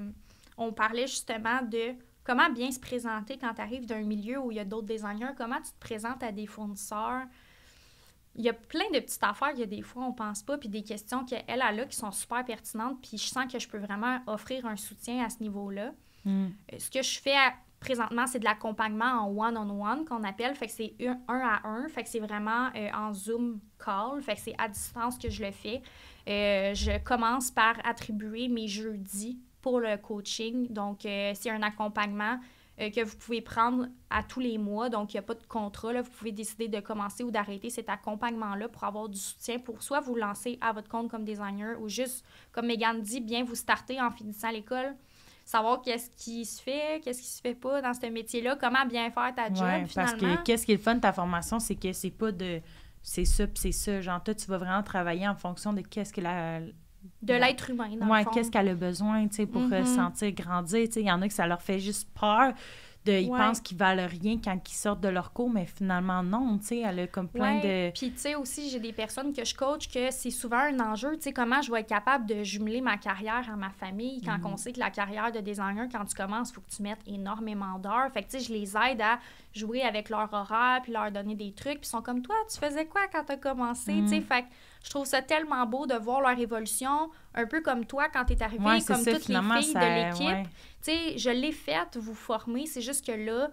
on 0.56 0.72
parlait 0.72 1.06
justement 1.06 1.62
de 1.62 1.94
comment 2.24 2.50
bien 2.50 2.72
se 2.72 2.80
présenter 2.80 3.38
quand 3.38 3.54
tu 3.54 3.60
arrives 3.60 3.86
d'un 3.86 4.02
milieu 4.02 4.40
où 4.40 4.50
il 4.50 4.56
y 4.56 4.58
a 4.58 4.64
d'autres 4.64 4.88
designers, 4.88 5.30
comment 5.36 5.58
tu 5.58 5.70
te 5.70 5.78
présentes 5.78 6.20
à 6.24 6.32
des 6.32 6.48
fournisseurs. 6.48 7.26
Il 8.34 8.42
y 8.44 8.48
a 8.48 8.52
plein 8.52 8.90
de 8.92 8.98
petites 8.98 9.22
affaires 9.22 9.54
que 9.54 9.62
des 9.62 9.82
fois 9.82 10.02
on 10.02 10.12
pense 10.12 10.42
pas, 10.42 10.58
puis 10.58 10.68
des 10.68 10.82
questions 10.82 11.24
qu'elle 11.24 11.44
elle 11.46 11.62
a 11.62 11.70
là 11.70 11.84
qui 11.84 11.96
sont 11.96 12.10
super 12.10 12.44
pertinentes, 12.44 13.00
puis 13.02 13.18
je 13.18 13.28
sens 13.28 13.46
que 13.52 13.60
je 13.60 13.68
peux 13.68 13.78
vraiment 13.78 14.18
offrir 14.26 14.66
un 14.66 14.74
soutien 14.76 15.24
à 15.24 15.30
ce 15.30 15.44
niveau-là. 15.44 15.92
Mm. 16.24 16.46
Euh, 16.72 16.76
Ce 16.80 16.90
que 16.90 17.04
je 17.04 17.20
fais 17.20 17.36
à- 17.36 17.54
présentement, 17.80 18.26
c'est 18.26 18.38
de 18.38 18.44
l'accompagnement 18.44 19.22
en 19.22 19.30
one-on-one 19.30 20.04
qu'on 20.04 20.24
appelle. 20.24 20.54
Fait 20.54 20.66
que 20.66 20.72
c'est 20.72 20.94
un, 21.00 21.18
un 21.28 21.40
à 21.40 21.68
un. 21.68 21.88
Fait 21.88 22.02
que 22.02 22.08
c'est 22.08 22.20
vraiment 22.20 22.70
euh, 22.74 22.90
en 22.92 23.12
Zoom 23.12 23.60
call. 23.82 24.22
Fait 24.22 24.34
que 24.34 24.40
c'est 24.40 24.54
à 24.58 24.68
distance 24.68 25.18
que 25.18 25.30
je 25.30 25.44
le 25.44 25.52
fais. 25.52 25.82
Euh, 26.28 26.74
je 26.74 26.98
commence 27.02 27.50
par 27.50 27.74
attribuer 27.84 28.48
mes 28.48 28.68
jeudis 28.68 29.38
pour 29.62 29.80
le 29.80 29.96
coaching. 29.96 30.66
Donc, 30.72 31.04
euh, 31.06 31.32
c'est 31.34 31.50
un 31.50 31.62
accompagnement 31.62 32.38
que 32.78 33.02
vous 33.02 33.16
pouvez 33.16 33.40
prendre 33.40 33.88
à 34.08 34.22
tous 34.22 34.38
les 34.38 34.56
mois. 34.56 34.88
Donc, 34.88 35.12
il 35.12 35.16
n'y 35.16 35.18
a 35.18 35.22
pas 35.22 35.34
de 35.34 35.44
contrat. 35.48 35.92
Là. 35.92 36.02
Vous 36.02 36.12
pouvez 36.12 36.30
décider 36.30 36.68
de 36.68 36.78
commencer 36.78 37.24
ou 37.24 37.32
d'arrêter 37.32 37.70
cet 37.70 37.88
accompagnement-là 37.88 38.68
pour 38.68 38.84
avoir 38.84 39.08
du 39.08 39.18
soutien, 39.18 39.58
pour 39.58 39.82
soit 39.82 39.98
vous 39.98 40.14
lancer 40.14 40.58
à 40.60 40.72
votre 40.72 40.88
compte 40.88 41.10
comme 41.10 41.24
designer 41.24 41.80
ou 41.80 41.88
juste, 41.88 42.24
comme 42.52 42.66
Megan 42.66 43.00
dit, 43.02 43.20
bien 43.20 43.42
vous 43.42 43.56
starter 43.56 44.00
en 44.00 44.12
finissant 44.12 44.52
l'école 44.52 44.94
savoir 45.48 45.80
qu'est-ce 45.82 46.10
qui 46.10 46.44
se 46.44 46.60
fait, 46.62 47.00
qu'est-ce 47.02 47.20
qui 47.22 47.28
se 47.28 47.40
fait 47.40 47.54
pas 47.54 47.80
dans 47.80 47.94
ce 47.94 48.06
métier-là, 48.06 48.56
comment 48.60 48.84
bien 48.86 49.10
faire 49.10 49.34
ta 49.34 49.46
job 49.52 49.64
Ouais, 49.64 49.86
parce 49.94 50.12
finalement. 50.12 50.36
que 50.36 50.42
qu'est-ce 50.42 50.66
qui 50.66 50.72
est 50.72 50.76
le 50.76 50.82
fun 50.82 50.94
de 50.96 51.00
ta 51.00 51.12
formation, 51.12 51.58
c'est 51.58 51.74
que 51.76 51.92
c'est 51.92 52.10
pas 52.10 52.32
de 52.32 52.60
c'est 53.02 53.24
ça 53.24 53.46
puis 53.46 53.56
c'est 53.56 53.72
ça. 53.72 54.00
Genre, 54.02 54.22
toi, 54.22 54.34
tu 54.34 54.46
vas 54.46 54.58
vraiment 54.58 54.82
travailler 54.82 55.26
en 55.26 55.34
fonction 55.36 55.72
de 55.72 55.80
qu'est-ce 55.80 56.12
que 56.12 56.20
la. 56.20 56.60
de 56.60 57.32
l'être 57.34 57.70
humain, 57.70 57.88
dans 57.98 58.08
Ouais, 58.08 58.24
qu'est-ce 58.34 58.50
qu'elle 58.50 58.68
a 58.68 58.74
besoin, 58.74 59.26
tu 59.28 59.36
sais, 59.36 59.46
pour 59.46 59.62
Mhm. 59.62 59.84
se 59.86 59.94
sentir 59.94 60.32
grandir. 60.32 60.86
Tu 60.86 60.92
sais, 60.94 61.00
il 61.00 61.06
y 61.06 61.12
en 61.12 61.22
a 61.22 61.28
que 61.28 61.32
ça 61.34 61.46
leur 61.46 61.62
fait 61.62 61.78
juste 61.78 62.08
peur. 62.18 62.52
De, 63.08 63.12
ils 63.12 63.30
Ouais. 63.30 63.38
pensent 63.38 63.60
qu'ils 63.60 63.78
valent 63.78 64.06
rien 64.06 64.38
quand 64.42 64.58
ils 64.70 64.74
sortent 64.74 65.00
de 65.00 65.08
leur 65.08 65.32
cours, 65.32 65.48
mais 65.50 65.64
finalement, 65.66 66.22
non, 66.22 66.58
tu 66.58 66.66
sais, 66.66 66.78
elle 66.80 67.00
a 67.00 67.06
comme 67.06 67.28
plein 67.28 67.56
Ouais. 67.60 67.90
de. 67.90 67.98
Puis, 67.98 68.10
tu 68.12 68.18
sais, 68.18 68.34
aussi, 68.34 68.68
j'ai 68.70 68.80
des 68.80 68.92
personnes 68.92 69.32
que 69.32 69.44
je 69.44 69.54
coach 69.54 69.88
que 69.88 70.10
c'est 70.10 70.30
souvent 70.30 70.58
un 70.58 70.78
enjeu. 70.80 71.16
Tu 71.16 71.22
sais, 71.22 71.32
comment 71.32 71.62
je 71.62 71.70
vais 71.72 71.80
être 71.80 71.88
capable 71.88 72.26
de 72.26 72.42
jumeler 72.42 72.80
ma 72.80 72.96
carrière 72.98 73.48
à 73.52 73.56
ma 73.56 73.70
famille 73.70 74.20
quand 74.22 74.38
Mhm. 74.38 74.46
on 74.46 74.56
sait 74.56 74.72
que 74.72 74.80
la 74.80 74.90
carrière 74.90 75.32
de 75.32 75.40
designer, 75.40 75.88
quand 75.90 76.04
tu 76.04 76.14
commences, 76.14 76.50
il 76.50 76.54
faut 76.54 76.60
que 76.60 76.70
tu 76.70 76.82
mettes 76.82 77.00
énormément 77.06 77.78
d'heures. 77.78 78.10
Fait 78.12 78.22
que, 78.22 78.30
tu 78.30 78.38
sais, 78.38 78.44
je 78.44 78.52
les 78.52 78.76
aide 78.76 79.00
à 79.00 79.18
jouer 79.54 79.82
avec 79.82 80.08
leur 80.10 80.28
horaire 80.32 80.80
puis 80.82 80.92
leur 80.92 81.10
donner 81.10 81.34
des 81.34 81.52
trucs. 81.52 81.80
Puis, 81.80 81.84
ils 81.84 81.86
sont 81.86 82.02
comme 82.02 82.22
toi, 82.22 82.34
tu 82.52 82.58
faisais 82.58 82.86
quoi 82.86 83.02
quand 83.12 83.24
tu 83.24 83.32
as 83.32 83.36
commencé? 83.36 83.92
Tu 84.02 84.08
sais, 84.08 84.20
fait 84.20 84.42
que 84.42 84.46
je 84.84 84.90
trouve 84.90 85.06
ça 85.06 85.22
tellement 85.22 85.64
beau 85.66 85.86
de 85.86 85.94
voir 85.94 86.20
leur 86.20 86.38
évolution, 86.38 87.10
un 87.34 87.46
peu 87.46 87.60
comme 87.60 87.84
toi 87.84 88.06
quand 88.12 88.24
tu 88.24 88.34
es 88.34 88.42
arrivé, 88.42 88.64
Ouais, 88.64 88.80
c'est 88.80 88.92
comme 88.92 89.02
ça, 89.02 89.12
toutes 89.12 89.28
les 89.28 89.40
filles 89.40 89.72
ça. 89.72 89.80
de 89.80 89.86
l'équipe. 89.86 90.48
Tu 90.82 90.90
sais, 90.92 91.18
je 91.18 91.30
l'ai 91.30 91.52
faite, 91.52 91.96
vous 91.96 92.14
former, 92.14 92.66
c'est 92.66 92.80
juste 92.80 93.04
que 93.06 93.12
là, 93.12 93.50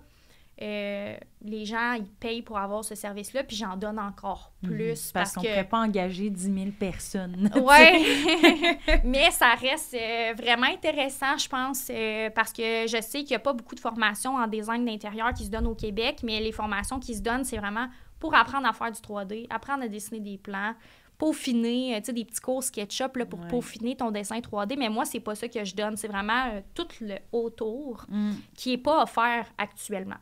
euh, 0.62 1.18
les 1.42 1.66
gens, 1.66 1.94
ils 1.94 2.06
payent 2.06 2.42
pour 2.42 2.58
avoir 2.58 2.84
ce 2.86 2.96
service-là, 2.96 3.44
puis 3.44 3.58
j'en 3.58 3.76
donne 3.76 4.00
encore 4.00 4.52
Mhm. 4.62 4.70
plus. 4.70 5.12
Parce, 5.12 5.34
qu'on 5.34 5.42
ne 5.42 5.46
que... 5.48 5.52
pourrait 5.52 5.68
pas 5.68 5.80
engager 5.80 6.30
10 6.30 6.54
000 6.54 6.66
personnes. 6.80 7.50
Ouais, 7.62 8.02
mais 9.04 9.32
ça 9.32 9.54
reste 9.56 9.96
euh, 9.96 10.34
vraiment 10.38 10.68
intéressant, 10.68 11.38
je 11.38 11.50
pense, 11.50 11.88
euh, 11.90 12.30
parce 12.30 12.54
que 12.54 12.88
je 12.88 13.02
sais 13.02 13.20
qu'il 13.20 13.32
n'y 13.32 13.36
a 13.36 13.40
pas 13.40 13.52
beaucoup 13.54 13.76
de 13.76 13.80
formations 13.82 14.36
en 14.36 14.48
design 14.48 14.86
d'intérieur 14.86 15.34
qui 15.34 15.44
se 15.46 15.50
donnent 15.50 15.68
au 15.68 15.76
Québec, 15.76 16.20
mais 16.24 16.40
les 16.40 16.54
formations 16.54 17.00
qui 17.00 17.16
se 17.16 17.22
donnent, 17.22 17.44
c'est 17.44 17.58
vraiment 17.58 17.88
pour 18.20 18.34
apprendre 18.34 18.66
à 18.68 18.72
faire 18.72 18.92
du 18.92 19.02
3D, 19.02 19.48
apprendre 19.50 19.84
à 19.84 19.88
dessiner 19.90 20.22
des 20.22 20.38
plans, 20.38 20.74
peaufiner, 21.18 21.96
euh, 21.96 22.00
tu 22.00 22.06
sais, 22.06 22.14
des 22.14 22.26
petits 22.26 22.42
cours 22.42 22.64
SketchUp 22.64 23.16
là, 23.18 23.26
pour 23.26 23.40
Ouais. 23.40 23.48
peaufiner 23.48 23.96
ton 23.96 24.12
dessin 24.12 24.40
3D. 24.40 24.76
Mais 24.78 24.90
moi, 24.90 25.06
c'est 25.06 25.20
pas 25.20 25.36
ça 25.36 25.48
que 25.48 25.64
je 25.64 25.76
donne. 25.76 25.98
C'est 25.98 26.08
vraiment 26.08 26.48
euh, 26.54 26.62
tout 26.74 26.88
le 27.02 27.16
autour 27.32 28.06
Mm. 28.10 28.32
qui 28.56 28.70
n'est 28.72 28.78
pas 28.78 29.04
offert 29.04 29.46
actuellement. 29.58 30.16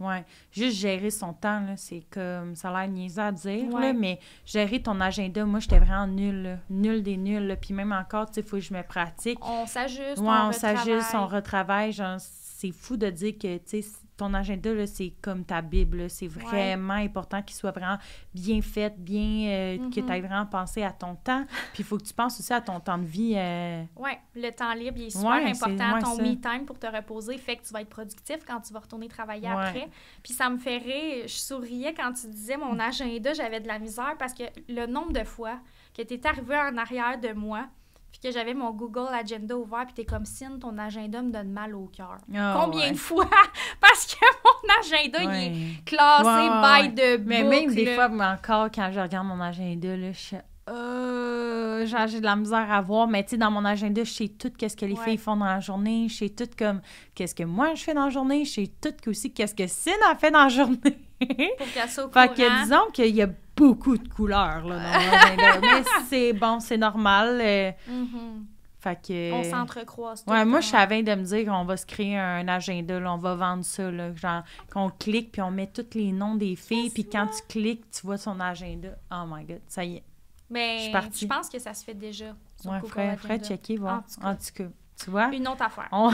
Ouais, 0.00 0.24
juste 0.50 0.76
gérer 0.78 1.08
son 1.10 1.32
temps, 1.32 1.60
là, 1.60 1.76
c'est 1.76 2.02
comme, 2.10 2.56
ça 2.56 2.68
a 2.68 2.80
l'air 2.84 2.92
niaiseux 2.92 3.22
à 3.22 3.30
dire, 3.30 3.72
Ouais. 3.72 3.80
là, 3.80 3.92
mais 3.92 4.18
gérer 4.44 4.82
ton 4.82 5.00
agenda, 5.00 5.44
moi, 5.46 5.60
j'étais 5.60 5.78
vraiment 5.78 6.08
nulle, 6.08 6.58
nulle 6.68 7.00
des 7.04 7.16
nuls, 7.16 7.46
là. 7.46 7.54
puis 7.54 7.72
même 7.74 7.92
encore, 7.92 8.26
tu 8.26 8.34
sais, 8.34 8.40
il 8.40 8.46
faut 8.46 8.56
que 8.56 8.62
je 8.62 8.74
me 8.74 8.82
pratique. 8.82 9.38
On 9.40 9.66
s'ajuste, 9.68 10.18
Ouais, 10.18 10.26
on, 10.28 10.48
on 10.48 10.52
s'ajuste, 10.52 11.14
on 11.14 11.26
retravaille. 11.28 11.36
retravaille, 11.36 11.92
genre, 11.92 12.16
c'est 12.18 12.72
fou 12.72 12.96
de 12.96 13.08
dire 13.08 13.34
que, 13.38 13.56
tu 13.58 13.82
sais, 13.82 13.88
ton 14.16 14.32
agenda, 14.34 14.72
là, 14.72 14.86
c'est 14.86 15.12
comme 15.20 15.44
ta 15.44 15.60
Bible, 15.60 16.08
c'est 16.08 16.28
vraiment 16.28 16.94
important 16.94 17.42
qu'il 17.42 17.56
soit 17.56 17.72
vraiment 17.72 17.98
bien 18.34 18.60
fait, 18.62 18.94
bien, 18.96 19.48
euh, 19.48 19.76
que 19.78 20.00
Mhm. 20.00 20.06
tu 20.06 20.12
aies 20.12 20.20
vraiment 20.20 20.46
pensé 20.46 20.82
à 20.82 20.92
ton 20.92 21.16
temps, 21.16 21.44
puis 21.72 21.82
il 21.82 21.84
faut 21.84 21.98
que 21.98 22.04
tu 22.04 22.14
penses 22.14 22.38
aussi 22.38 22.52
à 22.52 22.60
ton 22.60 22.78
temps 22.80 22.98
de 22.98 23.04
vie. 23.06 23.34
euh, 23.36 23.82
Oui, 23.96 24.12
le 24.36 24.50
temps 24.50 24.72
libre, 24.74 24.98
il 24.98 25.06
est 25.06 25.10
super 25.10 25.30
Ouais, 25.30 25.50
important. 25.50 25.94
ouais, 25.94 26.00
ton 26.00 26.14
ça. 26.16 26.22
me 26.22 26.34
time 26.34 26.64
pour 26.64 26.78
te 26.78 26.86
reposer 26.86 27.38
fait 27.38 27.56
que 27.56 27.64
tu 27.66 27.72
vas 27.72 27.80
être 27.80 27.88
productif 27.90 28.38
quand 28.46 28.60
tu 28.60 28.72
vas 28.72 28.80
retourner 28.80 29.08
travailler 29.08 29.48
après. 29.48 29.88
Puis 30.22 30.32
ça 30.32 30.48
me 30.48 30.58
fait 30.58 30.78
rire. 30.78 31.24
Je 31.26 31.34
souriais 31.34 31.92
quand 31.94 32.12
tu 32.12 32.28
disais 32.28 32.56
mon 32.56 32.78
agenda, 32.78 33.32
j'avais 33.32 33.60
de 33.60 33.66
la 33.68 33.78
misère 33.78 34.14
parce 34.18 34.34
que 34.34 34.44
le 34.68 34.86
nombre 34.86 35.12
de 35.12 35.24
fois 35.24 35.58
que 35.96 36.02
tu 36.02 36.14
es 36.14 36.26
arrivé 36.26 36.56
en 36.56 36.76
arrière 36.76 37.18
de 37.20 37.32
moi 37.32 37.66
puis 38.14 38.28
que 38.28 38.30
j'avais 38.32 38.54
mon 38.54 38.70
Google 38.70 39.08
Agenda 39.12 39.56
ouvert 39.56 39.86
puis 39.86 39.94
tu 39.94 40.00
es 40.02 40.04
comme 40.04 40.24
Sine, 40.24 40.60
ton 40.60 40.78
agenda 40.78 41.20
me 41.20 41.32
donne 41.32 41.50
mal 41.50 41.74
au 41.74 41.86
cœur. 41.86 42.18
ah, 42.32 42.56
Combien 42.60 42.82
ouais. 42.86 42.92
de 42.92 42.96
fois? 42.96 43.28
Parce 43.80 44.06
que 44.14 44.24
mon 44.44 44.80
agenda, 44.80 45.18
il 45.36 45.42
est 45.42 45.84
classé 45.84 46.24
Ouais, 46.24 46.88
by 46.88 46.94
de 46.94 47.16
Mais 47.26 47.42
book, 47.42 47.50
même 47.50 47.74
des 47.74 47.84
là. 47.86 47.94
fois, 48.08 48.26
encore, 48.32 48.68
quand 48.72 48.88
je 48.92 49.00
regarde 49.00 49.26
mon 49.26 49.40
agenda, 49.40 49.96
là, 49.96 50.12
je 50.12 50.18
suis... 50.18 50.36
Euh, 50.70 51.86
j'ai 52.06 52.20
de 52.20 52.24
la 52.24 52.36
misère 52.36 52.70
à 52.72 52.80
voir, 52.80 53.06
mais 53.06 53.22
tu 53.24 53.30
sais, 53.30 53.36
dans 53.36 53.50
mon 53.50 53.64
agenda, 53.64 54.02
je 54.04 54.10
sais 54.10 54.28
tout 54.28 54.50
qu'est-ce 54.56 54.76
que 54.76 54.86
les 54.86 54.94
Ouais. 54.94 55.04
filles 55.04 55.18
font 55.18 55.36
dans 55.36 55.44
la 55.44 55.60
journée, 55.60 56.08
je 56.08 56.14
sais 56.16 56.28
tout 56.30 56.48
comme 56.58 56.80
qu'est-ce 57.14 57.34
que 57.34 57.42
moi 57.44 57.74
je 57.74 57.82
fais 57.82 57.94
dans 57.94 58.04
la 58.04 58.10
journée, 58.10 58.44
je 58.44 58.52
sais 58.52 58.70
tout 58.80 58.94
aussi 59.10 59.32
qu'est-ce 59.32 59.54
que 59.54 59.66
Cine 59.66 59.92
a 60.10 60.14
fait 60.14 60.30
dans 60.30 60.44
la 60.44 60.48
journée. 60.48 60.78
Pour 61.58 61.72
qu'elle 61.72 61.88
soit 61.90 62.06
au 62.06 62.10
fait 62.10 62.28
que 62.34 62.62
disons 62.62 62.90
qu'il 62.92 63.14
y 63.14 63.22
a 63.22 63.28
beaucoup 63.56 63.96
de 63.98 64.08
couleurs 64.08 64.64
là, 64.66 64.76
dans 64.78 65.00
mon 65.00 65.16
agenda, 65.16 65.60
mais 65.60 65.82
c'est 66.08 66.32
bon, 66.32 66.60
c'est 66.60 66.78
normal. 66.78 67.38
euh, 67.42 67.70
Mhm. 67.88 68.46
fait 68.80 68.98
que... 69.06 69.32
On 69.32 69.42
s'entrecroise 69.44 70.24
tout 70.24 70.30
Ouais, 70.30 70.44
moi, 70.44 70.60
je 70.60 70.66
suis 70.66 70.76
à 70.76 70.86
veille 70.86 71.04
de 71.04 71.14
me 71.14 71.22
dire 71.24 71.46
qu'on 71.46 71.64
va 71.64 71.76
se 71.76 71.86
créer 71.86 72.18
un 72.18 72.46
agenda, 72.48 72.98
là, 73.00 73.12
on 73.14 73.18
va 73.18 73.34
vendre 73.34 73.64
ça, 73.64 73.90
là, 73.90 74.14
genre, 74.14 74.42
qu'on 74.72 74.90
clique, 74.90 75.32
puis 75.32 75.40
on 75.42 75.50
met 75.50 75.66
tous 75.68 75.94
les 75.96 76.12
noms 76.12 76.34
des 76.34 76.56
filles, 76.56 76.90
puis 76.90 77.04
quand 77.08 77.26
tu 77.26 77.42
cliques, 77.48 77.84
tu 77.90 78.06
vois 78.06 78.16
son 78.18 78.40
agenda. 78.40 78.88
Oh 79.12 79.24
my 79.28 79.44
God, 79.44 79.60
ça 79.68 79.84
y 79.84 79.96
est. 79.96 80.02
Mais 80.50 80.92
Je 81.12 81.26
pense 81.26 81.48
que 81.48 81.58
ça 81.58 81.74
se 81.74 81.84
fait 81.84 81.94
déjà. 81.94 82.34
Sur 82.60 82.70
Ouais, 82.72 82.80
frère, 82.86 83.18
Agenda. 83.24 83.44
checker, 83.44 83.76
voir. 83.76 83.98
En 83.98 84.02
tout 84.02 84.20
cas. 84.20 84.28
En 84.28 84.34
tout 84.36 84.52
cas, 84.54 84.64
tu 85.02 85.10
vois, 85.10 85.28
Une 85.34 85.48
autre 85.48 85.62
affaire. 85.62 85.88
on 85.92 86.10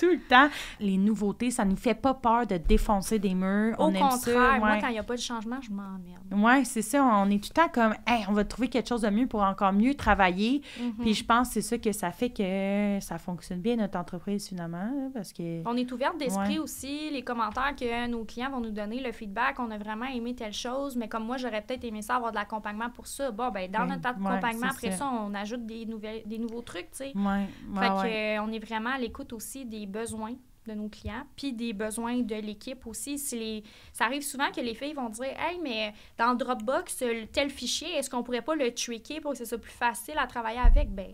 tout 0.00 0.10
le 0.10 0.18
temps, 0.20 0.48
les 0.80 0.96
nouveautés, 0.96 1.50
ça 1.50 1.64
nous 1.64 1.76
fait 1.76 1.94
pas 1.94 2.14
peur 2.14 2.46
de 2.46 2.56
défoncer 2.56 3.18
des 3.18 3.34
murs. 3.34 3.76
Au 3.78 3.84
on 3.84 3.88
aime 3.94 4.00
contraire, 4.08 4.18
ça, 4.52 4.58
moi, 4.58 4.78
quand 4.80 4.88
il 4.88 4.92
n'y 4.92 4.98
a 4.98 5.02
pas 5.02 5.16
de 5.16 5.20
changement, 5.20 5.60
je 5.60 5.70
m'emmerde. 5.70 6.22
Ouais, 6.32 6.64
c'est 6.64 6.82
ça. 6.82 7.04
On 7.04 7.28
est 7.30 7.42
tout 7.42 7.50
le 7.54 7.62
temps 7.62 7.68
comme, 7.68 7.94
hey, 8.06 8.24
on 8.28 8.32
va 8.32 8.44
trouver 8.44 8.68
quelque 8.68 8.88
chose 8.88 9.02
de 9.02 9.10
mieux 9.10 9.26
pour 9.26 9.42
encore 9.42 9.72
mieux 9.72 9.94
travailler. 9.94 10.62
Mhm. 10.80 10.94
Puis 11.00 11.14
je 11.14 11.24
pense 11.24 11.48
que 11.48 11.54
c'est 11.54 11.62
ça 11.62 11.78
que 11.78 11.92
ça 11.92 12.10
fait 12.12 12.30
que 12.30 12.98
ça 13.04 13.18
fonctionne 13.18 13.60
bien, 13.60 13.76
notre 13.76 13.98
entreprise, 13.98 14.48
finalement, 14.48 15.10
parce 15.12 15.32
que. 15.32 15.62
On 15.68 15.76
est 15.76 15.90
ouverte 15.92 16.16
d'esprit 16.18 16.40
Ouais. 16.54 16.58
aussi. 16.58 17.10
Les 17.10 17.22
commentaires 17.22 17.74
que 17.78 18.06
nos 18.08 18.24
clients 18.24 18.50
vont 18.50 18.60
nous 18.60 18.70
donner, 18.70 19.00
le 19.00 19.12
feedback, 19.12 19.58
on 19.58 19.70
a 19.70 19.76
vraiment 19.78 20.06
aimé 20.06 20.34
telle 20.34 20.52
chose, 20.52 20.96
mais 20.96 21.08
comme 21.08 21.24
moi, 21.24 21.36
j'aurais 21.36 21.60
peut-être 21.60 21.84
aimé 21.84 22.00
ça 22.02 22.16
avoir 22.16 22.30
de 22.30 22.36
l'accompagnement 22.36 22.88
pour 22.90 23.06
ça. 23.06 23.30
Bon, 23.30 23.50
ben, 23.50 23.70
dans 23.70 23.80
Ben, 23.80 23.96
notre 23.96 24.08
accompagnement, 24.08 24.68
après 24.70 24.92
ça. 24.92 24.98
ça. 24.98 25.10
on 25.12 25.34
ajoute 25.34 25.66
des, 25.66 25.84
nouvelles, 25.86 26.22
des 26.24 26.38
nouveaux 26.38 26.62
trucs, 26.62 26.90
tu 26.92 26.98
sais. 26.98 27.12
Ouais, 27.14 27.46
fait 27.74 27.90
ouais. 27.90 28.38
euh, 28.38 28.42
on 28.46 28.52
est 28.52 28.64
vraiment 28.64 28.90
à 28.90 28.98
l'écoute 28.98 29.32
aussi 29.32 29.64
des 29.64 29.86
besoins 29.90 30.34
de 30.66 30.74
nos 30.74 30.88
clients, 30.88 31.24
puis 31.36 31.52
des 31.52 31.72
besoins 31.72 32.20
de 32.20 32.34
l'équipe 32.36 32.86
aussi. 32.86 33.18
Si 33.18 33.38
les... 33.38 33.64
Ça 33.92 34.04
arrive 34.04 34.22
souvent 34.22 34.50
que 34.50 34.60
les 34.60 34.74
filles 34.74 34.92
vont 34.94 35.08
dire 35.08 35.32
Hey, 35.38 35.58
mais 35.62 35.92
dans 36.18 36.34
Dropbox, 36.34 37.02
tel 37.32 37.50
fichier, 37.50 37.88
est-ce 37.96 38.10
qu'on 38.10 38.22
pourrait 38.22 38.42
pas 38.42 38.54
le 38.54 38.72
tweaker 38.72 39.20
pour 39.20 39.32
que 39.32 39.38
ce 39.38 39.44
soit 39.44 39.58
plus 39.58 39.70
facile 39.72 40.18
à 40.18 40.26
travailler 40.26 40.60
avec? 40.60 40.90
Ben, 40.94 41.12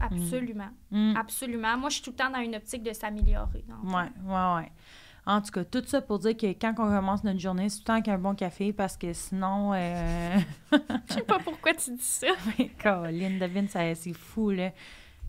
absolument. 0.00 0.70
Mm. 0.90 1.16
Absolument. 1.16 1.76
Moi, 1.78 1.88
je 1.90 1.94
suis 1.96 2.02
tout 2.04 2.10
le 2.10 2.16
temps 2.16 2.30
dans 2.30 2.40
une 2.40 2.56
optique 2.56 2.82
de 2.82 2.92
s'améliorer. 2.92 3.64
Ouais, 3.84 4.10
ouais, 4.26 4.54
ouais. 4.56 4.72
En 5.26 5.42
tout 5.42 5.50
cas, 5.50 5.62
tout 5.62 5.82
ça 5.84 6.00
pour 6.00 6.18
dire 6.20 6.34
que 6.36 6.46
quand 6.46 6.72
on 6.78 6.88
commence 6.88 7.22
notre 7.22 7.38
journée, 7.38 7.68
c'est 7.68 7.76
tout 7.76 7.82
le 7.82 7.86
temps 7.86 7.92
avec 7.94 8.08
un 8.08 8.18
bon 8.18 8.34
café 8.34 8.72
parce 8.72 8.96
que 8.96 9.12
sinon. 9.12 9.74
Euh... 9.74 10.38
Je 10.72 11.14
sais 11.14 11.22
pas 11.22 11.38
pourquoi 11.38 11.74
tu 11.74 11.90
dis 11.94 12.02
ça. 12.02 12.28
Caroline, 12.78 13.38
devine, 13.38 13.68
ça- 13.68 13.94
c'est 13.94 14.14
fou, 14.14 14.50
là. 14.50 14.70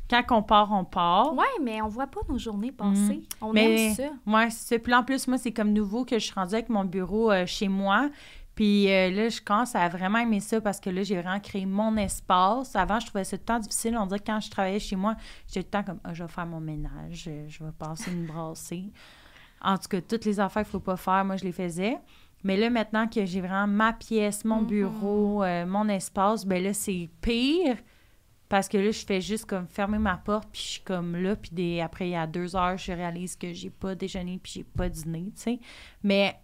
Quand 0.09 0.23
on 0.31 0.41
part, 0.43 0.71
on 0.71 0.83
part. 0.85 1.33
Ouais, 1.35 1.45
mais 1.61 1.81
on 1.81 1.87
voit 1.87 2.07
pas 2.07 2.21
nos 2.27 2.37
journées 2.37 2.71
passer. 2.71 3.21
On 3.41 3.49
Mm. 3.49 3.53
Mais- 3.53 3.87
aime 3.89 3.95
ça. 3.95 4.09
Ouais, 4.25 4.49
c'est 4.49 4.75
ça. 4.75 4.79
Puis 4.79 4.93
en 4.93 5.03
plus, 5.03 5.27
moi, 5.27 5.37
c'est 5.37 5.51
comme 5.51 5.71
nouveau 5.71 6.03
que 6.05 6.17
je 6.17 6.25
suis 6.25 6.33
rendue 6.33 6.55
avec 6.55 6.69
mon 6.69 6.83
bureau 6.85 7.31
euh, 7.31 7.45
chez 7.45 7.67
moi. 7.67 8.09
Puis 8.55 8.91
euh, 8.91 9.09
là, 9.11 9.29
je 9.29 9.39
commence 9.39 9.73
à 9.75 9.87
vraiment 9.87 10.17
aimer 10.17 10.39
ça 10.41 10.59
parce 10.59 10.79
que 10.81 10.89
là, 10.89 11.03
j'ai 11.03 11.21
vraiment 11.21 11.39
créé 11.39 11.65
mon 11.65 11.95
espace. 11.95 12.75
Avant, 12.75 12.99
je 12.99 13.05
trouvais 13.07 13.23
ça 13.23 13.37
tout 13.37 13.43
le 13.43 13.45
temps 13.45 13.59
difficile. 13.59 13.95
On 13.97 14.05
dirait 14.05 14.19
que 14.19 14.25
quand 14.25 14.39
je 14.41 14.49
travaillais 14.49 14.79
chez 14.79 14.95
moi, 14.97 15.15
j'étais 15.47 15.61
tout 15.63 15.67
le 15.67 15.71
temps 15.71 15.83
comme, 15.91 15.99
ah, 16.03 16.13
je 16.13 16.23
vais 16.23 16.29
faire 16.29 16.45
mon 16.45 16.59
ménage, 16.59 17.25
euh, 17.27 17.45
je 17.47 17.63
vais 17.63 17.71
passer 17.71 18.11
une 18.11 18.25
brassée. 18.25 18.91
En 19.61 19.77
tout 19.77 19.87
cas, 19.89 20.01
toutes 20.01 20.25
les 20.25 20.39
affaires 20.39 20.63
qu'il 20.63 20.69
ne 20.69 20.71
faut 20.71 20.79
pas 20.79 20.97
faire, 20.97 21.23
moi, 21.23 21.37
je 21.37 21.43
les 21.45 21.51
faisais. 21.51 21.97
Mais 22.43 22.57
là, 22.57 22.69
maintenant 22.69 23.07
que 23.07 23.25
j'ai 23.25 23.41
vraiment 23.41 23.67
ma 23.67 23.93
pièce, 23.93 24.43
mon 24.43 24.61
Mhm. 24.61 24.67
bureau, 24.67 25.43
euh, 25.43 25.65
mon 25.65 25.87
espace, 25.89 26.45
ben 26.45 26.63
là, 26.63 26.73
c'est 26.73 27.09
pire 27.21 27.75
Parce 28.49 28.67
que 28.67 28.77
là, 28.77 28.89
je 28.91 29.05
fais 29.05 29.21
juste 29.21 29.45
comme 29.45 29.67
fermer 29.67 29.99
ma 29.99 30.17
porte, 30.17 30.49
puis 30.51 30.61
je 30.61 30.67
suis 30.67 30.81
comme 30.81 31.15
là, 31.15 31.35
puis 31.35 31.51
des, 31.53 31.81
après, 31.81 32.07
il 32.07 32.11
y 32.11 32.15
a 32.15 32.25
deux 32.25 32.55
heures, 32.55 32.77
je 32.77 32.91
réalise 32.91 33.35
que 33.35 33.53
j'ai 33.53 33.69
pas 33.69 33.93
déjeuné, 33.93 34.39
puis 34.41 34.53
j'ai 34.55 34.63
pas 34.63 34.89
dîné, 34.89 35.31
tu 35.35 35.41
sais. 35.41 35.59
Mais 36.03 36.35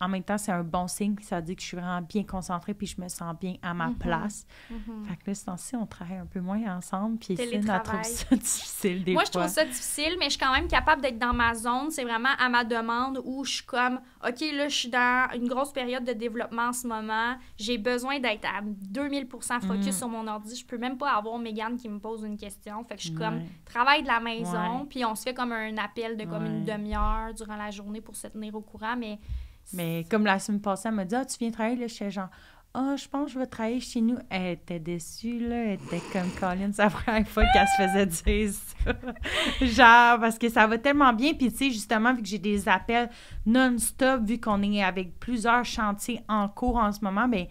en 0.00 0.08
même 0.08 0.22
temps, 0.22 0.38
c'est 0.38 0.52
un 0.52 0.62
bon 0.62 0.86
signe. 0.86 1.16
Ça 1.22 1.40
dit 1.40 1.56
que 1.56 1.62
je 1.62 1.66
suis 1.66 1.76
vraiment 1.76 2.00
bien 2.02 2.22
concentrée 2.24 2.74
puis 2.74 2.86
je 2.86 3.00
me 3.00 3.08
sens 3.08 3.34
bien 3.40 3.56
à 3.62 3.74
ma 3.74 3.88
Mhm. 3.88 3.94
place. 3.96 4.46
Mhm. 4.70 5.04
Fait 5.06 5.16
que 5.16 5.22
là, 5.26 5.34
ce 5.34 5.44
temps-ci, 5.44 5.76
on 5.76 5.86
travaille 5.86 6.18
un 6.18 6.26
peu 6.26 6.40
moins 6.40 6.76
ensemble. 6.76 7.18
Puis 7.18 7.36
Cine, 7.36 7.48
elle 7.68 7.82
trouve 7.82 8.02
ça 8.02 8.26
difficile 8.36 9.04
des 9.04 9.12
Moi, 9.14 9.24
je 9.26 9.30
trouve 9.32 9.48
ça 9.48 9.64
difficile, 9.64 10.16
mais 10.18 10.26
je 10.26 10.30
suis 10.30 10.38
quand 10.40 10.52
même 10.52 10.68
capable 10.68 11.02
d'être 11.02 11.18
dans 11.18 11.32
ma 11.34 11.54
zone. 11.54 11.90
C'est 11.90 12.04
vraiment 12.04 12.28
à 12.38 12.48
ma 12.48 12.64
demande 12.64 13.20
où 13.24 13.44
je 13.44 13.54
suis 13.54 13.64
comme, 13.66 14.00
OK, 14.26 14.40
là, 14.52 14.68
je 14.68 14.74
suis 14.76 14.88
dans 14.88 15.28
une 15.34 15.48
grosse 15.48 15.72
période 15.72 16.04
de 16.04 16.12
développement 16.12 16.68
en 16.68 16.72
ce 16.72 16.86
moment. 16.86 17.36
J'ai 17.56 17.78
besoin 17.78 18.20
d'être 18.20 18.44
à 18.46 18.60
2000% 18.62 19.60
focus 19.60 19.86
Mm. 19.88 19.92
sur 19.92 20.08
mon 20.08 20.26
ordi. 20.26 20.54
Je 20.56 20.64
peux 20.66 20.78
même 20.78 20.98
pas 20.98 21.10
avoir 21.12 21.38
Megan 21.38 21.76
qui 21.76 21.88
me 21.88 21.98
pose 21.98 22.22
une 22.22 22.36
question. 22.36 22.84
Fait 22.84 22.94
que 22.96 23.00
je 23.02 23.06
suis 23.08 23.14
comme, 23.16 23.38
Ouais. 23.38 23.46
travail 23.64 24.02
de 24.02 24.08
la 24.08 24.20
maison, 24.20 24.86
puis 24.88 25.04
on 25.04 25.14
se 25.14 25.22
fait 25.22 25.34
comme 25.34 25.52
un 25.52 25.76
appel 25.78 26.16
de 26.16 26.24
comme 26.24 26.46
une 26.46 26.64
demi-heure 26.64 27.34
durant 27.34 27.56
la 27.56 27.70
journée 27.70 28.00
pour 28.00 28.16
se 28.16 28.26
tenir 28.28 28.54
au 28.54 28.60
courant, 28.60 28.96
mais... 28.96 29.18
Mais 29.74 30.04
comme 30.10 30.24
la 30.24 30.38
semaine 30.38 30.60
passée, 30.60 30.88
elle 30.88 30.94
m'a 30.94 31.04
dit 31.04 31.14
Ah, 31.14 31.24
tu 31.24 31.36
viens 31.38 31.50
travailler 31.50 31.76
là, 31.76 31.86
j'étais 31.86 32.10
genre 32.10 32.28
Ah, 32.74 32.94
je 32.96 33.08
pense 33.08 33.26
que 33.26 33.32
je 33.34 33.38
vais 33.38 33.46
travailler 33.46 33.80
chez 33.80 34.00
nous. 34.00 34.16
Elle 34.30 34.52
était 34.52 34.78
déçue, 34.78 35.38
là. 35.40 35.56
Elle 35.56 35.72
était 35.74 36.00
comme 36.12 36.30
Colin, 36.38 36.70
c'est 36.72 36.82
la 36.84 36.90
première 36.90 37.28
fois 37.28 37.44
qu'elle 37.52 37.66
se 37.66 37.82
faisait 37.82 38.06
dire 38.06 38.52
ça. 38.52 38.92
genre, 40.14 40.20
parce 40.20 40.38
que 40.38 40.48
ça 40.48 40.66
va 40.66 40.78
tellement 40.78 41.12
bien. 41.12 41.34
Puis, 41.34 41.50
tu 41.50 41.56
sais, 41.56 41.70
justement, 41.70 42.14
vu 42.14 42.22
que 42.22 42.28
j'ai 42.28 42.38
des 42.38 42.68
appels 42.68 43.10
non-stop, 43.46 44.22
vu 44.22 44.38
qu'on 44.38 44.62
est 44.62 44.82
avec 44.82 45.18
plusieurs 45.18 45.64
chantiers 45.64 46.20
en 46.28 46.48
cours 46.48 46.76
en 46.76 46.92
ce 46.92 47.00
moment, 47.02 47.26
ben 47.28 47.46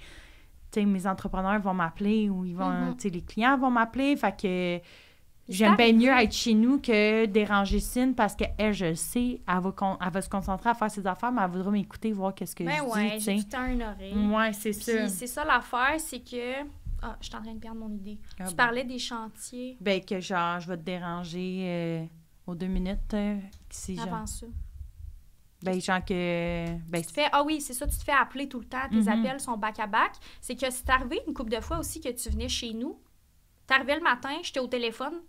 tu 0.72 0.82
sais, 0.82 0.86
mes 0.86 1.08
entrepreneurs 1.08 1.60
vont 1.62 1.74
m'appeler 1.74 2.30
ou 2.30 2.46
ils 2.46 2.56
vont, 2.56 2.70
Mhm. 2.70 2.96
tu 2.98 3.04
sais, 3.04 3.10
les 3.10 3.22
clients 3.22 3.58
vont 3.58 3.72
m'appeler. 3.72 4.16
Fait 4.16 4.36
que 4.36 4.80
j'aime 5.50 5.76
bien 5.76 5.94
mieux 5.94 6.10
être 6.12 6.34
chez 6.34 6.54
nous 6.54 6.80
que 6.80 7.26
déranger 7.26 7.80
Cine 7.80 8.14
parce 8.16 8.36
qu'elle, 8.36 8.74
je 8.74 8.86
le 8.88 8.96
sais, 8.96 9.42
elle 9.48 9.60
va, 9.60 9.72
con- 9.72 9.98
elle 10.06 10.12
va 10.12 10.22
se 10.22 10.30
concentrer 10.30 10.70
à 10.70 10.74
faire 10.74 10.92
ses 10.92 11.06
affaires, 11.08 11.32
mais 11.32 11.42
elle 11.44 11.52
voudra 11.52 11.72
m'écouter, 11.72 12.12
voir 12.12 12.34
qu'est-ce 12.36 12.56
que 12.56 12.64
Ben 12.64 12.78
je 12.78 12.84
ouais, 12.84 13.18
dis, 13.18 13.26
tu 13.26 13.32
j'ai 13.32 13.38
tout 13.40 13.46
le 13.46 13.52
temps 13.52 13.66
une 13.66 13.84
oreille. 13.84 14.28
Ouais, 14.28 14.54
c'est 14.54 14.74
ça. 14.74 15.08
C'est 15.10 15.28
ça 15.28 15.46
l'affaire, 15.46 15.96
c'est 16.00 16.20
que... 16.20 16.64
Ah, 17.02 17.16
je 17.22 17.28
suis 17.28 17.36
en 17.36 17.42
train 17.44 17.54
de 17.54 17.60
perdre 17.60 17.80
mon 17.80 17.92
idée. 17.94 18.18
Ah 18.40 18.46
tu 18.46 18.50
bon. 18.52 18.56
parlais 18.56 18.84
des 18.84 18.98
chantiers 18.98 19.78
Ben, 19.80 20.04
que 20.04 20.20
genre, 20.20 20.60
je 20.60 20.68
vais 20.68 20.78
te 20.78 20.82
déranger 20.82 21.62
euh, 21.68 22.06
aux 22.48 22.56
deux 22.56 22.66
minutes. 22.68 23.14
euh, 23.14 23.38
si 23.70 23.96
genre, 23.96 24.08
avant 24.08 24.26
ça. 24.26 24.48
ben, 25.62 25.80
genre 25.80 26.04
que. 26.04 26.66
Ben, 26.88 27.02
Tu 27.02 27.08
te 27.08 27.14
fais, 27.14 27.28
ah 27.32 27.44
oui, 27.44 27.62
c'est 27.62 27.74
ça, 27.76 27.86
tu 27.86 27.96
te 27.98 28.04
fais 28.04 28.12
appeler 28.14 28.50
tout 28.50 28.60
le 28.60 28.66
temps, 28.66 28.90
tes 28.90 28.96
Mhm. 28.98 29.08
appels 29.10 29.40
sont 29.40 29.58
back-à-back. 29.58 30.14
C'est 30.42 30.56
que 30.56 30.70
c'est 30.72 30.90
arrivé 30.90 31.20
une 31.28 31.34
couple 31.36 31.52
de 31.52 31.62
fois 31.62 31.78
aussi 31.78 32.02
que 32.02 32.10
tu 32.10 32.30
venais 32.32 32.50
chez 32.50 32.74
nous. 32.74 33.00
T'arrivais 33.68 33.96
le 33.98 34.02
matin, 34.04 34.32
j'étais 34.42 34.60
au 34.60 34.68
téléphone, 34.68 35.22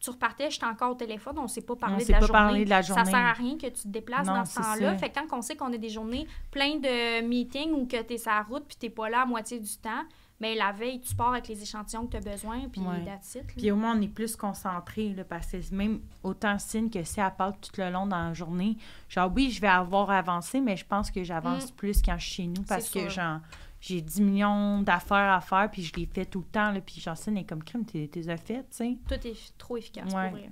tu 0.00 0.10
repartais, 0.10 0.50
j'étais 0.50 0.66
encore 0.66 0.92
au 0.92 0.94
téléphone, 0.94 1.38
on 1.38 1.46
s'est 1.46 1.60
pas 1.60 1.76
parlé 1.76 1.96
On 2.02 2.06
de 2.06 2.12
la 2.12 2.18
pas 2.20 2.26
journée. 2.26 2.32
parlé 2.40 2.64
de 2.64 2.70
la 2.70 2.82
Ça 2.82 3.04
sert 3.04 3.14
à 3.16 3.32
rien 3.32 3.56
que 3.58 3.66
tu 3.66 3.82
te 3.82 3.88
déplaces 3.88 4.26
Non, 4.26 4.34
dans 4.36 4.44
ce 4.46 4.56
temps-là. 4.60 4.96
Fait 4.96 5.10
que 5.10 5.20
quand 5.20 5.36
on 5.38 5.42
sait 5.42 5.56
qu'on 5.56 5.72
a 5.72 5.76
des 5.76 5.90
journées 5.90 6.26
pleines 6.50 6.80
de 6.80 7.20
meetings 7.22 7.72
ou 7.72 7.86
que 7.86 8.00
t'es 8.02 8.16
sur 8.18 8.30
la 8.32 8.42
route 8.42 8.64
puis 8.66 8.76
t'es 8.78 8.88
pas 8.90 9.10
là 9.10 9.22
à 9.22 9.26
moitié 9.26 9.60
du 9.60 9.76
temps, 9.76 10.02
mais 10.40 10.54
la 10.54 10.72
veille, 10.72 11.00
tu 11.02 11.14
pars 11.14 11.28
avec 11.32 11.48
les 11.48 11.62
échantillons 11.62 12.06
que 12.06 12.12
tu 12.12 12.16
as 12.16 12.32
besoin, 12.32 12.60
puis 12.72 12.80
Ouais. 12.80 13.04
that's 13.04 13.34
it, 13.34 13.42
là. 13.42 13.52
Puis 13.58 13.70
au 13.70 13.76
moins, 13.76 13.94
on 13.94 14.00
est 14.00 14.08
plus 14.08 14.36
concentré, 14.36 15.10
là, 15.10 15.22
parce 15.22 15.48
que 15.52 15.58
même 15.74 16.00
autant 16.22 16.58
signe 16.58 16.88
que 16.88 17.02
si 17.04 17.20
elle 17.20 17.30
parle 17.36 17.52
tout 17.60 17.72
le 17.76 17.90
long 17.90 18.06
dans 18.06 18.28
la 18.28 18.32
journée, 18.32 18.78
genre, 19.10 19.30
oui, 19.36 19.50
je 19.50 19.60
vais 19.60 19.68
avoir 19.68 20.08
avancé, 20.10 20.62
mais 20.62 20.78
je 20.78 20.86
pense 20.86 21.10
que 21.10 21.22
j'avance 21.24 21.70
plus 21.70 22.00
quand 22.00 22.16
je 22.18 22.24
suis 22.24 22.34
chez 22.36 22.46
nous 22.46 22.62
parce 22.62 22.88
Mm. 22.94 22.98
Que, 23.00 23.08
genre, 23.10 23.40
j'ai 23.80 24.00
10 24.02 24.20
millions 24.20 24.82
d'affaires 24.82 25.32
à 25.32 25.40
faire, 25.40 25.70
puis 25.70 25.82
je 25.82 25.94
les 25.96 26.06
fais 26.06 26.24
tout 26.26 26.40
le 26.40 26.46
temps, 26.46 26.70
là, 26.70 26.80
puis 26.80 27.02
Cine 27.16 27.36
est 27.38 27.44
comme 27.44 27.64
crime, 27.64 27.84
t'es 27.84 28.08
t'es 28.08 28.22
fait, 28.36 28.62
tu 28.62 28.66
sais. 28.70 28.98
Tout 29.08 29.26
est 29.26 29.58
trop 29.58 29.76
efficace 29.76 30.12
Ouais, 30.12 30.30
pour 30.30 30.38
vrai. 30.38 30.50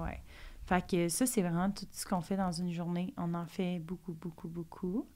ouais, 0.00 0.04
ouais. 0.04 0.22
Fait 0.64 0.86
que 0.86 1.08
ça, 1.08 1.26
c'est 1.26 1.42
vraiment 1.42 1.70
tout 1.70 1.84
ce 1.90 2.06
qu'on 2.06 2.20
fait 2.20 2.36
dans 2.36 2.52
une 2.52 2.72
journée. 2.72 3.12
On 3.16 3.34
en 3.34 3.44
fait 3.46 3.80
beaucoup, 3.80 4.12
beaucoup, 4.12 4.48
beaucoup. 4.48 5.06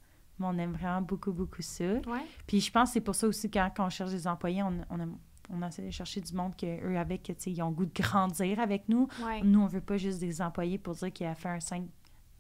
Mais 0.41 0.47
on 0.49 0.59
aime 0.59 0.73
vraiment 0.73 1.01
beaucoup, 1.01 1.33
beaucoup 1.33 1.63
ça. 1.63 1.85
Ouais. 1.85 2.27
Puis 2.47 2.61
je 2.61 2.73
pense 2.73 2.89
que 2.91 2.95
c'est 2.95 3.01
pour 3.01 3.15
ça 3.15 3.29
aussi 3.29 3.49
quand, 3.49 3.71
quand 3.77 3.87
on 3.87 3.91
cherche 3.91 4.11
des 4.11 4.27
employés, 4.27 4.65
on, 4.65 4.73
on, 4.91 4.99
aime- 4.99 5.17
on 5.49 5.63
essaie 5.63 5.83
de 5.87 5.91
chercher 5.93 6.21
du 6.21 6.35
monde 6.35 6.57
que 6.57 6.67
eux 6.67 6.99
avec, 6.99 7.23
tu 7.23 7.35
sais, 7.39 7.53
ils 7.53 7.63
ont 7.63 7.69
le 7.69 7.75
goût 7.75 7.87
de 7.87 7.93
grandir 8.03 8.59
avec 8.59 8.89
nous. 8.89 9.07
Ouais. 9.25 9.43
Nous, 9.43 9.61
on 9.61 9.67
veut 9.69 9.81
pas 9.81 9.97
juste 9.97 10.19
des 10.19 10.43
employés 10.43 10.77
pour 10.79 10.95
dire 10.95 11.13
qu'il 11.13 11.27
a 11.27 11.37
fait 11.37 11.51
un 11.51 11.61
5, 11.61 11.85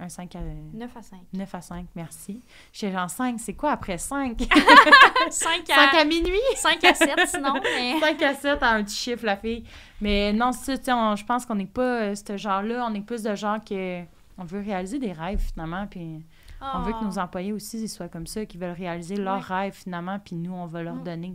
un 0.00 0.08
5 0.08 0.34
à 0.36 0.40
9 0.72 0.96
à 0.96 1.02
5. 1.02 1.18
9 1.32 1.54
à 1.54 1.60
5, 1.60 1.86
merci. 1.94 2.42
J'étais 2.72 2.92
genre 2.92 3.08
5, 3.08 3.38
c'est 3.38 3.54
quoi 3.54 3.70
après 3.72 3.96
5? 3.98 4.36
5 5.30 5.66
5 5.66 5.70
à, 5.70 6.00
à 6.00 6.04
minuit? 6.04 6.38
5 6.56 6.84
à 6.84 6.94
7 6.94 7.10
sinon, 7.26 7.54
mais... 7.62 7.94
5 8.00 8.22
à 8.22 8.34
7 8.34 8.62
à 8.62 8.70
un 8.70 8.82
petit 8.84 8.96
chiffre, 8.96 9.24
la 9.24 9.36
fille. 9.36 9.64
Mais 10.00 10.32
non, 10.32 10.52
c'est 10.52 10.72
ça, 10.72 10.78
tu 10.78 10.84
sais, 10.86 10.92
on- 10.92 11.16
je 11.16 11.24
pense 11.24 11.46
qu'on 11.46 11.54
n'est 11.54 11.66
pas 11.66 12.02
euh, 12.02 12.14
ce 12.14 12.36
genre-là. 12.36 12.86
On 12.90 12.94
est 12.94 13.00
plus 13.00 13.22
de 13.22 13.34
genre 13.34 13.58
que 13.64 14.02
on 14.36 14.44
veut 14.44 14.60
réaliser 14.60 14.98
des 14.98 15.12
rêves, 15.12 15.40
finalement. 15.52 15.86
Puis 15.86 16.24
on 16.60 16.80
veut 16.82 16.92
que 16.92 17.04
nos 17.04 17.18
employés 17.18 17.52
aussi 17.52 17.80
ils 17.82 17.88
soient 17.88 18.08
comme 18.08 18.26
ça, 18.26 18.44
qu'ils 18.46 18.58
veulent 18.60 18.72
réaliser 18.72 19.16
leurs 19.16 19.48
Ouais. 19.50 19.56
rêves, 19.56 19.74
finalement. 19.74 20.18
Puis 20.18 20.34
nous, 20.34 20.52
on 20.52 20.66
va 20.66 20.82
leur 20.82 20.94
Mm. 20.96 21.04
donner. 21.04 21.34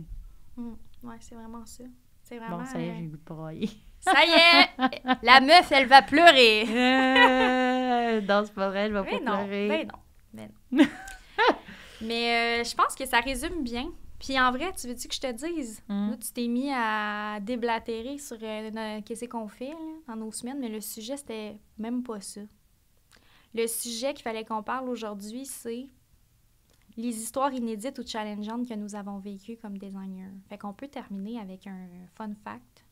Mm. 0.56 0.72
Ouais, 1.04 1.16
c'est 1.20 1.34
vraiment 1.34 1.64
ça. 1.64 1.84
C'est 2.22 2.36
vraiment... 2.38 2.58
Bon, 2.58 2.64
ça 2.66 2.78
y 2.78 2.84
est, 2.84 2.90
euh, 2.90 2.94
j'ai 2.98 3.06
goût 3.06 3.16
de 3.16 3.22
brailler. 3.34 3.70
Ça 4.00 4.12
y 4.24 4.30
est! 4.30 5.02
La 5.22 5.40
meuf, 5.40 5.70
elle 5.72 5.86
va 5.86 6.00
pleurer! 6.02 6.62
Euh, 6.68 7.69
non, 8.28 8.42
c'est 8.44 8.54
pas 8.54 8.68
vrai, 8.70 8.80
elle 8.80 8.92
va 8.92 9.02
Mais 9.02 9.18
pas 9.18 9.24
non, 9.24 9.46
pleurer. 9.46 9.68
mais 9.68 9.84
non, 9.84 9.98
mais 10.32 10.50
non. 10.70 10.84
mais 12.02 12.60
euh, 12.60 12.64
je 12.64 12.74
pense 12.74 12.94
que 12.94 13.06
ça 13.06 13.20
résume 13.20 13.62
bien. 13.62 13.90
Puis 14.18 14.38
en 14.38 14.52
vrai, 14.52 14.72
tu 14.78 14.86
veux-tu 14.86 15.08
que 15.08 15.14
je 15.14 15.20
te 15.20 15.32
dise? 15.32 15.82
Mm. 15.88 16.10
Là, 16.10 16.16
tu 16.18 16.32
t'es 16.32 16.46
mis 16.46 16.70
à 16.70 17.40
déblatérer 17.40 18.18
sur 18.18 18.36
euh, 18.42 19.00
qu'est-ce 19.04 19.24
qu'on 19.24 19.48
fait 19.48 19.70
là, 19.70 19.76
dans 20.08 20.16
nos 20.16 20.30
semaines, 20.30 20.58
mais 20.60 20.68
le 20.68 20.80
sujet, 20.80 21.16
c'était 21.16 21.58
même 21.78 22.02
pas 22.02 22.20
ça. 22.20 22.42
Le 23.54 23.66
sujet 23.66 24.12
qu'il 24.14 24.22
fallait 24.22 24.44
qu'on 24.44 24.62
parle 24.62 24.88
aujourd'hui, 24.88 25.46
c'est 25.46 25.88
les 26.96 27.18
histoires 27.18 27.52
inédites 27.52 27.98
ou 27.98 28.06
challengeantes 28.06 28.68
que 28.68 28.74
nous 28.74 28.94
avons 28.94 29.18
vécues 29.18 29.56
comme 29.56 29.78
designers. 29.78 30.30
Fait 30.48 30.58
qu'on 30.58 30.74
peut 30.74 30.88
terminer 30.88 31.40
avec 31.40 31.66
un 31.66 31.88
fun 32.14 32.32
fact. 32.44 32.84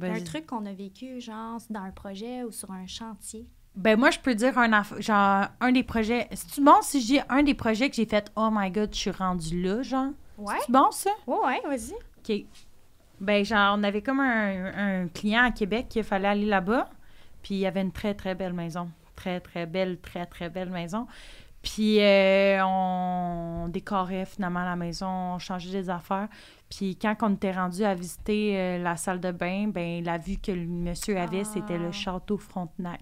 Un 0.00 0.20
truc 0.22 0.46
qu'on 0.46 0.64
a 0.66 0.72
vécu, 0.72 1.20
genre, 1.20 1.60
dans 1.70 1.80
un 1.80 1.92
projet 1.92 2.44
ou 2.44 2.50
sur 2.50 2.70
un 2.72 2.86
chantier. 2.86 3.46
Ben 3.74 3.98
moi, 3.98 4.10
je 4.10 4.18
peux 4.18 4.34
dire 4.34 4.56
un 4.58 4.82
genre 4.98 5.46
un 5.60 5.72
des 5.72 5.82
projets. 5.82 6.28
C'est-tu 6.32 6.62
bon 6.62 6.74
si 6.82 7.00
je 7.00 7.06
dis 7.06 7.20
un 7.28 7.42
des 7.42 7.54
projets 7.54 7.88
que 7.88 7.96
j'ai 7.96 8.04
fait, 8.06 8.30
oh 8.36 8.50
my 8.52 8.70
god, 8.70 8.90
je 8.92 8.98
suis 8.98 9.10
rendue 9.10 9.62
là, 9.62 9.82
genre? 9.82 10.10
Ouais? 10.36 10.56
C'est 10.60 10.70
bon 10.72 10.90
ça? 10.90 11.10
Ouais, 11.26 11.38
ouais, 11.46 11.60
vas-y. 11.66 11.94
OK. 12.18 12.44
Ben, 13.20 13.44
genre, 13.44 13.76
on 13.78 13.82
avait 13.82 14.02
comme 14.02 14.20
un, 14.20 15.02
un 15.04 15.08
client 15.08 15.44
à 15.44 15.50
Québec 15.52 15.86
qu'il 15.88 16.02
fallait 16.04 16.28
aller 16.28 16.46
là-bas. 16.46 16.90
Puis 17.42 17.54
il 17.54 17.58
y 17.60 17.66
avait 17.66 17.80
une 17.80 17.92
très, 17.92 18.14
très 18.14 18.34
belle 18.34 18.52
maison. 18.52 18.90
Très, 19.16 19.40
très 19.40 19.66
belle, 19.66 19.98
très, 20.00 20.26
très 20.26 20.48
belle 20.50 20.70
maison. 20.70 21.06
Puis 21.62 22.00
euh, 22.00 22.60
on 22.66 23.68
décorait 23.68 24.26
finalement 24.26 24.64
la 24.64 24.74
maison, 24.74 25.06
on 25.34 25.38
changeait 25.38 25.70
des 25.70 25.88
affaires. 25.90 26.28
Puis 26.68 26.96
quand 27.00 27.14
on 27.22 27.34
était 27.34 27.52
rendu 27.52 27.84
à 27.84 27.94
visiter 27.94 28.54
euh, 28.58 28.78
la 28.82 28.96
salle 28.96 29.20
de 29.20 29.30
bain, 29.30 29.68
ben 29.68 30.02
la 30.02 30.18
vue 30.18 30.38
que 30.38 30.50
le 30.50 30.66
monsieur 30.66 31.16
avait, 31.18 31.44
c'était 31.44 31.78
le 31.78 31.88
Ah. 31.88 31.92
château 31.92 32.36
Frontenac. 32.36 33.00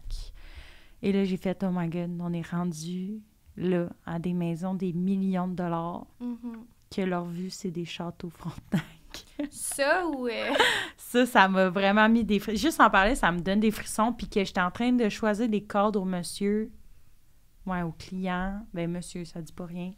Et 1.02 1.12
là, 1.12 1.24
j'ai 1.24 1.36
fait, 1.36 1.62
oh 1.64 1.70
my 1.72 1.88
god, 1.88 2.10
on 2.20 2.32
est 2.32 2.46
rendu 2.48 3.20
là, 3.56 3.88
à 4.06 4.18
des 4.18 4.32
maisons 4.34 4.74
des 4.74 4.92
millions 4.92 5.48
de 5.48 5.54
dollars, 5.54 6.06
Mhm. 6.20 6.64
que 6.94 7.02
leur 7.02 7.24
vue, 7.24 7.50
c'est 7.50 7.70
des 7.70 7.84
châteaux 7.84 8.30
Frontenac. 8.30 8.84
Ça 9.50 10.06
ou. 10.06 10.26
euh, 10.28 10.52
Ça, 10.96 11.26
ça 11.26 11.48
m'a 11.48 11.68
vraiment 11.68 12.08
mis 12.08 12.24
des 12.24 12.38
frissons. 12.38 12.60
Juste 12.60 12.80
en 12.80 12.90
parler, 12.90 13.14
ça 13.14 13.32
me 13.32 13.40
donne 13.40 13.60
des 13.60 13.70
frissons. 13.70 14.12
Puis 14.12 14.28
que 14.28 14.44
j'étais 14.44 14.60
en 14.60 14.70
train 14.70 14.92
de 14.92 15.08
choisir 15.08 15.48
des 15.48 15.62
cadres 15.62 16.00
au 16.00 16.04
monsieur, 16.04 16.70
ouais, 17.66 17.82
au 17.82 17.92
client. 17.92 18.64
Ben, 18.74 18.90
monsieur, 18.90 19.24
ça 19.24 19.40
dit 19.42 19.52
pas 19.52 19.66
rien. 19.66 19.92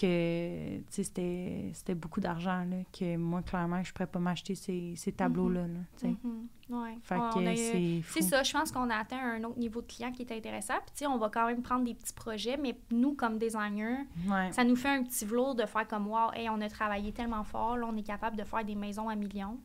Que, 0.00 0.80
c'était, 0.90 1.70
beaucoup 1.94 2.20
d'argent, 2.20 2.64
là. 2.68 2.76
Que 2.96 3.16
moi, 3.16 3.42
clairement, 3.42 3.82
je 3.82 3.92
pourrais 3.92 4.06
pas 4.06 4.18
m'acheter 4.18 4.54
ces, 4.54 4.94
ces 4.96 5.12
là, 5.48 5.62
sais. 5.96 6.08
mhm, 6.08 6.48
ouais. 6.70 6.94
Que 7.08 7.38
a 7.46 7.52
eu- 7.52 8.02
c'est 8.08 8.22
ça, 8.22 8.42
je 8.42 8.52
pense 8.52 8.70
qu'on 8.72 8.88
a 8.90 8.96
atteint 8.96 9.18
un 9.18 9.42
autre 9.44 9.58
niveau 9.58 9.80
de 9.80 9.86
client 9.86 10.12
qui 10.12 10.22
est 10.22 10.32
intéressant. 10.32 10.74
Puis, 10.94 11.06
on 11.06 11.18
va 11.18 11.28
quand 11.28 11.46
même 11.46 11.62
prendre 11.62 11.84
des 11.84 11.94
petits 11.94 12.12
projets, 12.12 12.56
mais 12.56 12.76
nous, 12.90 13.14
comme 13.14 13.38
designers, 13.38 14.06
Ouais. 14.28 14.52
ça 14.52 14.64
nous 14.64 14.76
fait 14.76 14.88
un 14.90 15.02
petit 15.02 15.24
velours 15.24 15.54
de 15.54 15.66
faire 15.66 15.86
comme, 15.88 16.06
wow, 16.06 16.32
hey, 16.34 16.48
on 16.48 16.60
a 16.60 16.68
travaillé 16.68 17.12
tellement 17.12 17.44
fort, 17.44 17.76
là, 17.76 17.86
on 17.90 17.96
est 17.96 18.02
capable 18.06 18.36
de 18.36 18.44
faire 18.44 18.64
des 18.64 18.74
maisons 18.74 19.08
à 19.08 19.16
millions. 19.16 19.58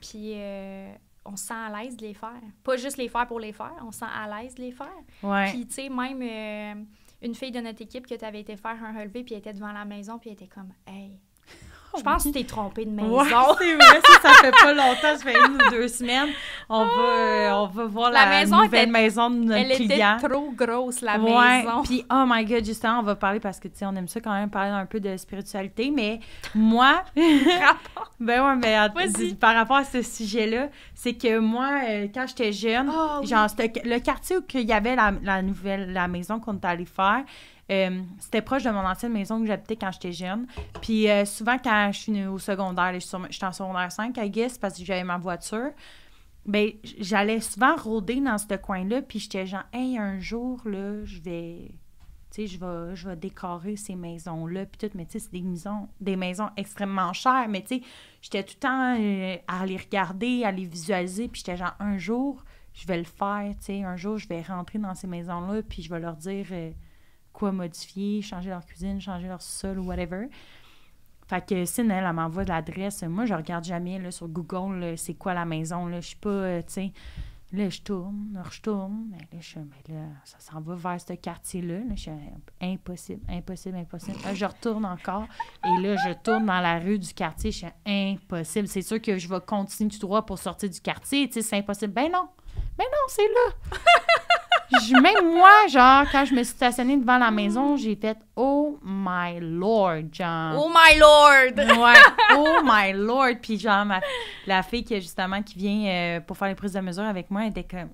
Puis, 0.00 0.32
euh, 0.34 0.92
on 1.24 1.36
se 1.36 1.44
sent 1.46 1.54
à 1.54 1.82
l'aise 1.82 1.96
de 1.96 2.02
les 2.06 2.14
faire. 2.14 2.40
Pas 2.64 2.76
juste 2.76 2.96
les 2.96 3.08
faire 3.08 3.26
pour 3.26 3.38
les 3.40 3.52
faire, 3.52 3.74
on 3.82 3.92
se 3.92 3.98
sent 4.00 4.06
à 4.06 4.26
l'aise 4.42 4.54
de 4.54 4.62
les 4.62 4.72
faire. 4.72 4.88
Puis, 5.50 5.66
tu 5.66 5.74
sais, 5.74 5.88
même 5.88 6.20
euh, 6.22 6.82
une 7.22 7.34
fille 7.34 7.52
de 7.52 7.60
notre 7.60 7.82
équipe 7.82 8.06
que 8.06 8.14
tu 8.14 8.24
avais 8.24 8.40
été 8.40 8.56
faire 8.56 8.82
un 8.82 8.98
relevé, 8.98 9.24
puis 9.24 9.34
était 9.34 9.52
devant 9.52 9.72
la 9.72 9.84
maison, 9.84 10.18
puis 10.18 10.30
était 10.30 10.48
comme, 10.48 10.72
hey, 10.86 11.18
Je 11.96 12.02
pense 12.02 12.22
que 12.24 12.28
tu 12.28 12.34
t'es 12.34 12.44
trompé 12.44 12.84
de 12.84 12.90
maison. 12.90 13.18
Ouais, 13.18 13.24
c'est 13.58 13.74
vrai, 13.74 14.00
ça, 14.04 14.20
ça 14.22 14.34
fait 14.34 14.50
pas 14.52 14.72
longtemps, 14.72 14.96
ça 15.02 15.18
fait 15.18 15.36
une 15.38 15.54
ou 15.54 15.70
deux 15.70 15.88
semaines. 15.88 16.28
On 16.68 16.84
va, 16.84 16.90
euh, 17.02 17.50
on 17.52 17.66
va 17.66 17.84
voir 17.86 18.10
La 18.10 18.24
la, 18.26 18.30
maison 18.30 18.56
nouvelle 18.62 18.82
était- 18.88 18.90
maison 18.90 19.30
de 19.30 19.36
notre 19.36 19.58
Elle 19.70 19.76
client. 19.76 20.16
était 20.18 20.28
trop 20.28 20.50
grosse, 20.56 21.00
la 21.00 21.18
ouais, 21.18 21.62
maison. 21.62 21.82
puis 21.82 22.04
oh 22.10 22.24
my 22.26 22.44
god, 22.44 22.64
justement, 22.64 23.00
on 23.00 23.02
va 23.02 23.16
parler 23.16 23.40
parce 23.40 23.58
que, 23.58 23.68
tu 23.68 23.78
sais, 23.78 23.86
on 23.86 23.94
aime 23.96 24.08
ça 24.08 24.20
quand 24.20 24.32
même 24.32 24.50
parler 24.50 24.70
un 24.70 24.86
peu 24.86 25.00
de 25.00 25.16
spiritualité, 25.16 25.90
mais 25.90 26.20
moi, 26.54 27.02
ben 28.20 28.44
ouais, 28.44 28.56
mais 28.56 28.76
par 29.40 29.54
rapport 29.54 29.78
à 29.78 29.84
ce 29.84 30.02
sujet-là, 30.02 30.68
c'est 30.94 31.14
que 31.14 31.38
moi, 31.38 31.68
euh, 31.88 32.06
quand 32.14 32.26
j'étais 32.28 32.52
jeune, 32.52 32.88
oui. 33.20 33.26
genre, 33.26 33.46
le 33.58 33.98
quartier 33.98 34.36
où 34.38 34.42
il 34.54 34.60
y 34.68 34.72
avait 34.72 34.94
la, 34.96 35.12
la 35.22 35.42
nouvelle, 35.42 35.92
la 35.92 36.08
maison 36.08 36.38
qu'on 36.40 36.54
est 36.54 36.64
allé 36.64 36.84
faire, 36.84 37.22
euh, 37.70 38.02
c'était 38.18 38.42
proche 38.42 38.64
de 38.64 38.70
mon 38.70 38.84
ancienne 38.84 39.12
maison 39.12 39.38
où 39.38 39.46
j'habitais 39.46 39.76
quand 39.76 39.92
j'étais 39.92 40.12
jeune. 40.12 40.46
Puis 40.80 41.08
euh, 41.08 41.24
souvent, 41.24 41.56
quand 41.58 41.90
je 41.92 41.98
suis 41.98 42.26
au 42.26 42.38
secondaire, 42.38 42.92
j'étais 42.98 43.46
en 43.46 43.52
secondaire 43.52 43.92
5, 43.92 44.16
I 44.16 44.30
guess, 44.30 44.58
parce 44.58 44.78
que 44.78 44.84
j'avais 44.84 45.04
ma 45.04 45.18
voiture, 45.18 45.70
ben 46.46 46.70
j'allais 46.98 47.40
souvent 47.40 47.76
rôder 47.76 48.20
dans 48.20 48.38
ce 48.38 48.54
coin-là, 48.54 49.02
puis 49.02 49.18
j'étais 49.18 49.46
genre, 49.46 49.64
hey, 49.72 49.98
un 49.98 50.18
jour, 50.18 50.60
là, 50.64 51.04
je 51.04 51.20
vais. 51.20 51.70
Tu 52.32 52.42
sais, 52.42 52.46
je 52.46 52.60
vais, 52.60 52.94
je 52.94 53.08
vais 53.08 53.16
décorer 53.16 53.74
ces 53.74 53.96
maisons-là, 53.96 54.64
puis 54.64 54.88
tout, 54.88 54.96
mais 54.96 55.04
tu 55.04 55.12
sais, 55.12 55.18
c'est 55.18 55.32
des 55.32 55.42
maisons, 55.42 55.88
des 56.00 56.14
maisons 56.14 56.48
extrêmement 56.56 57.12
chères, 57.12 57.48
mais 57.48 57.60
tu 57.62 57.78
sais, 57.78 57.82
j'étais 58.22 58.44
tout 58.44 58.54
le 58.56 58.60
temps 58.60 58.96
euh, 58.96 59.36
à 59.48 59.66
les 59.66 59.76
regarder, 59.76 60.44
à 60.44 60.52
les 60.52 60.64
visualiser, 60.64 61.26
puis 61.26 61.42
j'étais 61.44 61.56
genre, 61.56 61.74
un 61.80 61.98
jour, 61.98 62.44
je 62.72 62.86
vais 62.86 62.98
le 62.98 63.04
faire, 63.04 63.52
tu 63.58 63.64
sais, 63.64 63.82
un 63.82 63.96
jour, 63.96 64.16
je 64.16 64.28
vais 64.28 64.42
rentrer 64.42 64.78
dans 64.78 64.94
ces 64.94 65.08
maisons-là, 65.08 65.62
puis 65.62 65.82
je 65.82 65.90
vais 65.90 65.98
leur 65.98 66.14
dire 66.14 66.46
quoi 67.32 67.52
modifier, 67.52 68.22
changer 68.22 68.50
leur 68.50 68.64
cuisine, 68.64 69.00
changer 69.00 69.28
leur 69.28 69.42
sol 69.42 69.78
ou 69.78 69.84
whatever. 69.84 70.28
Fait 71.28 71.46
que 71.46 71.64
Cine, 71.64 71.90
elle, 71.90 72.12
m'envoie 72.12 72.44
de 72.44 72.48
l'adresse. 72.48 73.02
Moi, 73.04 73.24
je 73.24 73.34
regarde 73.34 73.64
jamais 73.64 73.98
là, 73.98 74.10
sur 74.10 74.28
Google, 74.28 74.94
c'est 74.96 75.14
quoi 75.14 75.32
la 75.32 75.44
maison. 75.44 75.86
Là. 75.86 76.00
Je 76.00 76.08
suis 76.08 76.16
pas, 76.16 76.28
euh, 76.28 76.62
tu 76.62 76.72
sais... 76.72 76.92
Là, 77.52 77.68
je 77.68 77.80
tourne, 77.80 78.30
là, 78.32 78.44
je 78.48 78.60
tourne. 78.60 79.06
Mais 79.10 79.18
là, 79.18 79.38
je 79.40 79.58
mais 79.58 79.94
là, 79.94 80.04
ça 80.24 80.38
s'en 80.38 80.60
va 80.60 80.76
vers 80.76 81.00
ce 81.00 81.14
quartier-là. 81.14 81.78
Là, 81.78 81.94
je 81.96 82.10
euh, 82.10 82.14
impossible, 82.60 83.22
impossible, 83.28 83.76
impossible. 83.76 84.18
Là, 84.22 84.34
je 84.34 84.44
retourne 84.44 84.84
encore. 84.84 85.26
Et 85.64 85.82
là, 85.82 85.96
je 85.96 86.12
tourne 86.22 86.46
dans 86.46 86.60
la 86.60 86.78
rue 86.78 87.00
du 87.00 87.12
quartier. 87.12 87.50
Je 87.50 87.58
suis 87.58 87.66
impossible. 87.84 88.68
C'est 88.68 88.82
sûr 88.82 89.02
que 89.02 89.18
je 89.18 89.28
vais 89.28 89.40
continuer 89.40 89.90
tout 89.90 89.98
droit 89.98 90.24
pour 90.24 90.38
sortir 90.38 90.70
du 90.70 90.80
quartier. 90.80 91.28
Tu 91.28 91.42
c'est 91.42 91.58
impossible. 91.58 91.92
Ben 91.92 92.10
non. 92.12 92.28
Ben 92.78 92.84
non, 92.84 93.08
c'est 93.08 93.22
là. 93.22 93.78
Même 95.02 95.32
moi, 95.34 95.66
genre, 95.68 96.04
quand 96.10 96.24
je 96.24 96.32
me 96.34 96.42
suis 96.42 96.54
stationnée 96.54 96.96
devant 96.96 97.18
la 97.18 97.30
maison, 97.30 97.76
j'ai 97.76 97.96
fait 97.96 98.16
Oh 98.36 98.78
my 98.84 99.38
lord, 99.40 100.02
genre. 100.12 100.54
Oh 100.64 100.68
my 100.70 100.98
lord! 100.98 101.78
Ouais, 101.78 101.94
oh 102.36 102.60
my 102.64 102.92
lord. 102.92 103.34
Puis 103.42 103.58
genre, 103.58 103.84
ma- 103.84 104.00
la 104.46 104.62
fille 104.62 104.84
qui, 104.84 104.94
justement, 105.00 105.42
qui 105.42 105.58
vient 105.58 105.86
euh, 105.90 106.20
pour 106.20 106.36
faire 106.36 106.48
les 106.48 106.54
prises 106.54 106.72
de 106.74 106.80
mesure 106.80 107.04
avec 107.04 107.30
moi, 107.30 107.42
elle 107.44 107.50
était 107.50 107.64
comme, 107.64 107.90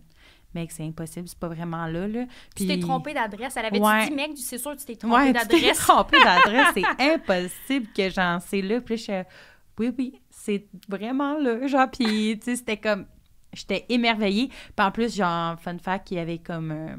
mec, 0.55 0.71
c'est 0.73 0.85
impossible, 0.85 1.29
c'est 1.29 1.39
pas 1.39 1.49
vraiment 1.49 1.87
là, 1.87 2.07
là. 2.09 2.25
Tu 2.55 2.67
t'es 2.67 2.79
trompé 2.79 3.13
d'adresse. 3.15 3.57
Elle 3.57 3.67
avait 3.67 3.79
Ouais. 3.81 4.09
dit, 4.09 4.15
mec, 4.15 4.31
c'est 4.37 4.59
sûr 4.59 4.77
tu 4.77 4.85
t'es 4.85 4.97
trompé 4.97 5.15
Ouais, 5.15 5.33
tu 5.33 5.47
t'es 5.49 5.57
d'adresse. 5.57 5.79
trompé 5.79 6.19
d'adresse, 6.23 6.67
c'est 6.75 7.03
impossible 7.15 7.87
que 7.97 8.11
j'en 8.11 8.41
sais 8.41 8.63
là. 8.63 8.81
Puis 8.81 8.97
je 8.99 9.03
suis, 9.03 9.13
oui, 9.79 9.93
oui, 9.99 10.21
c'est 10.31 10.67
vraiment 10.89 11.39
là, 11.39 11.67
genre, 11.67 11.89
puis 11.91 12.39
tu 12.39 12.45
sais, 12.51 12.57
c'était 12.57 12.77
comme, 12.79 13.07
j'étais 13.57 13.87
émerveillée. 13.89 14.49
Puis 14.49 14.87
en 14.87 14.91
plus, 14.91 15.17
genre, 15.17 15.59
fun 15.61 15.79
fact, 15.79 16.11
il 16.11 16.17
y 16.17 16.21
avait 16.21 16.39
comme 16.39 16.71
euh, 16.71 16.97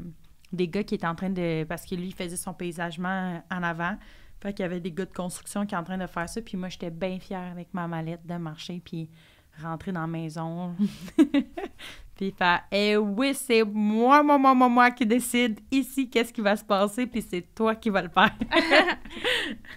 des 0.52 0.68
gars 0.68 0.82
qui 0.82 0.94
étaient 0.94 1.06
en 1.06 1.14
train 1.14 1.30
de, 1.30 1.64
parce 1.64 1.84
que 1.84 1.94
lui, 1.94 2.08
il 2.08 2.14
faisait 2.14 2.36
son 2.36 2.54
paysagement 2.54 3.42
en 3.50 3.62
avant. 3.62 3.96
Fait 4.40 4.52
qu'il 4.52 4.62
y 4.62 4.66
avait 4.66 4.80
des 4.80 4.92
gars 4.92 5.04
de 5.04 5.12
construction 5.12 5.62
qui 5.62 5.68
étaient 5.68 5.76
en 5.76 5.84
train 5.84 5.98
de 5.98 6.06
faire 6.06 6.28
ça. 6.28 6.40
Puis 6.40 6.56
moi, 6.56 6.68
j'étais 6.68 6.90
bien 6.90 7.18
fière 7.18 7.50
avec 7.50 7.72
ma 7.72 7.88
mallette 7.88 8.26
de 8.26 8.34
marcher, 8.34 8.80
puis 8.84 9.08
rentrer 9.62 9.92
dans 9.92 10.02
la 10.02 10.06
maison. 10.06 10.74
puis 12.16 12.32
faire, 12.36 12.62
eh 12.70 12.96
oui, 12.96 13.34
c'est 13.34 13.64
moi, 13.64 14.22
moi, 14.22 14.38
moi, 14.38 14.54
moi, 14.54 14.68
moi 14.68 14.90
qui 14.90 15.06
décide 15.06 15.60
ici 15.70 16.08
qu'est-ce 16.08 16.32
qui 16.32 16.40
va 16.40 16.56
se 16.56 16.64
passer, 16.64 17.06
puis 17.06 17.22
c'est 17.22 17.54
toi 17.54 17.74
qui 17.74 17.90
vas 17.90 18.02
le 18.02 18.08
faire. 18.08 18.34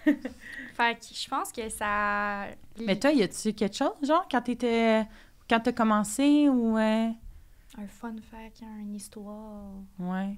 Fait 0.73 0.95
que 0.95 1.05
je 1.13 1.27
pense 1.27 1.51
que 1.51 1.67
ça. 1.69 2.47
Mais 2.85 2.97
toi, 2.97 3.11
y 3.11 3.23
a-tu 3.23 3.53
quelque 3.53 3.75
chose, 3.75 3.93
genre, 4.03 4.27
quand 4.29 4.41
t'étais. 4.41 5.05
Quand 5.51 5.59
t'as 5.59 5.73
commencé 5.73 6.47
ou. 6.47 6.77
euh, 6.77 7.09
Un 7.77 7.87
fun 7.87 8.15
fact, 8.21 8.61
une 8.79 8.95
histoire. 8.95 9.73
Ouais. 9.99 10.37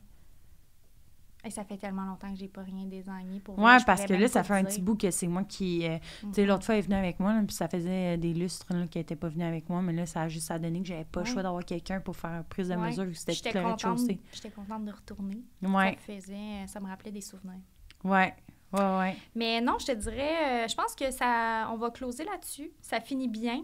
Et 1.46 1.52
ça 1.52 1.64
fait 1.64 1.78
tellement 1.78 2.06
longtemps 2.06 2.32
que 2.32 2.40
j'ai 2.40 2.48
pas 2.48 2.64
rien 2.64 2.86
désigné 2.86 3.40
pour 3.42 3.60
Ouais, 3.60 3.78
parce 3.86 4.06
que 4.06 4.14
là, 4.14 4.28
ça 4.28 4.44
fait 4.44 4.54
un 4.56 4.64
petit 4.64 4.82
bout 4.82 4.96
que 4.96 5.12
c'est 5.12 5.28
moi 5.28 5.44
qui. 5.44 5.86
euh, 5.88 6.00
Tu 6.22 6.34
sais, 6.34 6.42
Mhm. 6.44 6.48
l'autre 6.48 6.66
fois, 6.66 6.74
elle 6.76 6.80
est 6.80 6.84
venue 6.84 6.96
avec 6.96 7.20
moi, 7.20 7.32
là, 7.34 7.44
puis 7.46 7.54
ça 7.56 7.68
faisait 7.68 8.16
euh, 8.16 8.18
des 8.18 8.34
lustres 8.34 8.66
qui 8.90 8.98
n'étaient 8.98 9.16
pas 9.16 9.28
venus 9.30 9.46
avec 9.46 9.70
moi, 9.70 9.84
mais 9.84 9.94
là, 9.94 10.08
ça 10.08 10.22
a 10.24 10.30
juste 10.30 10.50
à 10.50 10.58
donner 10.58 10.80
que 10.82 10.88
j'avais 10.88 11.04
pas 11.06 11.20
le 11.20 11.26
choix 11.28 11.44
d'avoir 11.44 11.64
quelqu'un 11.64 12.00
pour 12.00 12.16
faire 12.16 12.32
une 12.32 12.44
prise 12.46 12.70
de 12.70 12.76
Ouais. 12.76 12.88
mesure, 12.88 13.06
c'était 13.14 13.52
tout 13.52 13.58
le 13.58 13.66
rez-de-chaussée. 13.68 14.20
j'étais 14.34 14.50
contente 14.50 14.86
de 14.86 14.92
retourner. 14.94 15.44
Ça 15.62 15.68
Ouais, 15.70 15.92
me 15.92 15.98
faisait, 15.98 16.66
ça 16.68 16.80
me 16.80 16.88
rappelait 16.88 17.12
des 17.12 17.22
souvenirs. 17.22 17.60
ouais, 18.04 18.34
ouais, 18.72 18.98
ouais. 19.00 19.18
Mais 19.36 19.62
non, 19.62 19.78
je 19.80 19.86
te 19.88 19.92
dirais, 19.92 20.64
euh, 20.64 20.68
je 20.68 20.74
pense 20.76 20.96
que 20.96 21.12
ça, 21.12 21.70
on 21.72 21.78
va 21.78 21.92
closer 21.92 22.24
là-dessus. 22.24 22.72
Ça 22.82 23.00
finit 23.02 23.28
bien. 23.28 23.64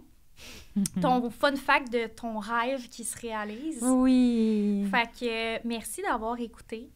Ton 1.02 1.30
fun 1.30 1.56
fact 1.56 1.92
de 1.92 2.08
ton 2.08 2.40
rêve 2.40 2.88
qui 2.90 3.04
se 3.04 3.18
réalise. 3.18 3.82
Oui. 3.84 4.88
Fait 4.92 5.10
que 5.20 5.58
euh, 5.58 5.60
merci 5.66 6.02
d'avoir 6.02 6.40
écouté. 6.40 6.90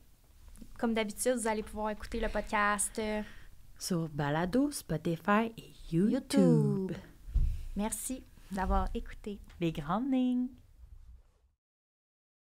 Comme 0.77 0.93
d'habitude, 0.93 1.33
vous 1.37 1.47
allez 1.47 1.63
pouvoir 1.63 1.91
écouter 1.91 2.19
le 2.19 2.29
podcast 2.29 2.97
euh, 2.99 3.21
Sur 3.77 4.09
Balado, 4.09 4.71
Spotify 4.71 5.51
et 5.57 5.73
YouTube. 5.91 6.11
YouTube. 6.11 6.91
Merci 7.75 8.23
d'avoir 8.51 8.87
écouté. 8.93 9.39
Les 9.59 9.71
grandes 9.71 10.11
lignes. 10.11 10.47